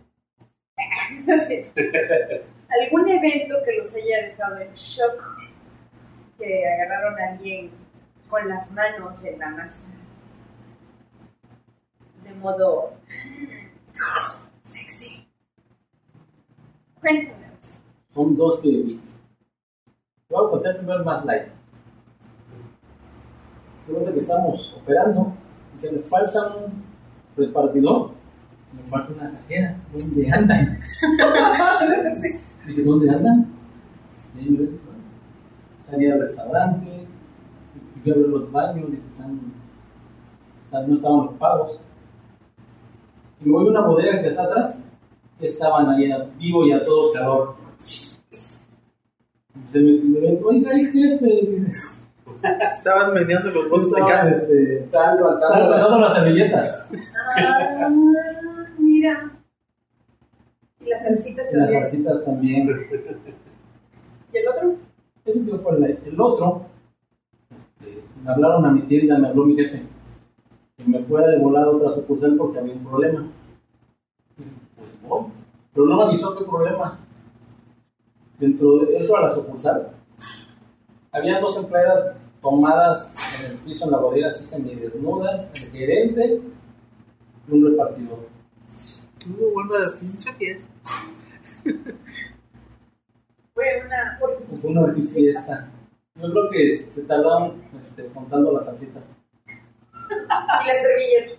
¿Algún 2.69 3.09
evento 3.09 3.55
que 3.65 3.77
los 3.77 3.95
haya 3.95 4.27
dejado 4.27 4.59
en 4.59 4.73
shock? 4.73 5.23
Que 6.37 6.67
agarraron 6.67 7.19
a 7.19 7.29
alguien 7.29 7.71
con 8.29 8.47
las 8.47 8.71
manos 8.71 9.23
en 9.23 9.39
la 9.39 9.49
masa. 9.49 9.83
De 12.23 12.33
modo 12.35 12.93
sexy. 14.63 15.28
Son 18.13 18.35
dos 18.35 18.59
que 18.61 18.69
vi. 18.69 19.01
Voy 20.29 20.45
a 20.45 20.49
contar 20.49 20.77
primero 20.77 21.03
más 21.03 21.25
light. 21.25 21.47
Se 23.85 23.93
cuenta 23.93 24.13
que 24.13 24.19
estamos 24.19 24.77
operando 24.81 25.33
y 25.75 25.79
se 25.79 25.91
me 25.91 25.99
falta 25.99 26.55
un 26.57 26.83
repartidor. 27.37 28.11
Me 28.73 28.83
falta 28.89 29.13
una 29.13 29.31
cajera. 29.31 29.77
¿Dónde 29.93 30.31
andan? 30.31 30.79
Dije, 32.67 32.83
¿dónde 32.83 33.09
andan? 33.09 33.47
Y 34.35 34.39
ahí 34.39 34.49
me 34.49 34.59
ves, 34.59 34.69
bueno, 34.69 35.03
salí 35.81 36.11
al 36.11 36.19
restaurante, 36.19 37.07
fui 38.03 38.11
a 38.11 38.15
ver 38.15 38.27
los 38.27 38.51
baños 38.51 38.89
y 38.89 38.97
que 38.97 39.11
están, 39.11 39.39
no 40.71 40.93
estaban 40.93 41.19
ocupados. 41.21 41.79
Y 43.41 43.45
me 43.45 43.51
voy 43.53 43.67
a 43.67 43.69
una 43.71 43.87
bodega 43.87 44.21
que 44.21 44.27
está 44.27 44.43
atrás, 44.43 44.85
estaban 45.47 45.89
ahí 45.89 46.11
a 46.11 46.23
vivo 46.37 46.65
y 46.65 46.73
a 46.73 46.79
todo 46.79 47.13
calor. 47.13 47.55
Se 47.79 49.79
me, 49.79 50.19
ven, 50.19 50.39
oiga, 50.43 50.71
ay, 50.73 50.85
jefe, 50.85 51.65
Estaban 52.71 53.13
meneando 53.13 53.51
los 53.51 53.69
botes 53.69 53.91
de 53.91 53.99
gato. 54.01 54.29
este, 54.29 54.79
Estaban 54.85 55.17
guardando 55.17 55.99
las 55.99 56.13
servilletas, 56.13 56.89
Ah, 57.37 57.89
mira. 58.77 59.31
Y 60.79 60.89
las 60.89 61.03
salsitas 61.03 61.51
y 61.51 61.55
las 61.57 61.65
también. 61.71 61.81
salsitas 61.89 62.25
también. 62.25 62.69
¿Y 64.33 64.37
el 64.37 64.47
otro? 64.47 64.75
Ese 65.25 65.39
tío 65.41 65.59
fue 65.59 65.75
el, 65.77 65.83
el 66.05 66.21
otro. 66.21 66.65
este, 67.81 68.01
me 68.23 68.31
hablaron 68.31 68.65
a 68.65 68.71
mi 68.71 68.81
tienda, 68.83 69.17
me 69.19 69.27
habló 69.27 69.45
mi 69.45 69.55
jefe. 69.55 69.83
Que 70.77 70.83
me 70.85 70.99
fuera 71.03 71.27
de 71.27 71.39
volar 71.39 71.65
a 71.65 71.71
otra 71.71 71.93
sucursal 71.93 72.35
porque 72.37 72.59
había 72.59 72.73
un 72.73 72.85
problema. 72.85 73.27
Y 74.37 74.43
dije, 74.43 74.55
Pues 74.77 74.89
voy. 75.09 75.23
Pero 75.73 75.85
no 75.85 75.97
me 75.97 76.03
avisó 76.03 76.35
qué 76.35 76.43
problema. 76.43 76.99
Dentro 78.37 78.79
de 78.79 78.93
dentro 78.93 79.15
de 79.17 79.21
la 79.21 79.29
sucursal 79.29 79.91
había 81.11 81.39
dos 81.39 81.57
empleadas 81.57 82.13
tomadas 82.41 83.17
en 83.39 83.51
el 83.51 83.57
piso 83.57 83.85
en 83.85 83.91
la 83.91 83.97
bodega, 83.97 84.29
así 84.29 84.43
semidesnudas, 84.45 85.51
el 85.55 85.71
gerente 85.71 86.41
y 87.47 87.51
un 87.51 87.71
repartidor. 87.71 88.27
Tuvo 89.19 89.51
buena 89.53 89.85
mucha 90.01 90.33
fiesta. 90.33 90.71
Fue 93.53 93.65
una. 93.85 94.19
Fue 94.61 94.71
una 94.71 94.93
fiesta. 95.11 95.71
Yo 96.15 96.31
creo 96.31 96.49
que 96.49 96.69
este, 96.69 97.01
tardaron 97.01 97.61
este, 97.81 98.07
contando 98.07 98.51
las 98.53 98.65
salsitas. 98.65 99.17
Y 100.19 100.67
la 100.67 100.73
servilleta. 100.73 101.38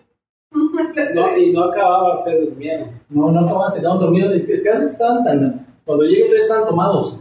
No, 1.14 1.36
y 1.36 1.52
no 1.52 1.64
acababan, 1.64 2.20
se 2.22 2.40
durmieron. 2.40 2.90
No, 3.08 3.30
no 3.30 3.40
acaban, 3.40 3.70
se 3.70 3.80
quedaron 3.80 4.00
dormidos. 4.00 4.34
Es 4.34 4.44
que 4.46 4.62
casi 4.62 4.84
estaban 4.86 5.24
tan. 5.24 5.66
Cuando 5.84 6.04
llegué, 6.04 6.24
ustedes 6.24 6.42
estaban 6.44 6.66
tomados. 6.68 7.20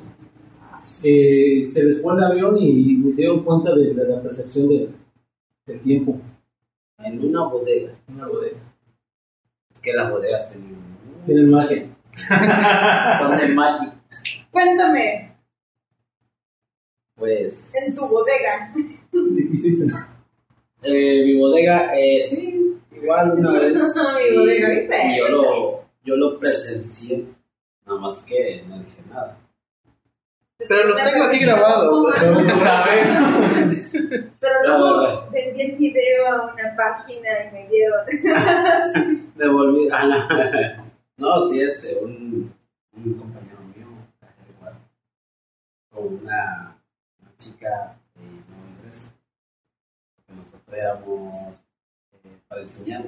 Eh, 1.04 1.66
se 1.68 1.84
les 1.84 2.02
fue 2.02 2.14
el 2.16 2.24
avión 2.24 2.58
y 2.58 2.96
me 2.98 3.12
se 3.12 3.22
dieron 3.22 3.44
cuenta 3.44 3.76
de, 3.76 3.94
de 3.94 4.08
la 4.08 4.22
percepción 4.22 4.70
de- 4.70 4.90
del 5.66 5.82
tiempo 5.82 6.18
En 7.00 7.20
una 7.24 7.44
bodega. 7.48 7.92
en 8.08 8.16
una 8.16 8.28
bodega. 8.28 8.58
Es 9.74 9.80
que 9.82 9.94
las 9.94 10.10
bodegas 10.12 10.50
tienen. 10.50 10.78
Tienen 11.26 11.50
magia. 11.52 11.84
Son 13.20 13.38
de 13.38 13.48
Magic. 13.54 13.94
Cuéntame, 14.52 15.36
Pues. 17.16 17.74
en 17.88 17.96
tu 17.96 18.02
bodega. 18.02 18.68
¿Qué 19.12 19.54
hiciste? 19.54 19.86
Eh, 20.84 21.24
mi 21.26 21.38
bodega, 21.38 21.92
eh, 22.00 22.26
sí, 22.26 22.59
igual 23.10 23.32
una 23.40 23.52
vez. 23.60 23.74
Y- 24.32 25.18
yo 25.20 25.30
lo, 25.30 25.86
yo 26.04 26.16
lo 26.16 26.40
presencié, 26.40 27.26
nada 27.86 28.00
más 28.00 28.24
que 28.26 28.64
no 28.68 28.78
dije 28.80 29.02
nada. 29.10 29.36
Pero 30.58 30.90
los 30.90 31.02
tengo 31.02 31.24
aquí 31.24 31.40
grabados. 31.40 32.00
o 32.00 32.12
sea. 32.20 32.86
Pero 34.40 34.64
luego 34.66 35.30
vendí 35.32 35.62
el 35.62 35.72
video 35.78 36.28
a 36.28 36.54
una 36.54 36.76
página 36.76 37.30
y 37.46 37.54
me 37.54 37.68
dieron. 37.70 38.06
Devolví. 39.36 39.88
Ah, 39.92 40.06
no. 40.06 40.18
no, 41.18 41.42
sí, 41.50 41.62
este, 41.62 41.96
un, 41.96 42.54
un 42.94 43.14
compañero 43.14 43.60
mío, 43.76 43.88
igual, 44.58 44.74
con 45.90 46.04
una, 46.22 46.76
una 47.22 47.32
chica 47.38 47.96
de 48.16 48.22
nuevo 48.22 48.66
ingreso, 48.78 49.12
que 50.28 50.34
nosotros 50.34 50.78
éramos 50.78 51.54
eh, 51.56 51.59
para 52.50 52.62
enseñar. 52.64 53.06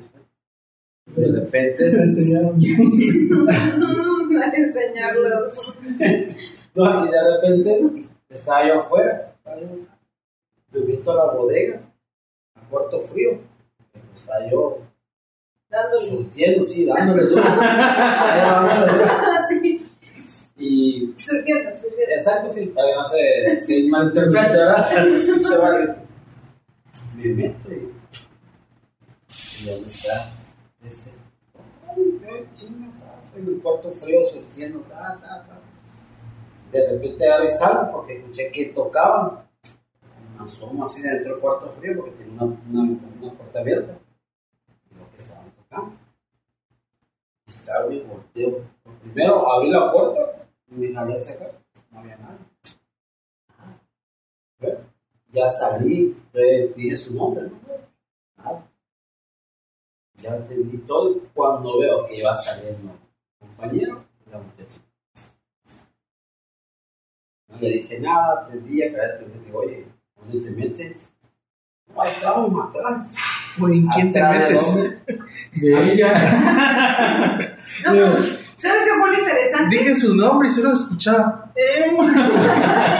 De 1.08 1.28
repente, 1.32 1.84
Me 1.92 2.04
enseñaron 2.04 2.58
bien. 2.60 2.92
a 4.42 4.56
enseñarlos. 4.56 5.74
No, 6.74 7.06
y 7.06 7.10
de 7.12 7.18
repente 7.36 8.08
estaba 8.30 8.66
yo 8.66 8.80
afuera, 8.80 9.34
estaba 9.36 9.60
yo, 9.60 9.68
me 10.72 11.12
a 11.12 11.16
la 11.16 11.34
bodega, 11.34 11.82
a 12.56 12.62
cuarto 12.70 13.02
frío, 13.02 13.42
estaba 14.14 14.50
yo 14.50 14.80
Dándole. 15.70 16.08
surtiendo, 16.08 16.64
sí, 16.64 16.86
dándole 16.86 17.24
duro, 17.24 17.44
dándole 17.44 18.94
duro. 18.94 19.06
Así. 19.38 19.86
y 20.56 21.14
Surgiendo, 21.18 21.76
surgiendo. 21.76 22.16
exacto, 22.16 22.50
sí, 22.50 22.68
para 22.68 22.88
que 22.88 22.96
no 22.96 23.04
se, 23.04 23.60
se 23.60 23.84
malinterprete, 23.90 24.58
¿verdad? 24.58 24.88
Se 24.88 25.18
escucha 25.18 25.58
mal. 25.62 25.98
Me 27.18 27.26
meto 27.34 27.70
y, 27.70 27.81
y 29.62 29.70
¿dónde 29.70 29.88
está 29.88 30.32
este? 30.84 31.12
En 33.36 33.48
el 33.48 33.62
cuarto 33.62 33.92
frío 33.92 34.22
surtiendo, 34.24 34.82
ta, 34.82 35.18
ta, 35.22 35.46
ta. 35.46 35.60
De 36.72 36.92
repente 36.92 37.30
ahora 37.30 37.46
y 37.46 37.50
salgo 37.50 37.92
porque 37.92 38.18
escuché 38.18 38.52
que 38.52 38.66
tocaban. 38.68 39.48
Me 40.38 40.44
asomo 40.44 40.84
así 40.84 41.02
dentro 41.02 41.34
del 41.34 41.42
cuarto 41.42 41.72
frío 41.80 41.98
porque 41.98 42.12
tenía 42.12 42.44
una, 42.44 42.56
una, 42.82 43.34
puerta 43.34 43.60
abierta. 43.60 43.98
Y 44.90 44.96
lo 44.96 45.10
que 45.12 45.18
estaban 45.18 45.52
tocando. 45.52 45.96
Y 47.48 47.52
salgo 47.52 47.92
y 47.92 48.00
volteo. 48.02 48.62
Primero 49.02 49.50
abrí 49.50 49.70
la 49.70 49.92
puerta 49.92 50.48
y 50.70 50.76
me 50.76 50.94
jalé 50.94 51.16
hacia 51.16 51.36
acá. 51.36 51.52
No 51.92 52.00
había 52.00 52.18
nada. 52.18 52.38
Ya 55.32 55.50
salí, 55.50 56.18
eh, 56.34 56.74
dije 56.76 56.98
su 56.98 57.16
nombre, 57.16 57.44
¿no? 57.44 57.91
Ya 60.22 60.36
entendí 60.36 60.78
todo 60.80 61.20
cuando 61.34 61.80
veo 61.80 62.06
que 62.06 62.18
iba 62.18 62.36
saliendo 62.36 62.92
el 62.94 63.48
compañero 63.48 64.04
y 64.26 64.30
la 64.30 64.38
muchacha. 64.38 64.80
No 67.48 67.58
le 67.60 67.70
dije 67.70 68.00
nada, 68.00 68.46
entendí, 68.48 68.84
acá 68.84 69.02
entendí, 69.14 69.40
digo, 69.46 69.60
oye, 69.60 69.86
¿dónde 70.16 70.40
te 70.50 70.56
metes? 70.56 71.14
No, 71.88 72.02
ahí 72.02 72.10
estábamos 72.10 72.70
atrás. 72.70 73.16
Güey, 73.58 73.80
¿en 73.80 73.88
quién 73.88 74.14
te 74.14 74.22
Atrás 74.22 74.40
de 74.40 74.50
metes? 74.54 74.66
dónde. 74.76 75.00
De 75.54 75.94
ella. 75.94 77.58
No, 77.86 77.94
no. 77.94 78.24
¿Sabes 78.58 78.84
qué 78.86 79.00
fue 79.00 79.12
lo 79.12 79.20
interesante? 79.20 79.78
Dije 79.78 79.96
su 79.96 80.16
nombre 80.16 80.48
y 80.48 80.52
solo 80.52 80.74
escuchaba. 80.74 81.52
¡Eh! 81.56 81.92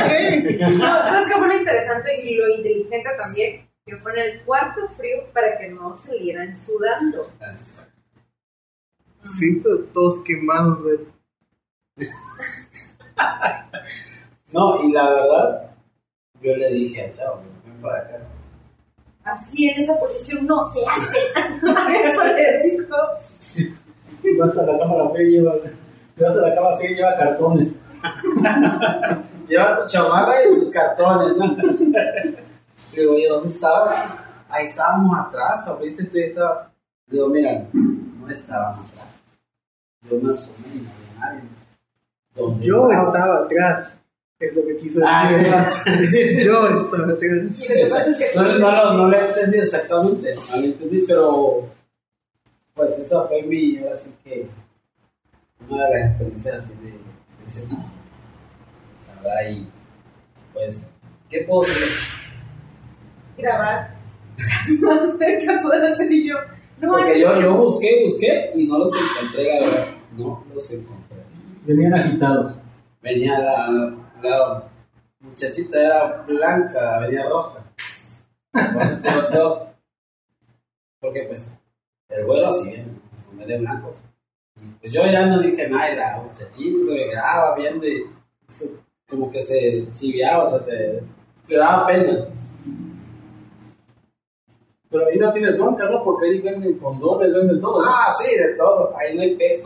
¡Eh! 0.10 0.58
No, 0.72 0.86
¿sabes 0.86 1.28
qué 1.28 1.34
fue 1.38 1.48
lo 1.48 1.58
interesante 1.58 2.22
y 2.24 2.36
lo 2.36 2.48
inteligente 2.50 3.10
también? 3.18 3.68
Que 3.86 3.98
fue 3.98 4.14
en 4.14 4.20
el 4.20 4.42
cuarto 4.44 4.88
frío 4.96 5.24
para 5.34 5.58
que 5.58 5.70
no 5.70 5.96
salieran 5.96 6.56
sudando. 6.56 7.32
Sí, 9.24 9.60
pero 9.64 9.80
todos 9.86 10.20
quemados 10.20 10.86
de. 10.86 11.00
No, 14.54 14.84
y 14.84 14.92
la 14.92 15.10
verdad, 15.10 15.72
yo 16.42 16.58
le 16.58 16.70
dije 16.72 17.06
a 17.06 17.12
Chavo, 17.12 17.42
ven 17.66 17.82
para 17.82 18.00
acá. 18.00 18.20
Así 19.24 19.70
en 19.70 19.82
esa 19.82 19.98
posición 19.98 20.46
no 20.46 20.62
se 20.62 20.82
hace. 20.86 21.18
Eso 22.10 22.24
le 22.26 22.62
dijo. 22.64 22.96
Vas 24.38 24.58
a 24.58 24.64
la 24.64 24.78
cámara 24.78 25.10
fea 25.12 25.22
y 25.22 25.32
lleva. 25.32 25.54
Si 26.18 26.24
vas 26.24 26.36
a 26.36 26.42
la 26.42 26.56
cámara 26.56 26.78
fea 26.78 26.90
lleva 26.90 27.16
cartones. 27.18 27.76
Lleva 29.48 29.82
tu 29.82 29.88
chamarra 29.88 30.34
y 30.44 30.56
tus 30.56 30.72
cartones, 30.72 31.38
¿no? 31.38 31.56
Digo, 32.96 33.14
oye, 33.14 33.28
¿dónde 33.30 33.50
estaba? 33.50 34.44
Ahí 34.50 34.66
estábamos 34.66 35.18
atrás, 35.20 35.68
abriste 35.68 36.06
tú 36.06 36.18
y 36.18 36.24
estaba. 36.24 36.72
Digo, 37.08 37.30
mira, 37.30 37.66
no 37.74 38.28
estaban 38.30 38.74
atrás. 38.74 39.08
Yo 40.10 40.18
me 40.20 40.32
asomé 40.32 40.58
y 40.76 40.80
no 40.80 40.90
había 40.92 41.20
nadie. 41.20 41.50
¿Dónde 42.36 42.66
Yo 42.66 42.92
estaba 42.92 43.38
atrás. 43.46 43.98
Es 44.40 44.56
lo 44.56 44.66
que 44.66 44.78
quiso 44.78 45.02
Ah, 45.06 45.30
decir. 45.86 46.10
sí. 46.10 46.44
Yo 46.46 46.68
estaba 46.70 47.04
atrás. 47.04 47.20
Y 47.22 47.28
lo 47.28 47.76
que 47.76 47.88
pasa 47.90 48.10
es 48.10 48.18
que 48.18 48.26
No, 48.36 48.44
no, 48.44 48.60
no, 48.60 48.94
no 48.98 49.10
le 49.10 49.20
entendí 49.28 49.60
exactamente, 49.60 50.36
no 50.50 50.58
le 50.58 50.66
entendí, 50.68 51.04
pero 51.08 51.70
pues 52.74 52.98
esa 52.98 53.28
fue 53.28 53.44
mi, 53.44 53.78
ahora 53.78 53.96
sí 53.96 54.10
que 54.24 54.48
una 55.70 55.86
de 55.86 55.92
las 56.00 56.10
experiencias 56.12 56.56
así 56.56 56.74
de, 56.76 56.90
de 56.92 56.98
ese 57.46 57.68
tipo. 57.68 57.84
La 59.08 59.22
verdad, 59.22 59.50
y 59.52 59.68
pues, 60.54 60.82
¿qué 61.30 61.42
puedo 61.42 61.62
decir? 61.68 61.88
Grabar. 63.42 63.96
¿Qué 64.68 65.60
puedo 65.62 65.94
hacer? 65.94 66.12
Y 66.12 66.30
yo, 66.30 66.36
no, 66.80 66.92
Porque 66.94 67.20
yo, 67.20 67.40
yo 67.42 67.56
busqué, 67.58 68.02
busqué 68.04 68.52
y 68.56 68.66
no 68.68 68.80
los 68.80 68.92
encontré, 68.96 69.44
la 69.60 69.66
verdad. 69.66 69.86
No 70.18 70.44
los 70.54 70.72
encontré. 70.72 71.18
Venían 71.66 71.94
agitados. 71.94 72.60
Venía 73.02 73.38
la, 73.40 73.94
la 74.22 74.64
muchachita, 75.20 75.80
era 75.80 76.24
blanca, 76.28 77.00
venía 77.00 77.28
roja. 77.30 77.64
Por 78.52 78.82
eso 78.82 79.00
tengo 79.02 79.28
todo. 79.28 79.68
Porque 81.00 81.24
pues 81.24 81.50
el 82.10 82.26
vuelo 82.26 82.48
así 82.48 82.70
viene, 82.70 82.86
se 83.10 83.18
pone 83.22 83.46
de 83.46 83.58
blancos. 83.60 84.04
Y 84.62 84.66
pues 84.80 84.94
yo 84.94 85.06
ya 85.06 85.26
no 85.26 85.40
dije 85.40 85.68
nada 85.70 85.92
y 85.92 85.96
la 85.96 86.22
muchachita 86.22 86.78
se 86.88 86.94
me 86.96 87.10
quedaba 87.10 87.56
viendo 87.56 87.88
y 87.88 88.06
se- 88.48 88.76
como 89.10 89.32
que 89.32 89.42
se 89.42 89.88
chiviaba, 89.96 90.44
o 90.46 90.50
sea, 90.50 90.60
se, 90.60 91.02
le 91.48 91.58
daba 91.58 91.88
pena. 91.88 92.26
Pero 94.92 95.08
ahí 95.08 95.18
no 95.18 95.32
tienes 95.32 95.58
bronca, 95.58 95.86
¿no? 95.86 96.04
Porque 96.04 96.28
ahí 96.28 96.42
venden 96.42 96.78
condones, 96.78 97.34
venden 97.34 97.62
todo. 97.62 97.82
Ah, 97.86 98.12
sí, 98.12 98.36
de 98.38 98.56
todo, 98.56 98.94
ahí 98.98 99.16
no 99.16 99.22
hay 99.22 99.36
pez. 99.36 99.64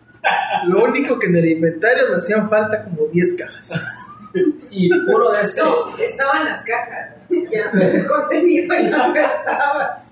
Lo 0.66 0.84
único 0.84 1.18
que 1.18 1.26
en 1.26 1.36
el 1.36 1.48
inventario 1.50 2.04
me 2.10 2.16
hacían 2.16 2.48
falta 2.48 2.82
como 2.84 3.06
10 3.08 3.34
cajas. 3.34 3.70
Y 4.70 4.88
puro 5.06 5.30
de 5.32 5.42
ese. 5.42 5.62
no, 5.62 5.96
estaban 5.98 6.44
las 6.46 6.62
cajas. 6.64 7.10
Ya, 7.30 7.70
el 7.80 8.06
contenido 8.06 8.74
ya 8.76 9.08
no 9.08 9.14
estaba. 9.16 10.04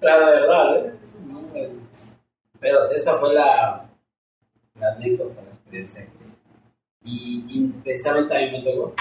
La 0.00 0.16
verdad, 0.18 0.76
¿eh? 0.76 0.92
No, 1.26 1.40
pues, 1.52 2.12
pero 2.60 2.78
esa 2.82 3.18
fue 3.18 3.32
la, 3.34 3.84
la 4.78 4.92
anécdota, 4.92 5.42
la 5.42 5.50
experiencia. 5.50 6.04
que- 6.04 6.10
Y, 7.02 7.44
y 7.48 7.68
precisamente 7.82 8.36
a 8.36 8.40
mí 8.40 8.50
me 8.52 8.62
tocó. 8.70 8.94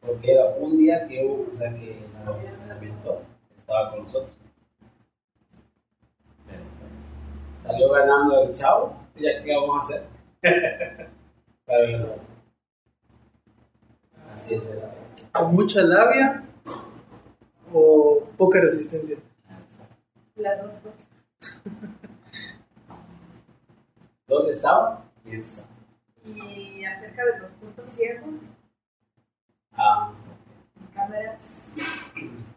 Porque 0.00 0.32
era 0.32 0.46
un 0.58 0.78
día 0.78 1.06
que 1.08 1.24
hubo, 1.26 1.48
o 1.50 1.54
sea, 1.54 1.70
que 1.74 1.98
la 2.24 2.30
estaba 3.56 3.90
con 3.90 4.02
nosotros. 4.04 4.36
Pero, 6.46 6.62
salió 7.62 7.90
ganando 7.90 8.42
el 8.42 8.52
chavo, 8.52 8.96
y 9.16 9.24
ya 9.24 9.42
qué 9.42 9.54
vamos 9.56 9.76
a 9.76 9.78
hacer. 9.80 10.06
La 11.66 11.76
verdad. 11.76 12.16
Así 14.34 14.54
es 14.54 14.66
esto. 14.66 14.98
Con 15.32 15.54
mucha 15.54 15.82
labia 15.82 16.44
o 17.72 18.24
poca 18.36 18.60
resistencia. 18.60 19.16
Las 20.36 20.62
dos 20.62 20.72
cosas. 20.82 21.08
¿Dónde 24.26 24.52
estaba? 24.52 25.04
¿Quién 25.22 25.44
sabe? 25.44 25.74
Y 26.24 26.84
acerca 26.84 27.24
de 27.24 27.38
los 27.40 27.50
puntos 27.52 27.90
ciegos, 27.90 28.28
Ah, 29.72 30.12
cámaras. 30.94 31.40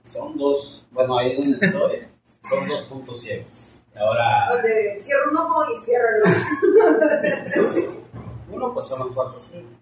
son 0.03 0.37
dos, 0.37 0.85
bueno, 0.91 1.17
ahí 1.17 1.35
donde 1.35 1.65
estoy, 1.65 2.07
son 2.43 2.67
dos 2.67 2.81
puntos 2.87 3.21
ciegos. 3.21 3.83
Y 3.93 3.97
Ahora, 3.99 4.49
Donde 4.51 4.97
cierro 4.99 5.29
un 5.31 5.37
ojo 5.37 5.61
y 5.71 5.77
cierro 5.79 6.07
el 6.09 6.21
otro. 6.23 8.03
uno 8.51 8.73
pues 8.73 8.87
son 8.87 8.99
los 8.99 9.11
cuatro 9.13 9.39
puntos. 9.41 9.79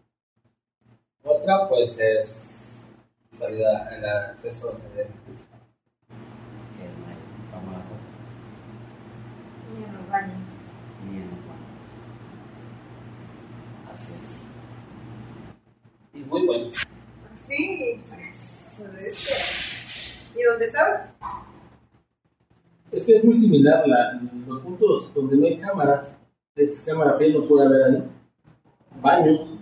Otra 1.24 1.70
pues 1.70 2.00
es 2.00 2.94
salida, 3.32 3.90
el 3.96 4.04
acceso 4.06 4.70
a 4.72 4.76
salida 4.76 4.96
de 4.96 5.02
emergencia. 5.04 5.52
Que 6.78 6.84
no 6.84 7.08
hay 7.08 7.18
cámaras 7.52 7.86
Y 9.78 9.84
en 9.84 9.94
los 9.96 10.10
baños. 10.10 10.50
ni 11.10 11.18
en 11.18 11.30
los 11.30 11.40
baños. 11.48 11.84
Así 13.96 14.14
es. 14.20 14.52
Y 16.14 16.20
muy 16.20 16.46
bueno. 16.46 16.70
Sí. 17.52 18.00
¿Y 20.38 20.44
dónde 20.44 20.66
estabas? 20.66 21.14
Es 22.94 23.06
que 23.06 23.18
es 23.18 23.24
muy 23.26 23.36
similar. 23.36 23.86
La, 23.86 24.22
los 24.48 24.62
puntos 24.62 25.14
donde 25.14 25.36
no 25.36 25.46
hay 25.46 25.58
cámaras, 25.58 26.26
es 26.56 26.82
cámara 26.86 27.18
fiel, 27.18 27.34
no 27.34 27.44
puede 27.44 27.68
haber 27.68 27.84
ahí. 27.84 28.04
Baños 29.02 29.54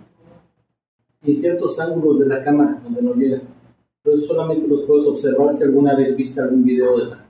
y 1.22 1.34
ciertos 1.34 1.80
ángulos 1.80 2.20
de 2.20 2.26
la 2.26 2.44
cámara 2.44 2.80
donde 2.82 3.02
no 3.02 3.14
llega. 3.14 3.42
Pero 4.02 4.18
solamente 4.18 4.68
los 4.68 4.82
puedes 4.82 5.06
observar 5.08 5.52
si 5.52 5.64
alguna 5.64 5.96
vez 5.96 6.16
viste 6.16 6.40
algún 6.40 6.64
video 6.64 6.96
de 6.96 7.06
la, 7.06 7.26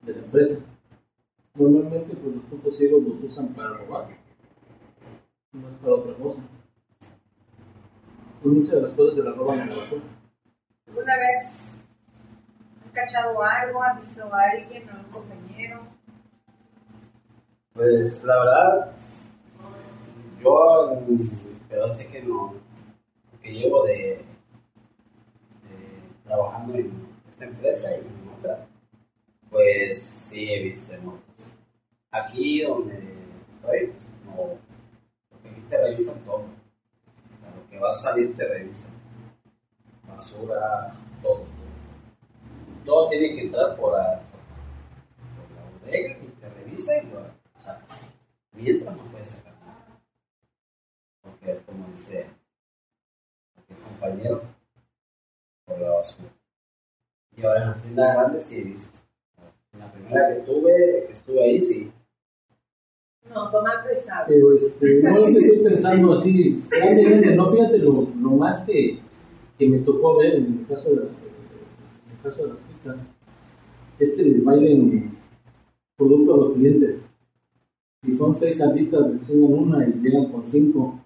de 0.00 0.12
la 0.14 0.18
empresa. 0.18 0.64
Normalmente 1.54 2.16
pues, 2.16 2.36
los 2.36 2.44
puntos 2.44 2.76
ciegos 2.76 3.02
los 3.02 3.22
usan 3.22 3.48
para 3.48 3.74
robar, 3.74 4.08
no 5.52 5.68
es 5.68 5.76
para 5.76 5.94
otra 5.94 6.14
cosa. 6.14 6.40
Pues 8.42 8.56
muchas 8.56 8.74
de 8.74 8.82
las 8.82 8.90
cosas 8.92 9.14
se 9.14 9.22
las 9.22 9.36
roban 9.36 9.60
en 9.60 9.70
la 9.70 9.76
basura. 9.76 10.02
¿Alguna 10.88 11.16
vez 11.16 11.74
han 12.84 12.90
cachado 12.90 13.40
algo? 13.40 13.82
¿Han 13.82 14.00
visto 14.00 14.34
a 14.34 14.40
alguien 14.50 14.90
o 14.90 14.98
un 14.98 15.10
compañero? 15.12 15.86
Pues 17.72 18.24
la 18.24 18.38
verdad, 18.40 18.92
yo 20.42 20.88
pero 21.68 21.94
sé 21.94 22.08
que 22.08 22.22
no, 22.22 22.54
que 23.40 23.52
llevo 23.52 23.86
de, 23.86 23.94
de 23.94 24.24
trabajando 26.24 26.74
en 26.74 27.06
esta 27.28 27.44
empresa 27.44 27.92
y 27.92 28.00
en 28.00 28.28
otra, 28.38 28.66
pues 29.48 30.02
sí 30.02 30.52
he 30.52 30.64
visto 30.64 30.92
en 30.94 31.08
otras. 31.08 31.60
Aquí 32.10 32.62
donde 32.62 32.98
estoy, 33.48 33.86
pues 33.86 34.10
no, 34.26 34.58
porque 35.30 35.48
aquí 35.48 35.60
te 35.70 35.78
revisan 35.78 36.18
todo. 36.24 36.61
Que 37.72 37.78
va 37.78 37.90
a 37.90 37.94
salir 37.94 38.36
te 38.36 38.44
revisan. 38.46 38.92
Basura, 40.06 40.92
todo. 41.22 41.38
Todo, 41.38 41.46
todo 42.84 43.08
tiene 43.08 43.34
que 43.34 43.40
entrar 43.46 43.74
por, 43.76 43.92
la- 43.94 44.20
por 44.20 45.56
la 45.56 45.86
bodega 45.86 46.18
y 46.22 46.26
te 46.26 46.48
revisa 46.50 47.02
y 47.02 47.06
lo 47.06 47.22
sacas. 47.58 48.06
Mientras 48.52 48.94
no 48.94 49.02
puedes 49.04 49.30
sacar 49.30 49.54
nada. 49.60 49.86
Porque 51.22 51.52
es 51.52 51.60
como 51.60 51.88
dice 51.88 52.26
el 53.70 53.76
compañero, 53.78 54.42
por 55.64 55.78
la 55.80 55.90
basura. 55.92 56.28
Y 57.34 57.42
ahora 57.46 57.62
en 57.62 57.68
las 57.70 57.80
tiendas 57.80 58.14
grandes 58.14 58.46
sí 58.46 58.60
he 58.60 58.64
visto. 58.64 58.98
En 59.72 59.78
la 59.80 59.90
primera 59.90 60.28
que 60.28 60.40
tuve, 60.42 61.04
que 61.06 61.12
estuve 61.12 61.42
ahí, 61.42 61.58
sí. 61.62 61.90
No, 63.34 63.50
tomar 63.50 63.82
prestado. 63.84 64.24
Pero 64.28 64.52
este, 64.56 65.00
no 65.02 65.16
es 65.16 65.30
que 65.32 65.38
estoy 65.38 65.58
pensando 65.64 66.12
así, 66.12 66.62
grandemente, 66.70 67.34
no 67.36 67.50
fíjate 67.52 67.78
lo, 67.78 68.06
lo 68.20 68.30
más 68.36 68.64
que, 68.66 68.98
que 69.58 69.68
me 69.68 69.78
tocó 69.78 70.18
ver 70.18 70.34
en 70.36 70.44
el 70.60 70.66
caso 70.66 70.90
de, 70.90 70.96
la- 70.96 71.02
en 71.02 72.16
el 72.16 72.22
caso 72.22 72.42
de 72.42 72.48
las 72.48 72.58
pizzas, 72.58 73.06
es 73.98 74.12
que 74.14 74.22
les 74.22 74.44
bailen 74.44 75.16
producto 75.96 76.34
a 76.34 76.36
los 76.38 76.52
clientes. 76.54 77.00
Si 78.04 78.12
son 78.14 78.34
seis 78.34 78.58
salditas, 78.58 79.00
le 79.10 79.20
chingan 79.20 79.52
una 79.52 79.86
y 79.88 79.92
llegan 80.02 80.30
con 80.32 80.46
cinco. 80.46 80.98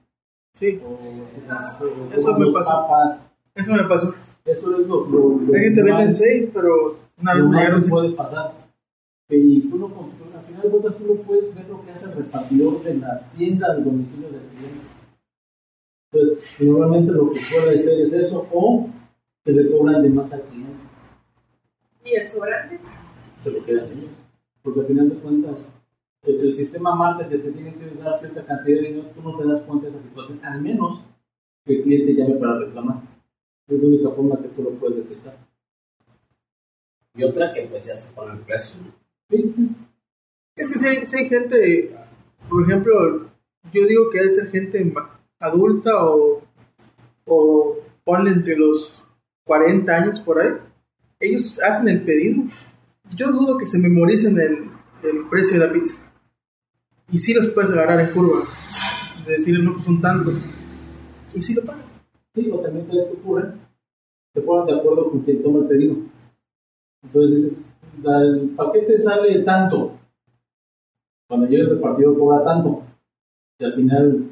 Sí, 0.55 0.81
O 0.85 0.99
las- 1.47 1.77
Eso 2.17 2.39
me 2.39 2.51
pasó. 2.53 2.71
papas. 2.71 3.27
eso 3.55 3.73
me 3.73 3.85
pasó. 3.85 4.15
Eso 4.47 4.81
es 4.81 4.87
lo, 4.87 5.07
lo, 5.07 5.39
lo 5.41 5.55
Hay 5.55 5.65
gente 5.65 5.85
más- 5.85 6.17
6, 6.19 6.49
pero 6.55 6.99
una 7.21 7.35
llegaron 7.35 7.83
que 7.83 7.89
puede 7.89 8.11
pasar. 8.13 8.53
Y 9.29 9.61
tú 9.63 9.77
no, 9.77 9.89
de 10.67 10.71
cuentas, 10.71 10.97
tú 10.97 11.15
no 11.15 11.15
puedes 11.23 11.55
ver 11.55 11.69
lo 11.69 11.85
que 11.85 11.91
hace 11.91 12.07
el 12.07 12.13
repartidor 12.17 12.83
de 12.83 12.95
la 12.95 13.21
tienda 13.37 13.75
del 13.75 13.85
domicilio 13.85 14.29
del 14.31 14.43
cliente. 14.43 14.87
Entonces, 16.13 16.61
normalmente 16.61 17.13
lo 17.13 17.31
que 17.31 17.39
suele 17.39 17.79
hacer 17.79 18.01
es 18.01 18.13
eso, 18.13 18.47
o 18.53 18.89
que 19.45 19.53
le 19.53 19.71
cobran 19.71 20.03
de 20.03 20.09
más 20.11 20.33
al 20.33 20.43
cliente, 20.43 20.73
¿Y 22.05 22.15
el 22.15 22.27
sobrante? 22.29 22.79
se 23.43 23.51
lo 23.51 23.65
quedan 23.65 23.91
ellos. 23.93 24.11
Porque 24.63 24.81
al 24.81 24.87
final 24.87 25.09
de 25.09 25.17
cuentas, 25.17 25.67
el, 26.23 26.41
el 26.41 26.55
sistema 26.55 26.95
marca 26.95 27.29
que 27.29 27.39
te 27.39 27.53
tiene 27.53 27.75
que 27.75 27.87
dar 28.03 28.17
cierta 28.17 28.45
cantidad 28.45 28.81
de 28.81 28.89
dinero, 28.89 29.09
tú 29.15 29.23
no 29.23 29.37
te 29.37 29.47
das 29.47 29.63
cuenta 29.63 29.87
de 29.87 29.93
esa 29.93 30.01
situación, 30.01 30.41
al 30.45 30.61
menos 30.63 31.01
que 31.65 31.77
el 31.77 31.83
cliente 31.83 32.15
llame 32.15 32.35
para 32.37 32.59
reclamar. 32.59 33.03
Es 33.69 33.81
la 33.81 33.87
única 33.87 34.11
forma 34.11 34.41
que 34.41 34.49
tú 34.49 34.63
lo 34.63 34.71
puedes 34.71 34.97
detectar. 34.99 35.37
Y 37.17 37.25
otra 37.25 37.53
que 37.53 37.63
pues 37.63 37.85
ya 37.85 37.97
se 37.97 38.13
pone 38.13 38.33
el 38.35 38.41
precio. 38.41 38.81
¿no? 38.85 38.93
Sí, 39.31 39.55
Es 40.57 40.71
que 40.71 40.79
si 40.79 40.87
hay, 40.87 41.07
sí 41.07 41.17
hay 41.19 41.29
gente, 41.29 41.95
por 42.49 42.63
ejemplo, 42.65 43.29
yo 43.73 43.87
digo 43.87 44.11
que 44.11 44.19
debe 44.19 44.31
ser 44.31 44.51
gente 44.51 44.93
adulta 45.39 46.03
o, 46.05 46.43
o 47.27 47.77
ponle 48.05 48.31
entre 48.31 48.57
los 48.57 49.05
40 49.45 49.93
años 49.95 50.21
por 50.21 50.41
ahí. 50.41 50.53
Ellos 51.21 51.59
hacen 51.63 51.89
el 51.89 52.03
pedido. 52.03 52.45
Yo 53.15 53.31
dudo 53.33 53.59
que 53.59 53.67
se 53.67 53.79
memoricen 53.79 54.39
el, 54.41 54.71
el 55.03 55.29
precio 55.31 55.61
de 55.61 55.67
la 55.67 55.73
pizza. 55.73 56.11
Y 57.11 57.19
sí 57.19 57.35
los 57.35 57.49
puedes 57.49 57.71
agarrar 57.71 58.01
en 58.01 58.11
curva. 58.15 58.45
De 59.27 59.33
decirle, 59.33 59.63
no, 59.65 59.77
un 59.87 60.01
tanto. 60.01 60.33
Y 61.35 61.43
sí 61.43 61.55
lo 61.55 61.63
pagan. 61.65 61.85
Sí, 62.33 62.51
o 62.51 62.59
también 62.61 62.87
que 62.87 62.99
esto 62.99 63.13
ocurre, 63.15 63.53
se 64.35 64.41
ponen 64.41 64.67
de 64.67 64.81
acuerdo 64.81 65.11
con 65.11 65.21
quien 65.21 65.43
toma 65.43 65.61
el 65.61 65.67
pedido. 65.67 65.97
Entonces 67.03 67.37
dices, 67.43 67.59
"Da- 68.03 68.23
el 68.23 68.51
paquete 68.57 68.99
sale 68.99 69.39
tanto. 69.41 69.99
Cuando 71.29 71.47
llega 71.47 71.65
el 71.65 71.71
repartido 71.71 72.19
cobra 72.19 72.45
tanto. 72.45 72.83
Y 73.59 73.65
al 73.65 73.73
final, 73.75 74.31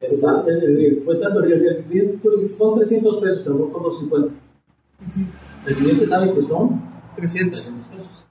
Está. 0.00 0.44
el- 0.46 0.78
el- 0.84 1.02
fue 1.02 1.16
tanto, 1.16 1.42
el, 1.42 1.84
cliente 1.84 2.48
son 2.48 2.78
300 2.78 3.16
pesos, 3.20 3.46
a 3.46 3.50
lo 3.50 3.56
mejor 3.66 3.72
son 3.72 3.82
250. 4.08 4.34
El 5.66 5.74
cliente 5.76 6.06
sabe 6.06 6.32
que 6.34 6.42
son 6.44 6.80
300. 7.16 7.60
300 7.60 7.86
pesos. 7.88 8.24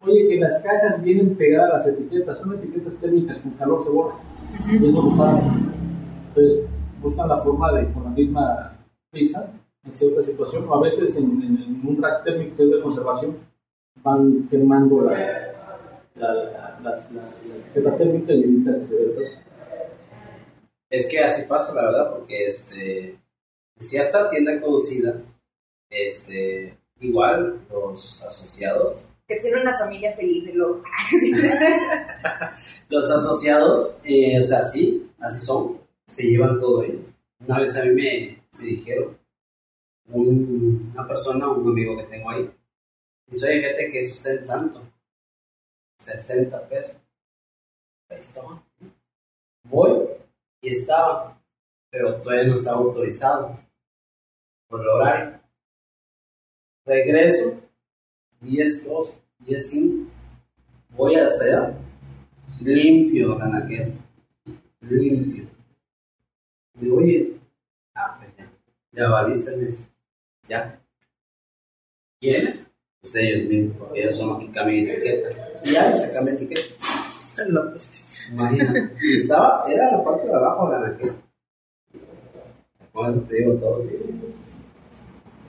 Oye, 0.00 0.28
que 0.28 0.40
las 0.40 0.62
cajas 0.62 1.02
vienen 1.02 1.36
pegadas 1.36 1.70
a 1.70 1.72
las 1.74 1.88
etiquetas, 1.88 2.40
son 2.40 2.54
etiquetas 2.54 2.96
térmicas, 2.96 3.38
con 3.38 3.52
calor 3.52 3.82
se 3.82 3.90
borra. 3.90 4.14
Y 4.70 4.76
eso 4.76 5.02
lo 5.02 5.10
saben. 5.14 5.44
Entonces, 6.28 6.64
buscan 7.00 7.28
la 7.28 7.38
forma 7.38 7.72
de, 7.72 7.92
con 7.92 8.04
la 8.04 8.10
misma 8.10 8.76
pizza, 9.12 9.52
en 9.84 9.92
cierta 9.92 10.22
situación, 10.22 10.64
o 10.68 10.74
a 10.74 10.80
veces 10.82 11.16
en, 11.16 11.24
en- 11.42 11.62
en 11.62 11.80
un 11.86 12.02
rack 12.02 12.24
térmico 12.24 12.56
que 12.56 12.64
es 12.64 12.70
de 12.70 12.80
conservación, 12.82 13.36
van 14.02 14.48
quemando 14.50 15.02
la, 15.02 15.51
la, 16.14 16.32
la, 16.34 16.80
las- 16.82 17.10
la- 17.12 17.30
la 17.74 17.96
térmica 17.96 18.32
y 18.32 18.42
evita 18.44 18.78
que 18.80 18.86
se 18.86 18.94
vea 18.94 19.04
el 19.04 19.10
peso. 19.12 19.38
Es 20.90 21.06
que 21.06 21.18
así 21.20 21.42
pasa, 21.48 21.74
la 21.74 21.84
verdad, 21.84 22.10
porque 22.18 22.46
este, 22.46 23.08
en 23.10 23.18
cierta 23.78 24.28
tienda 24.30 24.60
conocida, 24.60 25.22
este, 25.90 26.76
igual 27.00 27.60
los 27.70 28.22
asociados, 28.22 29.08
Que 29.26 29.40
tiene 29.40 29.62
una 29.62 29.78
familia 29.78 30.14
feliz 30.14 30.44
de 30.46 30.52
lo. 30.54 30.82
los 32.88 33.10
asociados, 33.10 33.96
eh, 34.04 34.38
o 34.38 34.42
sea, 34.42 34.64
sí, 34.64 35.10
así 35.20 35.44
son, 35.46 35.78
se 36.06 36.24
llevan 36.24 36.58
todo 36.60 36.82
ello. 36.82 37.00
Una 37.46 37.58
vez 37.60 37.74
a 37.76 37.84
mí 37.84 37.90
me, 37.94 38.42
me 38.58 38.64
dijeron, 38.66 39.16
un- 40.08 40.90
una 40.92 41.08
persona, 41.08 41.48
un 41.48 41.68
amigo 41.70 41.96
que 41.96 42.04
tengo 42.04 42.28
ahí, 42.30 42.50
dice, 43.26 43.46
oye, 43.48 43.60
fíjate 43.62 43.90
que 43.90 44.00
eso 44.00 44.28
tanto, 44.46 44.82
60 46.02 46.68
pesos. 46.68 47.04
Ahí 48.08 48.20
estaba. 48.20 48.62
Voy 49.64 50.08
y 50.60 50.72
estaba, 50.72 51.40
pero 51.90 52.20
todavía 52.20 52.48
no 52.48 52.56
estaba 52.56 52.78
autorizado 52.78 53.58
por 54.68 54.80
el 54.80 54.88
horario. 54.88 55.40
Regreso, 56.84 57.60
10, 58.40 58.86
2, 58.86 59.24
10, 59.38 59.70
5, 59.70 60.10
voy 60.90 61.14
hasta 61.14 61.44
allá, 61.44 61.78
limpio, 62.60 63.38
Ranaquel, 63.38 63.94
limpio. 64.80 65.48
Digo, 66.74 66.96
oye, 66.96 67.36
ah, 67.94 68.18
pues 68.18 68.36
ya, 68.36 68.52
ya 68.92 69.08
valiste, 69.08 69.70
ya. 70.48 70.82
¿Quiénes? 72.20 72.68
Pues 73.00 73.16
ellos 73.16 73.48
mismos, 73.48 73.88
ellos 73.94 74.16
son 74.16 74.28
los 74.28 74.38
que 74.40 74.52
cambian 74.52 74.88
etiqueta. 74.88 75.41
Y 75.64 75.72
ya, 75.72 75.96
se 75.96 76.12
cambia 76.12 76.34
etiqueta. 76.34 76.74
La. 77.48 77.72
Y 79.02 79.18
estaba, 79.18 79.64
era 79.68 79.90
la 79.90 80.04
parte 80.04 80.26
de 80.26 80.34
abajo 80.34 80.70
de 80.70 80.78
la 80.78 80.88
naqueta. 80.88 81.14
Con 82.92 83.10
eso 83.10 83.20
te 83.22 83.36
digo 83.36 83.54
todo. 83.54 83.84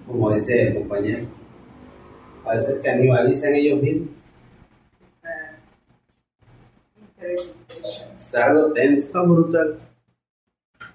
Como 0.08 0.34
dice 0.34 0.68
el 0.68 0.76
compañero. 0.76 1.28
A 2.46 2.54
veces 2.54 2.80
canibalizan 2.84 3.54
ellos 3.54 3.82
mismos. 3.82 4.10
Interesante. 7.00 7.64
Está 8.18 8.46
algo 8.46 8.74
tenso, 8.74 9.06
Está 9.08 9.22
brutal. 9.22 9.80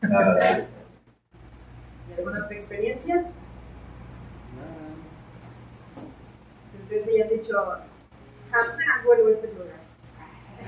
la 0.03 0.19
verdad. 0.19 0.69
¿Y 2.09 2.13
alguna 2.15 2.45
otra 2.45 2.57
experiencia? 2.57 3.25
Que 6.73 6.83
ustedes 6.83 7.09
hayan 7.09 7.29
dicho, 7.29 7.55
jamás 8.51 9.05
vuelvo 9.05 9.29
a 9.29 9.33
este 9.33 9.49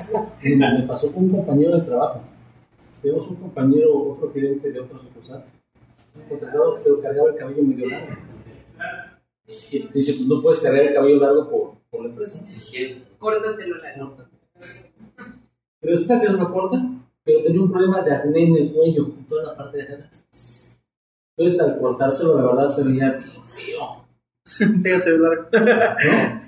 me 0.57 0.87
pasó 0.87 1.13
con 1.13 1.25
un 1.25 1.31
compañero 1.31 1.77
de 1.77 1.83
trabajo. 1.83 2.21
Tenemos 3.03 3.29
un 3.29 3.37
compañero, 3.37 4.13
otro 4.13 4.33
cliente 4.33 4.71
de 4.71 4.81
otra 4.81 4.99
sucursal. 4.99 5.45
Un 6.15 6.23
contratado, 6.23 6.81
pero 6.83 7.01
cargaba 7.01 7.31
el 7.31 7.37
cabello 7.37 7.63
medio 7.63 7.89
largo. 7.89 8.17
Y 9.73 9.89
dice, 9.89 10.15
pues 10.15 10.27
no 10.27 10.41
puedes 10.43 10.61
cargar 10.61 10.83
el 10.83 10.95
cabello 10.95 11.21
largo 11.21 11.51
por, 11.51 11.73
por 11.91 12.03
la 12.03 12.11
empresa. 12.11 12.47
Córtatelo 13.19 13.77
la 13.77 13.95
Corta. 13.99 14.31
Pero 15.81 15.93
resulta 15.95 16.21
que 16.21 16.27
es 16.27 16.33
una 16.35 16.51
corta, 16.51 16.77
pero 17.25 17.43
tenía 17.43 17.63
un 17.63 17.73
problema 17.73 18.03
de 18.03 18.15
acné 18.15 18.43
en 18.45 18.57
el 18.57 18.73
cuello, 18.73 19.07
en 19.07 19.25
toda 19.25 19.45
la 19.45 19.57
parte 19.57 19.79
de 19.79 19.95
atrás. 19.95 20.77
Entonces 21.37 21.61
al 21.61 21.79
cortárselo, 21.79 22.37
la 22.39 22.47
verdad 22.47 22.69
se 22.69 22.85
veía 22.85 23.13
bien 23.13 23.45
feo. 23.47 24.05
Déjate 24.77 25.11
hablar. 25.11 25.49
¿no? 25.53 26.40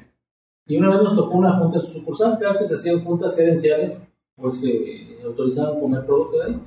Y 0.72 0.78
una 0.78 0.88
vez 0.88 1.02
nos 1.02 1.14
tocó 1.14 1.36
una 1.36 1.58
junta 1.58 1.78
su 1.78 1.98
sucursal, 1.98 2.38
cada 2.38 2.48
vez 2.48 2.56
que 2.56 2.64
se 2.64 2.76
hacían 2.76 3.04
juntas 3.04 3.36
gerenciales, 3.36 4.08
pues 4.34 4.58
se 4.58 5.18
autorizaban 5.22 5.78
comer 5.78 6.06
producto 6.06 6.38
de 6.38 6.44
ahí. 6.44 6.60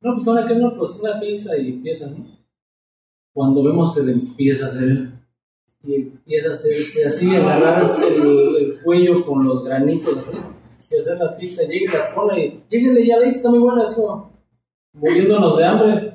No, 0.00 0.12
pues 0.14 0.28
ahora 0.28 0.46
que 0.46 0.54
no, 0.54 0.76
pues 0.78 1.00
una 1.00 1.18
pizza 1.18 1.58
y 1.58 1.70
empieza, 1.70 2.10
¿no? 2.10 2.24
Cuando 3.34 3.64
vemos 3.64 3.92
que 3.92 4.02
le 4.02 4.12
empieza 4.12 4.66
a 4.66 4.68
hacer, 4.68 5.08
y 5.82 5.94
empieza 5.96 6.50
a 6.50 6.52
hacerse 6.52 7.04
así, 7.04 7.34
agarrarse 7.34 8.06
el, 8.06 8.56
el 8.56 8.82
cuello 8.84 9.26
con 9.26 9.44
los 9.46 9.64
granitos 9.64 10.18
así, 10.18 10.38
y 10.88 10.96
hacer 10.96 11.18
la 11.18 11.36
pizza, 11.36 11.64
llega 11.64 11.94
y 11.94 11.98
la 11.98 12.14
pone 12.14 12.46
y, 12.46 12.62
lléguenle 12.70 13.04
ya, 13.04 13.18
veis, 13.18 13.34
está 13.34 13.50
muy 13.50 13.58
buena, 13.58 13.82
así 13.82 13.96
como, 13.96 14.30
muriéndonos 14.92 15.58
de 15.58 15.64
hambre. 15.64 16.14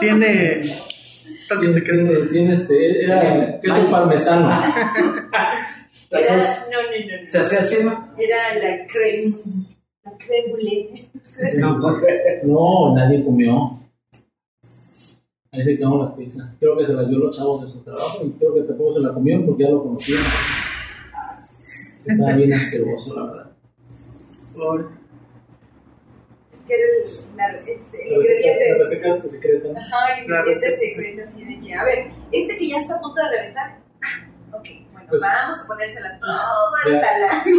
Tiene 0.00 0.60
toque 1.54 1.66
Tiene, 1.66 1.72
secreto. 1.72 2.10
tiene, 2.10 2.26
tiene 2.26 2.52
este, 2.52 3.04
era 3.04 3.60
queso 3.60 3.90
parmesano. 3.90 4.50
Era, 6.10 6.36
no, 6.70 6.82
no, 6.82 7.22
no, 7.22 7.28
Se 7.28 7.38
hace 7.38 7.56
así, 7.56 7.84
¿no? 7.84 8.12
Era 8.18 8.54
la 8.56 8.86
creme, 8.86 9.34
la 10.04 10.12
creme 10.18 10.52
brûlée. 10.52 11.08
No, 12.44 12.94
nadie 12.94 13.24
comió. 13.24 13.70
Ahí 15.52 15.64
se 15.64 15.76
quedaron 15.76 16.00
las 16.00 16.12
pizzas. 16.12 16.56
Creo 16.60 16.76
que 16.76 16.86
se 16.86 16.92
las 16.92 17.08
dio 17.08 17.18
los 17.18 17.34
chavos 17.36 17.64
de 17.64 17.70
su 17.70 17.82
trabajo 17.82 18.26
y 18.26 18.30
creo 18.32 18.54
que 18.54 18.62
tampoco 18.62 18.94
se 18.94 19.00
la 19.00 19.14
comieron 19.14 19.46
porque 19.46 19.64
ya 19.64 19.70
lo 19.70 19.82
conocían. 19.82 20.22
Estaba 21.38 22.32
bien 22.34 22.52
asqueroso, 22.52 23.16
la 23.16 23.26
verdad. 23.26 23.50
Es 23.90 24.54
que 26.72 26.80
era 26.80 26.86
el, 27.04 27.36
la- 27.36 27.58
este, 27.72 27.96
el 28.06 28.12
ingrediente. 28.12 28.72
la 28.72 28.78
receta 28.78 29.08
es 29.16 29.22
secreta. 29.32 29.68
Ajá, 29.78 30.00
el 30.18 30.24
ingrediente 30.24 30.76
secreto, 30.76 31.22
así 31.28 31.40
de 31.44 31.54
que, 31.60 31.74
a 31.74 31.84
ver, 31.84 31.98
este 32.32 32.56
que 32.56 32.68
ya 32.68 32.78
está 32.78 32.94
a 32.96 33.00
punto 33.00 33.20
de 33.20 33.28
reventar. 33.38 33.78
Ah, 34.02 34.56
ok, 34.56 34.66
bueno, 34.92 35.06
Pues- 35.10 35.22
vamos 35.22 35.58
a 35.60 35.66
ponérsela 35.66 36.18
toda 36.20 36.40
Vea. 36.84 36.94
el 36.94 37.00
salami. 37.04 37.52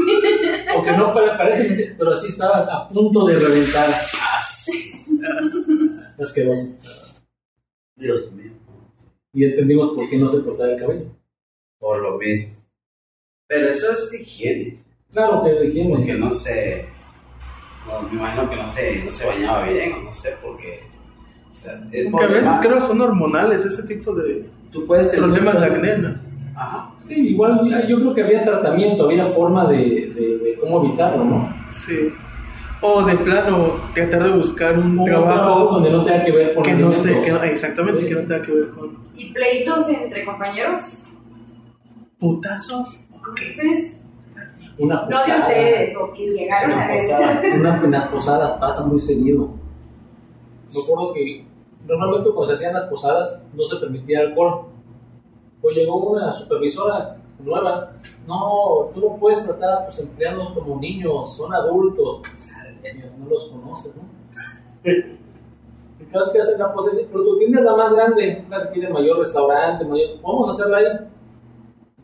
Aunque 0.73 0.91
no 0.91 1.13
pare- 1.13 1.37
parece, 1.37 1.95
pero 1.97 2.11
así 2.11 2.27
estaba 2.29 2.57
a 2.59 2.87
punto 2.89 3.25
de 3.27 3.35
reventar. 3.39 3.89
Asqueroso. 6.19 6.75
Dios 7.95 8.31
mío. 8.31 8.51
Y 9.33 9.45
entendimos 9.45 9.93
por 9.93 10.09
qué 10.09 10.17
no 10.17 10.29
se 10.29 10.43
cortaba 10.43 10.71
el 10.71 10.79
cabello. 10.79 11.05
Por 11.79 12.01
lo 12.01 12.17
mismo. 12.17 12.55
Pero 13.47 13.67
eso 13.69 13.91
es 13.91 14.13
higiene. 14.13 14.83
Claro 15.11 15.43
que 15.43 15.51
es 15.55 15.63
higiene. 15.65 15.95
Porque 15.95 16.13
no 16.13 16.31
sé. 16.31 16.87
No, 17.87 18.01
me 18.09 18.13
imagino 18.19 18.49
que 18.49 18.55
no 18.55 18.67
se, 18.67 19.03
no 19.05 19.11
se 19.11 19.27
bañaba 19.27 19.63
bien, 19.67 19.93
o 19.93 20.03
no 20.03 20.13
sé, 20.13 20.35
porque. 20.41 20.79
O 21.51 21.55
sea, 21.63 21.73
a 21.73 22.27
veces 22.27 22.57
creo 22.61 22.75
que 22.75 22.81
son 22.81 22.99
hormonales 23.01 23.63
ese 23.65 23.83
tipo 23.83 24.13
de 24.15 24.49
Tú 24.71 24.85
puedes 24.85 25.09
tener 25.11 25.25
problemas 25.29 25.59
de 25.61 25.65
acné, 25.67 25.97
¿no? 25.99 26.15
Ajá. 26.55 26.91
Sí, 26.97 27.29
igual 27.29 27.59
yo 27.87 27.97
creo 27.99 28.13
que 28.13 28.23
había 28.23 28.43
tratamiento, 28.43 29.05
había 29.05 29.27
forma 29.27 29.67
de, 29.67 29.77
de- 29.77 30.37
de 30.39 30.57
cómo 30.59 30.83
evitarlo, 30.85 31.23
¿no? 31.25 31.55
Sí. 31.71 32.09
O 32.81 33.03
de 33.03 33.15
plano, 33.15 33.75
tratar 33.93 34.23
de 34.23 34.31
buscar 34.31 34.77
un 34.77 34.99
Un 34.99 35.05
trabajo 35.05 35.65
donde 35.71 35.89
no 35.91 36.03
tenga 36.03 36.23
que 36.25 36.31
ver 36.31 36.53
con 36.53 36.63
que 36.63 36.73
no 36.73 36.93
sé, 36.93 37.21
que 37.21 37.31
no- 37.31 37.43
exactamente, 37.43 38.05
que 38.05 38.13
no 38.15 38.21
tenga 38.21 38.41
que 38.41 38.51
ver 38.51 38.69
con 38.69 38.97
¿Y 39.15 39.31
pleitos 39.31 39.87
entre 39.89 40.25
compañeros? 40.25 41.03
putazos. 42.19 43.01
¿Qué 43.35 43.55
ves? 43.57 43.99
Una 44.79 45.01
No 45.03 45.07
de 45.07 45.13
posada. 45.15 45.39
ustedes, 45.41 45.95
o 45.97 46.11
que 46.13 46.27
llegaron 46.31 46.71
a 46.71 46.75
Una 46.75 46.87
ver. 46.87 46.95
posada. 46.97 47.41
Una- 47.59 47.77
en 47.83 47.91
las 47.91 48.07
posadas 48.09 48.51
pasa 48.53 48.85
muy 48.87 48.99
seguido. 49.01 49.49
Me 50.73 50.81
acuerdo 50.81 51.13
que 51.13 51.45
normalmente 51.85 52.29
cuando 52.31 52.47
se 52.47 52.53
hacían 52.65 52.73
las 52.73 52.89
posadas 52.89 53.47
no 53.53 53.65
se 53.65 53.75
permitía 53.77 54.21
alcohol. 54.21 54.65
Pues 55.61 55.75
llegó 55.77 55.97
una 56.11 56.33
supervisora 56.33 57.17
nueva. 57.39 57.91
No, 58.27 58.89
tú 58.93 58.99
no 59.01 59.15
puedes 59.17 59.43
tratar 59.45 59.83
a 59.83 59.85
tus 59.87 59.99
empleados 59.99 60.51
como 60.53 60.79
niños, 60.79 61.35
son 61.37 61.53
adultos. 61.53 62.21
Ay, 62.83 63.03
No 63.19 63.29
los 63.29 63.45
conoces, 63.45 63.95
¿no? 63.95 64.03
Y 64.83 66.05
cada 66.11 66.25
vez 66.25 66.33
que 66.33 66.39
hacen 66.39 66.59
la 66.59 66.73
posada, 66.73 66.97
pero 67.11 67.23
tu 67.23 67.37
tienda 67.37 67.59
es 67.59 67.65
la 67.65 67.75
más 67.75 67.93
grande, 67.93 68.45
la 68.49 68.63
que 68.63 68.73
tiene 68.73 68.89
mayor 68.89 69.19
restaurante, 69.19 69.85
mayor... 69.85 70.19
¿Vamos 70.21 70.47
a 70.49 70.51
hacerla 70.51 70.77
ahí? 70.79 70.85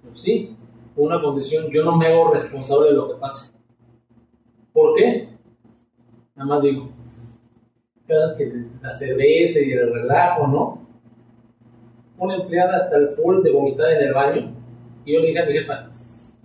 Pues 0.04 0.22
sí, 0.22 0.56
una 1.04 1.22
condición, 1.22 1.68
yo 1.72 1.84
no 1.84 1.96
me 1.96 2.08
hago 2.08 2.32
responsable 2.32 2.90
de 2.90 2.96
lo 2.96 3.08
que 3.08 3.20
pase. 3.20 3.58
¿Por 4.74 4.96
qué? 4.96 5.30
Nada 6.36 6.50
más 6.50 6.62
digo, 6.62 6.90
vez 8.18 8.34
que 8.34 8.66
la 8.82 8.92
cerveza 8.92 9.60
y 9.60 9.72
el 9.72 9.94
relajo, 9.94 10.48
¿no? 10.48 10.88
Una 12.18 12.36
empleada 12.36 12.78
hasta 12.78 12.98
el 12.98 13.10
full 13.10 13.42
de 13.44 13.52
vomitar 13.52 13.92
en 13.92 14.08
el 14.08 14.14
baño. 14.14 14.56
Y 15.06 15.14
yo 15.14 15.22
le 15.22 15.28
dije 15.28 15.40
a 15.40 15.46
mi 15.46 15.54
jefa, 15.54 15.88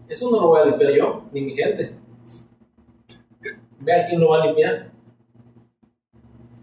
eso 0.08 0.30
no 0.30 0.40
lo 0.40 0.48
voy 0.48 0.60
a 0.60 0.66
limpiar 0.66 0.92
yo, 0.92 1.24
ni 1.32 1.40
mi 1.40 1.54
gente. 1.54 1.96
Vea 3.80 4.06
quién 4.06 4.20
lo 4.20 4.28
va 4.28 4.42
a 4.42 4.46
limpiar. 4.46 4.92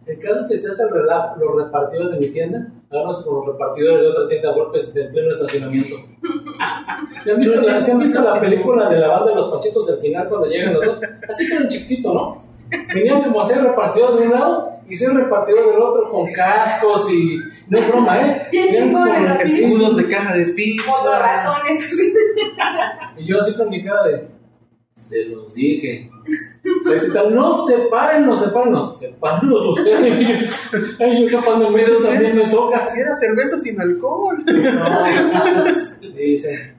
El 0.06 0.20
caso 0.20 0.40
es 0.40 0.48
que 0.48 0.58
se 0.58 0.70
hace 0.70 0.84
el 0.84 0.92
relajo, 0.92 1.40
los 1.40 1.66
repartidos 1.66 2.12
de 2.12 2.20
mi 2.20 2.28
tienda, 2.28 2.72
agarrándose 2.90 3.26
con 3.26 3.36
los 3.36 3.48
repartidores 3.48 4.02
de 4.02 4.08
otra 4.10 4.28
tienda 4.28 4.54
golpes 4.54 4.94
de 4.94 5.06
pleno 5.06 5.32
estacionamiento. 5.32 5.96
¿Se 7.24 7.32
han, 7.32 7.40
visto 7.40 7.62
la, 7.62 7.82
¿Se 7.82 7.92
han 7.92 8.00
visto 8.00 8.22
la 8.22 8.40
película 8.40 8.90
de 8.90 8.98
la 9.00 9.08
banda 9.08 9.32
de 9.32 9.36
los 9.36 9.52
Pachitos 9.52 9.90
al 9.90 10.00
final 10.00 10.28
cuando 10.30 10.48
llegan 10.48 10.74
los 10.74 10.86
dos? 10.86 11.02
Así 11.30 11.48
que 11.48 11.54
eran 11.56 11.68
chiquitito, 11.70 12.14
¿no? 12.14 12.44
Venían 12.94 13.22
como 13.24 13.42
a 13.42 13.44
ser 13.44 13.62
repartidores 13.64 14.20
de 14.20 14.26
un 14.28 14.32
lado 14.32 14.70
y 14.88 14.96
ser 14.96 15.14
repartidores 15.14 15.68
del 15.68 15.82
otro 15.82 16.10
con 16.10 16.32
cascos 16.32 17.12
y. 17.12 17.38
No 17.68 17.78
es 17.78 17.88
broma, 17.90 18.22
¿eh? 18.22 18.48
Bien 18.52 18.74
chingones. 18.74 19.50
Escudos 19.54 19.96
de 19.98 20.08
caja 20.08 20.36
de 20.36 20.44
Como 20.44 20.56
pizza. 20.56 21.20
ratones 21.20 21.84
así. 21.84 22.14
Y 23.18 23.26
yo 23.26 23.38
así 23.40 23.56
con 23.56 23.70
mi 23.70 23.84
cara 23.84 24.04
de. 24.08 24.28
Se 24.94 25.26
los 25.26 25.56
dije. 25.56 26.10
Tal, 27.14 27.34
no, 27.34 27.54
sepárenlos, 27.54 28.40
sepárenlos. 28.42 29.00
Sepárenlos 29.00 29.66
ustedes. 29.66 30.56
Ay, 31.00 31.28
yo 31.28 31.40
capaz 31.40 31.58
me 31.58 31.70
meto 31.72 31.98
Pero 32.00 32.00
también 32.00 32.36
me 32.36 32.44
toca. 32.44 32.86
si 32.86 33.00
era 33.00 33.16
cerveza 33.16 33.58
sin 33.58 33.80
alcohol. 33.82 34.44
No, 34.46 36.10
dice. 36.16 36.76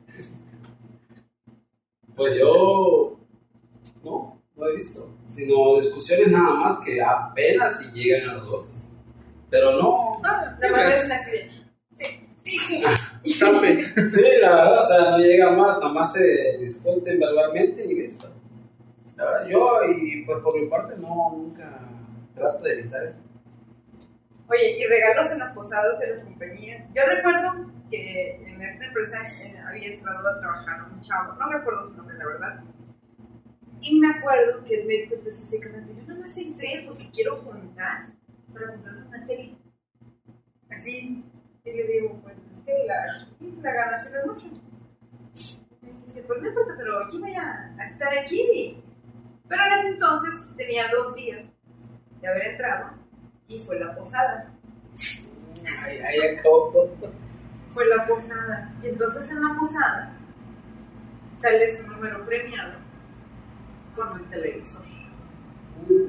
Pues 2.23 2.37
yo 2.37 3.19
no, 4.05 4.41
no 4.55 4.69
he 4.69 4.77
visto, 4.77 5.13
sino 5.27 5.81
discusiones 5.81 6.29
nada 6.29 6.55
más 6.55 6.79
que 6.79 7.03
apenas 7.03 7.81
si 7.81 7.91
llegan 7.91 8.31
a 8.31 8.35
los 8.35 8.47
dos. 8.47 8.67
Pero 9.51 9.73
no, 9.73 10.21
Nada 10.23 10.57
más 10.71 11.05
es 11.05 11.11
así 11.11 11.31
de. 11.33 11.51
Sape. 13.33 13.93
sí, 14.11 14.25
la 14.41 14.55
verdad, 14.55 14.81
o 14.81 14.85
sea, 14.85 15.11
no 15.11 15.19
llega 15.19 15.51
más, 15.51 15.81
nada 15.81 15.93
más 15.93 16.13
se 16.13 16.59
discuten 16.59 17.19
verbalmente 17.19 17.85
y 17.87 17.95
listo. 17.95 18.29
La 19.17 19.25
verdad, 19.25 19.49
yo 19.49 19.81
y 19.91 20.25
por, 20.25 20.45
por 20.45 20.61
mi 20.61 20.69
parte 20.69 20.95
no, 20.99 21.33
nunca 21.37 21.77
trato 22.37 22.63
de 22.63 22.73
evitar 22.75 23.05
eso. 23.05 23.21
Oye, 24.47 24.79
y 24.79 24.85
regalos 24.87 25.29
en 25.33 25.41
las 25.41 25.53
posadas 25.53 25.99
de 25.99 26.07
las 26.07 26.23
compañías. 26.23 26.87
Yo 26.95 27.03
recuerdo 27.05 27.67
que 27.93 28.37
en 28.47 28.63
esta 28.63 28.87
empresa 28.87 29.19
eh, 29.43 29.55
había 29.69 29.93
entrado 29.93 30.27
a 30.27 30.41
trabajar 30.41 30.91
un 30.91 31.01
chavo, 31.03 31.35
no 31.35 31.53
recuerdo 31.53 31.91
su 31.91 31.97
nombre, 31.97 32.17
la 32.17 32.27
verdad. 32.27 32.65
Y 33.83 34.01
me 34.01 34.09
acuerdo 34.09 34.65
que 34.65 34.81
el 34.81 34.87
médico 34.87 35.15
específicamente, 35.15 35.95
yo 35.95 36.03
nada 36.07 36.21
más 36.21 36.37
entré 36.39 36.85
porque 36.89 37.11
quiero 37.11 37.37
juntar 37.43 38.07
para 38.53 38.73
comprar 38.73 38.95
una 38.95 39.27
tele. 39.27 39.57
Así, 40.71 41.23
y 41.65 41.71
le 41.71 41.87
digo, 41.87 42.19
pues 42.23 42.35
es 42.37 42.65
que 42.65 42.73
la, 42.87 43.29
la 43.61 43.73
ganancia 43.73 44.11
no 44.11 44.19
es 44.19 44.27
mucho. 44.27 44.47
Y 45.83 45.87
me 45.87 45.93
dice, 46.07 46.23
pues 46.23 46.41
no 46.41 46.49
importa, 46.49 46.75
pero 46.79 47.05
aquí 47.05 47.19
voy 47.19 47.35
a, 47.35 47.75
a 47.79 47.89
estar 47.89 48.19
aquí. 48.19 48.77
Pero 49.49 49.67
en 49.67 49.73
ese 49.75 49.89
entonces 49.89 50.31
tenía 50.57 50.85
dos 50.91 51.15
días 51.15 51.47
de 52.23 52.29
haber 52.29 52.47
entrado 52.53 52.93
y 53.49 53.61
fue 53.61 53.79
la 53.79 53.95
posada. 53.95 54.51
Ahí 55.85 56.21
acabó 56.21 56.71
todo. 56.71 57.13
Fue 57.75 57.87
la 57.87 58.07
posada. 58.07 58.75
Y 58.83 58.89
entonces 58.89 59.31
en 59.31 59.43
la 59.43 59.55
posada 59.59 60.17
sale 61.39 61.77
su 61.77 61.87
número 61.87 62.25
premiado 62.25 62.75
con 63.95 64.21
el 64.21 64.31
televisor. 64.31 64.83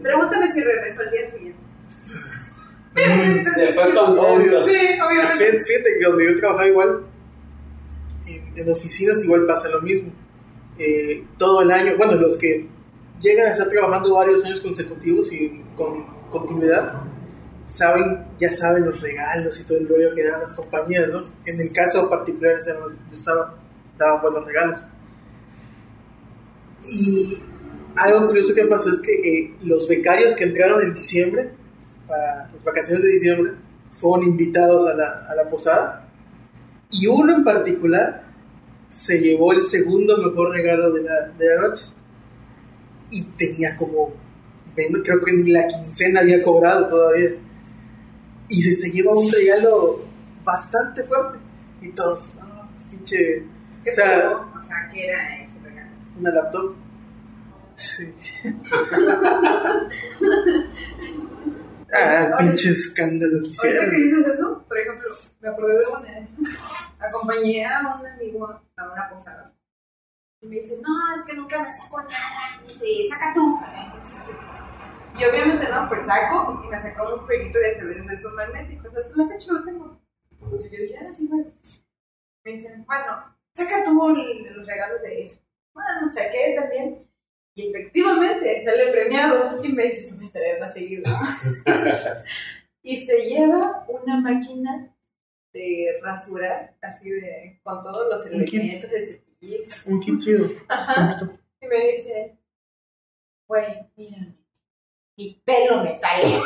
Pregúntame 0.02 0.48
si 0.52 0.62
regresó 0.62 1.02
al 1.02 1.12
día 1.12 1.32
siguiente. 1.32 1.60
Se 3.56 3.74
fue 3.74 3.94
contento. 3.94 4.22
Obvio. 4.22 4.66
Sí, 4.66 5.00
obviamente. 5.00 5.46
Fíjate 5.46 5.66
fíjate 5.66 5.98
que 6.00 6.06
donde 6.06 6.26
yo 6.26 6.36
trabajaba 6.38 6.68
igual, 6.68 7.04
en, 8.28 8.58
en 8.58 8.72
oficinas 8.72 9.24
igual 9.24 9.46
pasa 9.46 9.70
lo 9.70 9.82
mismo. 9.82 10.12
Eh, 10.78 11.24
todo 11.38 11.62
el 11.62 11.72
año, 11.72 11.94
bueno, 11.98 12.16
los 12.16 12.38
que 12.38 12.68
llegan 13.20 13.48
a 13.48 13.52
estar 13.52 13.70
trabajando 13.70 14.14
varios 14.14 14.44
años 14.46 14.62
consecutivos 14.62 15.32
y 15.32 15.64
con 15.76 16.06
continuidad, 16.30 17.02
saben, 17.74 18.24
ya 18.38 18.52
saben 18.52 18.86
los 18.86 19.02
regalos 19.02 19.60
y 19.60 19.66
todo 19.66 19.80
el 19.80 19.88
rollo 19.88 20.14
que 20.14 20.24
dan 20.24 20.40
las 20.40 20.54
compañías, 20.54 21.10
¿no? 21.10 21.26
En 21.44 21.60
el 21.60 21.72
caso 21.72 22.08
particular, 22.08 22.62
yo 22.64 23.16
estaba, 23.16 23.56
daban 23.98 24.22
buenos 24.22 24.46
regalos. 24.46 24.88
Y 26.84 27.42
algo 27.96 28.28
curioso 28.28 28.54
que 28.54 28.66
pasó 28.66 28.92
es 28.92 29.02
que 29.02 29.14
eh, 29.14 29.56
los 29.64 29.88
becarios 29.88 30.36
que 30.36 30.44
entraron 30.44 30.84
en 30.84 30.94
diciembre, 30.94 31.50
para 32.08 32.48
las 32.54 32.64
vacaciones 32.64 33.04
de 33.04 33.10
diciembre, 33.10 33.54
fueron 33.94 34.28
invitados 34.28 34.86
a 34.86 34.94
la, 34.94 35.26
a 35.28 35.34
la 35.34 35.50
posada. 35.50 36.08
Y 36.92 37.08
uno 37.08 37.36
en 37.36 37.44
particular 37.44 38.24
se 38.88 39.20
llevó 39.20 39.52
el 39.52 39.64
segundo 39.64 40.16
mejor 40.18 40.52
regalo 40.52 40.92
de 40.92 41.02
la, 41.02 41.28
de 41.30 41.56
la 41.56 41.62
noche. 41.64 41.88
Y 43.10 43.24
tenía 43.24 43.76
como, 43.76 44.14
creo 44.76 45.22
que 45.22 45.32
ni 45.32 45.50
la 45.50 45.66
quincena 45.66 46.20
había 46.20 46.44
cobrado 46.44 46.88
todavía. 46.88 47.32
Y 48.50 48.62
se, 48.62 48.74
se 48.74 48.92
lleva 48.92 49.14
un 49.16 49.32
regalo 49.32 50.02
bastante 50.44 51.04
fuerte. 51.04 51.40
Y 51.82 51.90
todos, 51.90 52.36
no, 52.36 52.70
pinche, 52.90 53.46
¿Qué 53.84 53.90
o 53.90 53.94
sea? 53.94 54.38
O 54.38 54.62
sea, 54.62 54.90
¿qué 54.92 55.08
era 55.08 55.38
ese 55.44 55.60
regalo? 55.60 55.92
una 56.18 56.32
laptop. 56.32 56.76
Sí. 57.76 58.14
ah, 61.94 62.36
pinche 62.38 62.70
escándalo 62.70 63.32
que 63.42 63.48
Ahorita 63.48 63.50
hicieron. 63.50 63.90
que 63.90 63.96
dices 63.98 64.28
eso, 64.36 64.64
por 64.68 64.78
ejemplo, 64.78 65.10
me 65.42 65.50
acordé 65.50 65.74
de 65.80 65.86
una. 65.88 66.30
Acompañé 67.00 67.66
a 67.66 67.98
un 68.00 68.06
amigo 68.06 68.62
a 68.78 68.92
una 68.92 69.10
posada. 69.10 69.54
Y 70.42 70.48
me 70.48 70.56
dice, 70.58 70.78
no, 70.82 71.16
es 71.16 71.24
que 71.26 71.34
nunca 71.34 71.64
me 71.64 71.74
saco 71.74 72.02
nada. 72.04 72.62
Me 72.62 72.68
dice, 72.68 73.10
saca 73.10 73.34
tú. 73.34 73.60
Y 75.16 75.24
obviamente 75.26 75.70
no, 75.70 75.88
pues 75.88 76.06
saco 76.06 76.62
y 76.66 76.68
me 76.68 76.82
sacó 76.82 77.16
un 77.16 77.26
jueguito 77.26 77.60
de 77.60 77.72
ajedrez 77.72 78.08
de 78.08 78.14
esos 78.14 78.34
magnéticos. 78.34 78.96
Hasta 78.96 79.16
la 79.16 79.28
fecha 79.28 79.54
lo 79.54 79.64
tengo. 79.64 80.00
Y 80.42 80.70
yo 80.70 80.82
dije, 80.82 80.98
ah, 81.00 81.14
sí, 81.16 81.28
bueno. 81.28 81.52
Me 82.44 82.52
dicen, 82.52 82.84
bueno, 82.86 83.36
saca 83.56 83.86
tú 83.86 83.94
los 83.94 84.68
regalos 84.68 85.02
de 85.02 85.24
eso. 85.24 85.40
Bueno, 85.74 86.10
saqué 86.10 86.56
también. 86.60 87.08
Y 87.56 87.70
efectivamente 87.70 88.60
sale 88.62 88.92
premiado. 88.92 89.64
Y 89.64 89.70
me 89.72 89.84
dice, 89.84 90.10
tú 90.10 90.18
me 90.18 90.30
traes 90.30 90.60
más 90.60 90.74
seguido. 90.74 91.04
y 92.82 93.00
se 93.00 93.18
lleva 93.26 93.86
una 93.88 94.20
máquina 94.20 94.94
de 95.54 96.00
rasurar, 96.02 96.76
así 96.82 97.12
de, 97.12 97.60
con 97.64 97.84
todos 97.84 98.10
los 98.10 98.26
elementos 98.26 98.90
de 98.90 99.00
cepillito. 99.00 99.76
Un 99.86 100.00
kit 100.00 100.20
chido. 100.20 100.50
Ajá. 100.68 101.18
Y 101.62 101.68
me 101.68 101.92
dice, 101.92 102.38
güey, 103.48 103.88
mírame. 103.96 104.43
Mi 105.16 105.42
pelo 105.46 105.84
me 105.84 105.96
sale. 105.96 106.42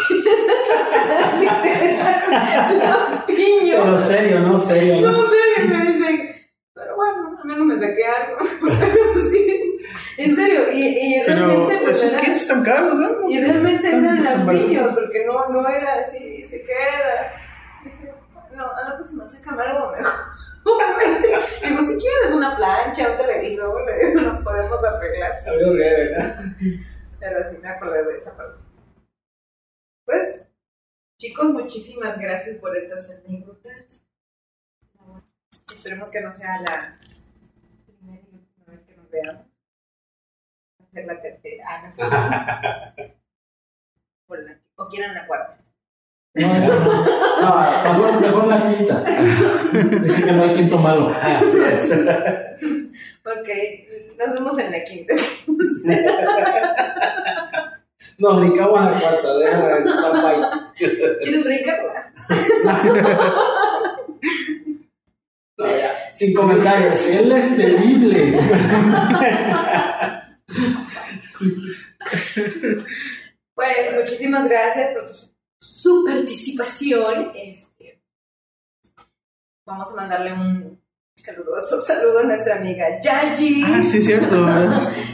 Lampiño. 2.78 3.76
Pero 3.84 3.98
serio, 3.98 4.40
no 4.42 4.58
serio. 4.60 5.02
¿no? 5.02 5.12
No 5.12 5.22
sé, 5.30 5.64
me 5.68 5.92
dice, 5.92 6.50
pero 6.74 6.96
bueno, 6.96 7.38
al 7.42 7.46
menos 7.48 7.66
me 7.66 7.80
saqué 7.80 8.06
algo. 8.06 8.38
Sí, 9.30 9.80
en 10.18 10.36
serio, 10.36 10.72
y, 10.74 10.84
y 10.88 11.22
Pero 11.26 11.48
realmente, 11.48 11.80
pues, 11.84 11.98
esos 11.98 12.14
era- 12.14 12.22
kits 12.22 12.42
están 12.42 12.64
caros, 12.64 12.96
¿no? 12.96 13.30
y 13.30 13.40
realmente 13.42 13.76
Están- 13.88 14.04
eran 14.06 14.24
lampiños, 14.24 14.96
porque 14.96 15.26
no, 15.26 15.50
no 15.50 15.68
era 15.70 15.96
así, 16.02 16.46
se 16.48 16.62
queda. 16.64 17.34
Dice, 17.84 18.12
no, 18.56 18.66
a 18.66 18.90
la 18.90 18.96
próxima 18.96 19.28
sácame 19.28 19.64
algo 19.64 19.92
mejor. 19.92 20.14
Digo, 21.64 21.82
si 21.84 21.98
quieres 21.98 22.34
una 22.34 22.56
plancha, 22.58 23.12
un 23.12 23.18
televisor, 23.18 23.86
le 23.86 24.08
digo, 24.08 24.22
lo 24.22 24.44
podemos 24.44 24.84
arreglar. 24.84 25.32
Algo 25.48 25.74
leve, 25.74 26.10
¿verdad? 26.10 26.40
Pero 27.20 27.50
sí 27.50 27.58
me 27.58 27.70
acordé 27.70 28.04
de 28.06 28.18
esa 28.20 28.36
parte. 28.36 28.60
Pues, 30.06 30.44
chicos, 31.20 31.50
muchísimas 31.50 32.18
gracias 32.18 32.58
por 32.58 32.76
estas 32.78 33.10
anécdotas. 33.10 34.04
Esperemos 35.74 36.10
que 36.10 36.22
no 36.22 36.32
sea 36.32 36.62
la 36.62 36.98
primera 37.86 38.22
y 38.32 38.36
última 38.36 38.66
vez 38.68 38.82
que 38.86 38.96
nos 38.96 39.10
veamos. 39.10 39.46
Va 40.82 40.86
a 40.86 40.92
ser 40.92 41.06
la 41.06 41.22
tercera. 41.22 41.66
Ah, 41.68 41.84
no 41.88 41.92
sé. 41.94 43.14
O 44.30 44.36
la- 44.36 44.60
o 44.76 44.90
quieran 44.90 45.14
la 45.14 45.26
cuarta. 45.26 45.58
No, 46.36 46.48
eso 46.54 46.80
no. 46.82 47.06
No, 47.42 47.84
Mejor, 47.94 48.22
mejor 48.22 48.48
la 48.48 48.76
quinta. 48.76 49.04
Dije 50.04 50.24
que 50.26 50.32
no 50.34 50.44
hay 50.44 50.54
quinto 50.54 50.78
malo. 50.80 51.08
así 51.22 51.58
es. 51.64 51.90
Ok, 53.26 53.50
nos 54.18 54.34
vemos 54.34 54.58
en 54.60 54.72
la 54.72 54.84
quinta. 54.84 55.14
Nos 58.20 58.40
brincamos 58.40 58.80
a 58.80 58.92
la 58.92 59.00
cuarta, 59.00 59.38
déjala 59.38 59.78
en 59.78 59.88
stand-by. 59.88 60.38
¿Quieres 61.22 61.44
brincarla? 61.44 62.14
No, 65.60 65.66
sin 66.14 66.36
comentarios. 66.36 67.08
Él 67.08 67.32
es 67.32 67.58
terrible. 67.58 68.40
Pues 73.56 73.96
muchísimas 74.00 74.48
gracias 74.48 74.94
por 74.94 75.08
tu, 75.08 75.14
su 75.60 76.06
participación. 76.06 77.32
Este, 77.34 78.00
vamos 79.66 79.92
a 79.92 79.96
mandarle 79.96 80.34
un 80.34 80.80
caluroso 81.26 81.80
saludo 81.86 82.20
a 82.20 82.24
nuestra 82.24 82.56
amiga 82.58 82.86
Yaji. 83.02 83.64
Ah, 83.66 83.82
sí, 83.84 84.02
cierto. 84.02 84.46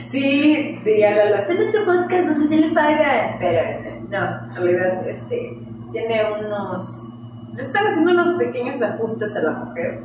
Sí, 0.09 0.79
diría 0.85 1.09
Lalo, 1.09 1.37
está 1.37 1.53
en 1.53 1.57
nuestro 1.57 1.85
podcast 1.85 2.27
donde 2.27 2.47
se 2.47 2.55
le 2.55 2.71
pagan. 2.71 3.35
Pero 3.39 3.61
no, 4.09 4.47
en 4.49 4.55
realidad 4.55 5.07
este, 5.09 5.57
tiene 5.91 6.21
unos 6.39 7.09
Le 7.55 7.63
están 7.63 7.87
haciendo 7.87 8.11
unos 8.11 8.37
pequeños 8.37 8.79
ajustes 8.81 9.35
a 9.35 9.41
la 9.41 9.51
mujer. 9.53 9.99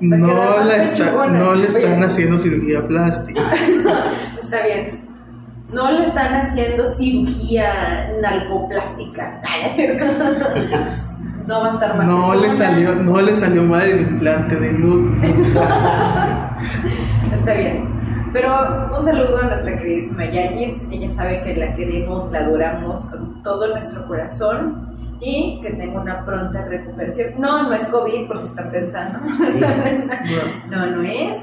No, 0.00 0.26
la 0.66 0.76
está- 0.76 1.26
no 1.26 1.54
le 1.54 1.66
están 1.68 2.02
haciendo 2.04 2.36
cirugía 2.38 2.86
plástica. 2.86 3.40
Está 4.42 4.62
bien. 4.66 5.00
No 5.72 5.90
le 5.90 6.04
están 6.06 6.34
haciendo 6.34 6.84
cirugía 6.86 8.10
nalgoplástica. 8.20 9.40
No 11.46 11.60
va 11.60 11.70
a 11.70 11.74
estar 11.74 11.96
más 11.96 12.06
No 12.06 12.34
le 12.34 12.50
salió, 12.50 12.94
no 12.94 13.20
le 13.20 13.34
salió 13.34 13.62
mal 13.62 13.88
el 13.88 14.00
implante 14.00 14.56
de 14.56 14.72
glúteo. 14.72 15.30
Está 17.34 17.54
bien. 17.54 17.88
Pero 18.32 18.52
un 18.94 19.02
saludo 19.02 19.38
a 19.38 19.46
nuestra 19.46 19.78
queridísima 19.78 20.24
Yayis. 20.24 20.76
Ella 20.90 21.14
sabe 21.14 21.42
que 21.42 21.54
la 21.54 21.74
queremos, 21.74 22.30
la 22.32 22.40
adoramos 22.40 23.04
con 23.06 23.42
todo 23.42 23.68
nuestro 23.68 24.06
corazón 24.08 24.96
y 25.20 25.60
que 25.62 25.70
tenga 25.70 26.00
una 26.00 26.24
pronta 26.24 26.64
recuperación. 26.64 27.34
No, 27.38 27.62
no 27.62 27.74
es 27.74 27.86
COVID, 27.86 28.26
por 28.26 28.38
si 28.38 28.46
están 28.46 28.70
pensando. 28.70 29.20
no, 30.70 30.86
no 30.86 31.02
es. 31.02 31.38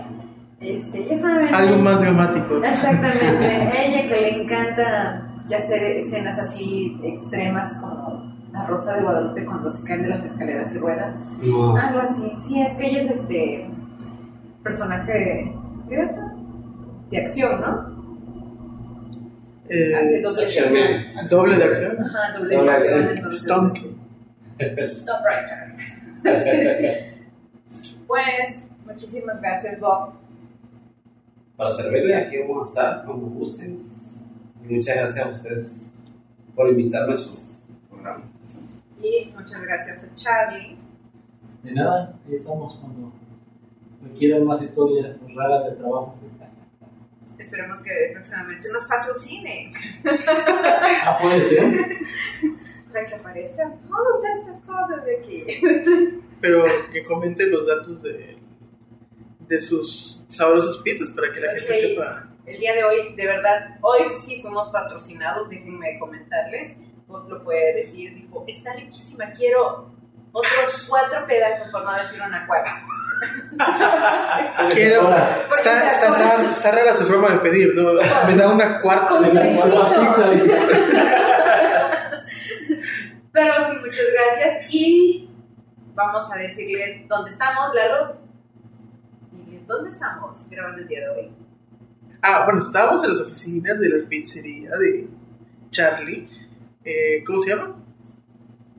Este, 0.60 1.08
ya 1.10 1.20
saben. 1.20 1.56
Algo 1.56 1.78
más 1.78 2.01
dramático. 2.01 2.64
Exactamente. 2.64 3.88
ella 3.88 4.08
que 4.08 4.22
le 4.22 4.43
encanta 4.43 5.24
hacer 5.58 5.84
escenas 5.97 6.39
así 6.39 6.99
extremas 7.04 7.74
como 7.82 8.34
la 8.54 8.66
Rosa 8.68 8.95
de 8.95 9.01
Guadalupe 9.01 9.45
cuando 9.45 9.70
se 9.70 9.84
caen 9.84 10.04
de 10.04 10.10
las 10.10 10.24
escaleras 10.26 10.74
y 10.74 10.78
ruedan. 10.78 11.38
No. 11.41 11.76
Algo 11.76 11.99
así. 11.99 12.32
Sí, 12.39 12.62
es 12.62 12.76
que 12.76 12.88
ella 12.88 13.01
es 13.01 13.12
este 13.20 13.66
personaje 14.64 15.51
¿qué 15.89 16.01
es? 16.01 16.12
de 17.12 17.18
acción, 17.26 17.60
¿no? 17.62 17.93
Eh, 19.70 19.95
Hace 19.95 20.22
doble 20.22 20.43
acción, 20.43 20.66
acción. 21.18 21.39
doble 21.39 21.58
de 21.58 21.64
acción. 21.64 21.97
Ajá, 22.04 22.38
doble, 22.38 22.56
Doble 22.58 22.72
acción. 22.72 23.04
acción. 23.04 23.18
entonces, 23.18 23.41
Stunt. 23.41 23.78
Stop 24.91 25.20
right 25.26 25.43
Pues, 28.08 28.64
muchísimas 28.86 29.41
gracias, 29.41 29.80
Bob. 29.80 30.14
Para 31.58 31.70
servirle, 31.70 32.16
aquí 32.16 32.38
vamos 32.47 32.68
a 32.68 32.72
estar 32.72 33.06
cuando 33.06 33.26
gusten. 33.28 33.84
Y 34.70 34.74
muchas 34.76 34.95
gracias 34.95 35.26
a 35.26 35.30
ustedes 35.30 36.16
por 36.56 36.68
invitarme 36.70 37.14
a 37.14 37.18
su 37.18 37.39
programa. 37.89 38.24
Y 39.04 39.32
muchas 39.36 39.62
gracias 39.62 40.04
a 40.04 40.14
Charlie. 40.16 40.78
De 41.62 41.72
nada, 41.74 42.18
ahí 42.28 42.34
estamos 42.34 42.76
cuando 42.78 43.12
requieran 44.01 44.45
más 44.45 44.62
historias 44.64 45.16
raras 45.36 45.66
de 45.66 45.72
trabajo. 45.74 46.16
Esperemos 47.38 47.82
que 47.82 47.91
próximamente 48.14 48.70
nos 48.72 48.86
patrocine 48.86 49.72
Ah, 51.06 51.18
puede 51.22 51.41
ser. 51.41 51.64
para 52.91 53.06
que 53.06 53.16
aparezcan 53.16 53.80
todas 53.80 54.22
estas 54.39 54.62
cosas 54.66 55.04
de 55.06 55.18
aquí. 55.18 55.45
Pero 56.39 56.64
que 56.91 57.04
comente 57.04 57.45
los 57.47 57.68
datos 57.68 58.01
de, 58.04 58.38
de 59.47 59.62
sus 59.62 60.26
sabrosas 60.30 60.78
pizzas 60.78 61.10
para 61.12 61.34
que 61.34 61.39
la 61.41 61.54
gente 61.54 61.74
sepa. 61.74 62.30
El 62.45 62.60
día 62.60 62.74
de 62.74 62.84
hoy, 62.84 63.16
de 63.16 63.26
verdad, 63.26 63.78
hoy 63.82 64.01
sí 64.20 64.41
fuimos 64.41 64.68
patrocinados, 64.70 65.49
déjenme 65.49 65.97
comentarles. 65.99 66.78
Lo 67.28 67.43
puede 67.43 67.76
decir, 67.76 68.14
dijo, 68.16 68.43
está 68.47 68.74
riquísima, 68.74 69.32
quiero 69.32 69.91
otros 70.32 70.88
cuatro 70.89 71.26
pedazos, 71.28 71.68
por 71.72 71.84
no 71.86 71.93
decir 71.93 72.22
una 72.22 72.45
cuarta. 72.47 72.72
Quiero- 74.72 75.09
Está, 75.57 75.88
está, 75.89 76.09
rara, 76.09 76.41
está 76.51 76.72
rara 76.72 76.93
su 76.95 77.05
forma 77.05 77.30
de 77.30 77.38
pedir, 77.39 77.74
¿no? 77.76 77.93
Me 78.28 78.36
da 78.36 78.51
una 78.51 78.80
cuarta 78.82 79.22
de. 79.22 79.30
Pero 83.32 83.53
sí, 83.68 83.78
muchas 83.80 84.05
gracias 84.14 84.66
y 84.74 85.30
vamos 85.95 86.26
a 86.32 86.38
decirles 86.38 87.07
dónde 87.07 87.32
estamos, 87.32 87.74
Lalo. 87.74 88.18
¿Dónde 89.66 89.91
estamos 89.91 90.45
grabando 90.49 90.82
el 90.82 90.88
día 90.88 90.99
de 91.01 91.09
hoy? 91.09 91.32
Ah, 92.22 92.43
bueno, 92.45 92.59
estábamos 92.59 93.03
en 93.03 93.11
las 93.11 93.20
oficinas 93.22 93.80
de 93.80 93.89
la 93.89 94.07
pizzería 94.09 94.70
de 94.72 95.07
Charlie. 95.72 96.30
Eh, 96.86 97.23
¿Cómo 97.25 97.39
se 97.39 97.49
llama? 97.51 97.75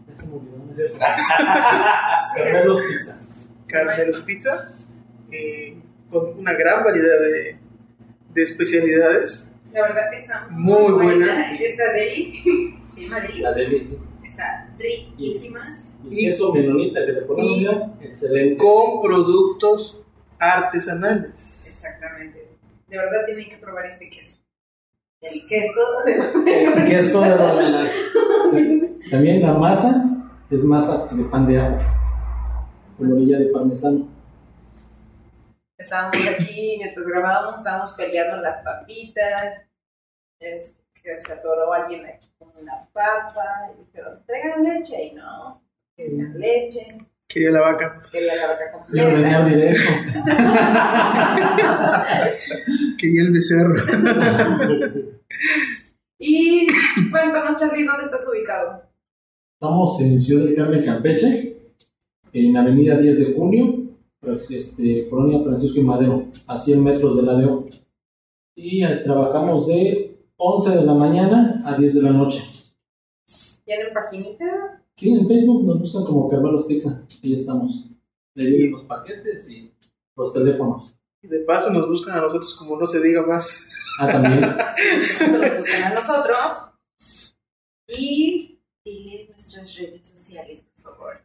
Ya 0.09 0.17
se 0.17 0.29
me 0.29 0.35
olvidó, 0.35 0.57
¿no 0.59 0.71
es 0.73 0.77
cierto? 0.77 0.99
Carmelos 2.37 2.83
Pizza. 2.83 3.21
Carneros 3.67 4.21
Pizza. 4.23 4.73
eh, 5.33 5.77
con 6.11 6.39
una 6.39 6.53
gran 6.55 6.85
variedad 6.85 7.19
de, 7.21 7.57
de 8.35 8.43
especialidades. 8.43 9.51
La 9.73 9.83
verdad 9.83 10.11
que 10.11 10.19
está 10.19 10.47
Muy 10.51 10.93
buena. 10.93 11.03
buenas. 11.17 11.39
Esta 11.61 11.93
deli, 11.93 12.79
se 12.95 13.01
llama 13.01 13.21
deli, 13.21 13.41
La 13.41 13.53
de 13.53 13.89
está 14.25 14.71
riquísima. 14.79 15.81
Y 16.09 16.27
queso 16.27 16.53
menonita 16.53 17.01
que 17.07 17.25
Y- 17.39 17.65
ya, 17.65 17.91
excelente. 18.03 18.57
Con 18.59 19.03
productos 19.03 20.05
artesanales. 20.39 21.33
Exactamente. 21.67 22.51
De 22.89 22.97
verdad 22.99 23.25
tienen 23.27 23.49
que 23.49 23.57
probar 23.57 23.87
este 23.87 24.11
queso. 24.11 24.39
El 25.25 25.47
queso 25.47 25.81
de 26.05 26.85
Queso 26.85 27.23
de 27.23 27.31
dominar. 27.31 27.87
También 29.11 29.43
la 29.43 29.55
masa 29.55 30.05
es 30.51 30.63
masa 30.63 31.07
de 31.11 31.25
pan 31.25 31.47
de 31.47 31.59
ajo, 31.59 31.79
con 32.99 33.11
orilla 33.11 33.39
de 33.39 33.47
parmesano. 33.47 34.07
Estábamos 35.79 36.17
aquí 36.29 36.77
mientras 36.79 37.07
grabábamos, 37.07 37.57
estábamos 37.57 37.93
peleando 37.95 38.37
las 38.43 38.59
papitas. 38.59 39.63
Es 40.41 40.75
que 41.03 41.19
se 41.19 41.33
atoró 41.33 41.73
alguien 41.73 42.05
aquí 42.05 42.29
con 42.39 42.51
una 42.61 42.87
papa. 42.93 43.71
Y 43.73 43.85
dijeron, 43.85 44.23
traigan 44.27 44.63
leche. 44.63 45.05
Y 45.07 45.15
no, 45.15 45.63
querían 45.97 46.39
leche. 46.39 46.99
Quería 47.29 47.51
la 47.51 47.61
vaca. 47.61 48.03
Quería 48.13 48.37
la 48.37 48.47
vaca 48.49 48.65
Yo 48.93 49.05
completa. 49.05 49.71
eso. 49.71 49.91
Quería 52.99 53.23
el 53.23 53.33
becerro. 53.33 53.75
Y 56.27 56.67
cuéntanos, 57.11 57.61
Charlie, 57.61 57.85
¿dónde 57.85 58.05
estás 58.05 58.27
ubicado? 58.27 58.83
Estamos 59.61 60.01
en 60.01 60.21
Ciudad 60.21 60.47
del 60.47 60.55
Carmen, 60.55 60.83
Campeche, 60.83 61.57
en 62.33 62.57
Avenida 62.57 62.97
10 62.97 63.19
de 63.19 63.35
Junio, 63.35 63.85
este, 64.49 65.07
Colonia 65.11 65.43
Francisco 65.45 65.81
y 65.81 65.85
Madero, 65.85 66.27
a 66.47 66.57
100 66.57 66.83
metros 66.83 67.17
del 67.19 67.29
ADO. 67.29 67.67
Y 68.57 68.85
eh, 68.85 69.03
trabajamos 69.05 69.67
de 69.67 70.17
11 70.37 70.79
de 70.79 70.87
la 70.87 70.95
mañana 70.95 71.63
a 71.67 71.77
10 71.77 71.95
de 71.95 72.03
la 72.03 72.13
noche. 72.13 72.43
¿Tienen 73.65 73.93
paginita? 73.93 74.83
Sí, 74.97 75.13
en 75.13 75.29
Facebook 75.29 75.65
nos 75.65 75.81
buscan 75.81 76.05
como 76.05 76.31
Carmelos 76.31 76.65
Pizza, 76.65 77.04
y 77.25 77.31
ya 77.31 77.37
estamos. 77.37 77.87
Le 78.35 78.69
los 78.69 78.83
paquetes 78.83 79.51
y 79.51 79.73
los 80.17 80.33
teléfonos. 80.33 80.95
Y 81.23 81.29
de 81.29 81.41
paso 81.41 81.71
nos 81.71 81.89
buscan 81.89 82.19
a 82.19 82.21
nosotros 82.21 82.55
como 82.57 82.79
no 82.79 82.87
se 82.87 83.01
diga 83.01 83.27
más. 83.27 83.71
Ah, 83.99 84.09
también. 84.09 84.43
Se 85.19 85.39
los 85.39 85.57
buscan 85.59 85.83
a 85.85 85.95
nosotros. 85.95 86.75
Y 87.89 88.61
dile 88.85 89.27
nuestras 89.29 89.75
redes 89.77 90.07
sociales, 90.09 90.67
por 90.83 90.95
favor. 90.97 91.21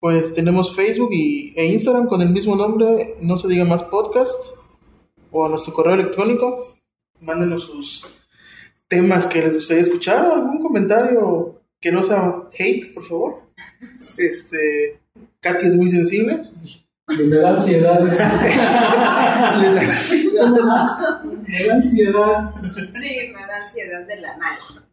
Pues 0.00 0.32
tenemos 0.32 0.74
Facebook 0.74 1.10
y, 1.12 1.52
e 1.56 1.66
Instagram 1.66 2.08
con 2.08 2.22
el 2.22 2.30
mismo 2.30 2.56
nombre, 2.56 3.16
no 3.20 3.36
se 3.36 3.46
diga 3.46 3.64
más 3.64 3.84
podcast, 3.84 4.52
o 5.30 5.46
a 5.46 5.48
nuestro 5.48 5.72
correo 5.72 5.94
electrónico. 5.94 6.76
Mándenos 7.20 7.64
sus 7.64 8.04
temas 8.88 9.26
que 9.26 9.40
les 9.42 9.54
gustaría 9.54 9.82
escuchar, 9.82 10.26
algún 10.26 10.60
comentario 10.60 11.62
que 11.80 11.92
no 11.92 12.02
sea 12.02 12.48
hate, 12.58 12.94
por 12.94 13.04
favor. 13.04 13.42
Este, 14.18 15.01
Katy 15.42 15.66
es 15.66 15.76
muy 15.76 15.88
sensible. 15.88 16.44
Me 17.08 17.36
da 17.36 17.50
ansiedad. 17.50 18.00
Le 19.60 19.74
da- 19.74 21.22
Me 21.46 21.66
da 21.66 21.74
ansiedad. 21.74 22.54
Sí, 23.00 23.32
me 23.34 23.40
da 23.46 23.56
ansiedad 23.64 24.06
de 24.06 24.16
la 24.20 24.36
mala. 24.38 24.88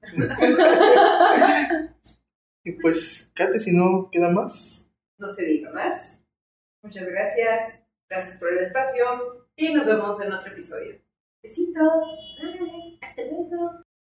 y 2.66 2.72
pues, 2.74 3.32
Katy, 3.36 3.60
si 3.60 3.72
no 3.78 4.10
queda 4.12 4.30
más, 4.32 4.91
No 5.20 5.28
se 5.30 5.45
diga 5.45 5.72
más. 5.72 6.24
Muchas 6.84 7.06
gracias. 7.06 7.84
Gracias 8.10 8.38
por 8.38 8.52
el 8.52 8.60
espacio. 8.60 9.45
Y 9.56 9.74
nos 9.74 9.86
vemos 9.86 10.20
en 10.22 10.32
otro 10.34 10.52
episodio. 10.52 10.95
Besitos. 11.43 12.08
Bye. 12.41 12.97
Hasta 13.02 13.22
luego. 13.24 13.84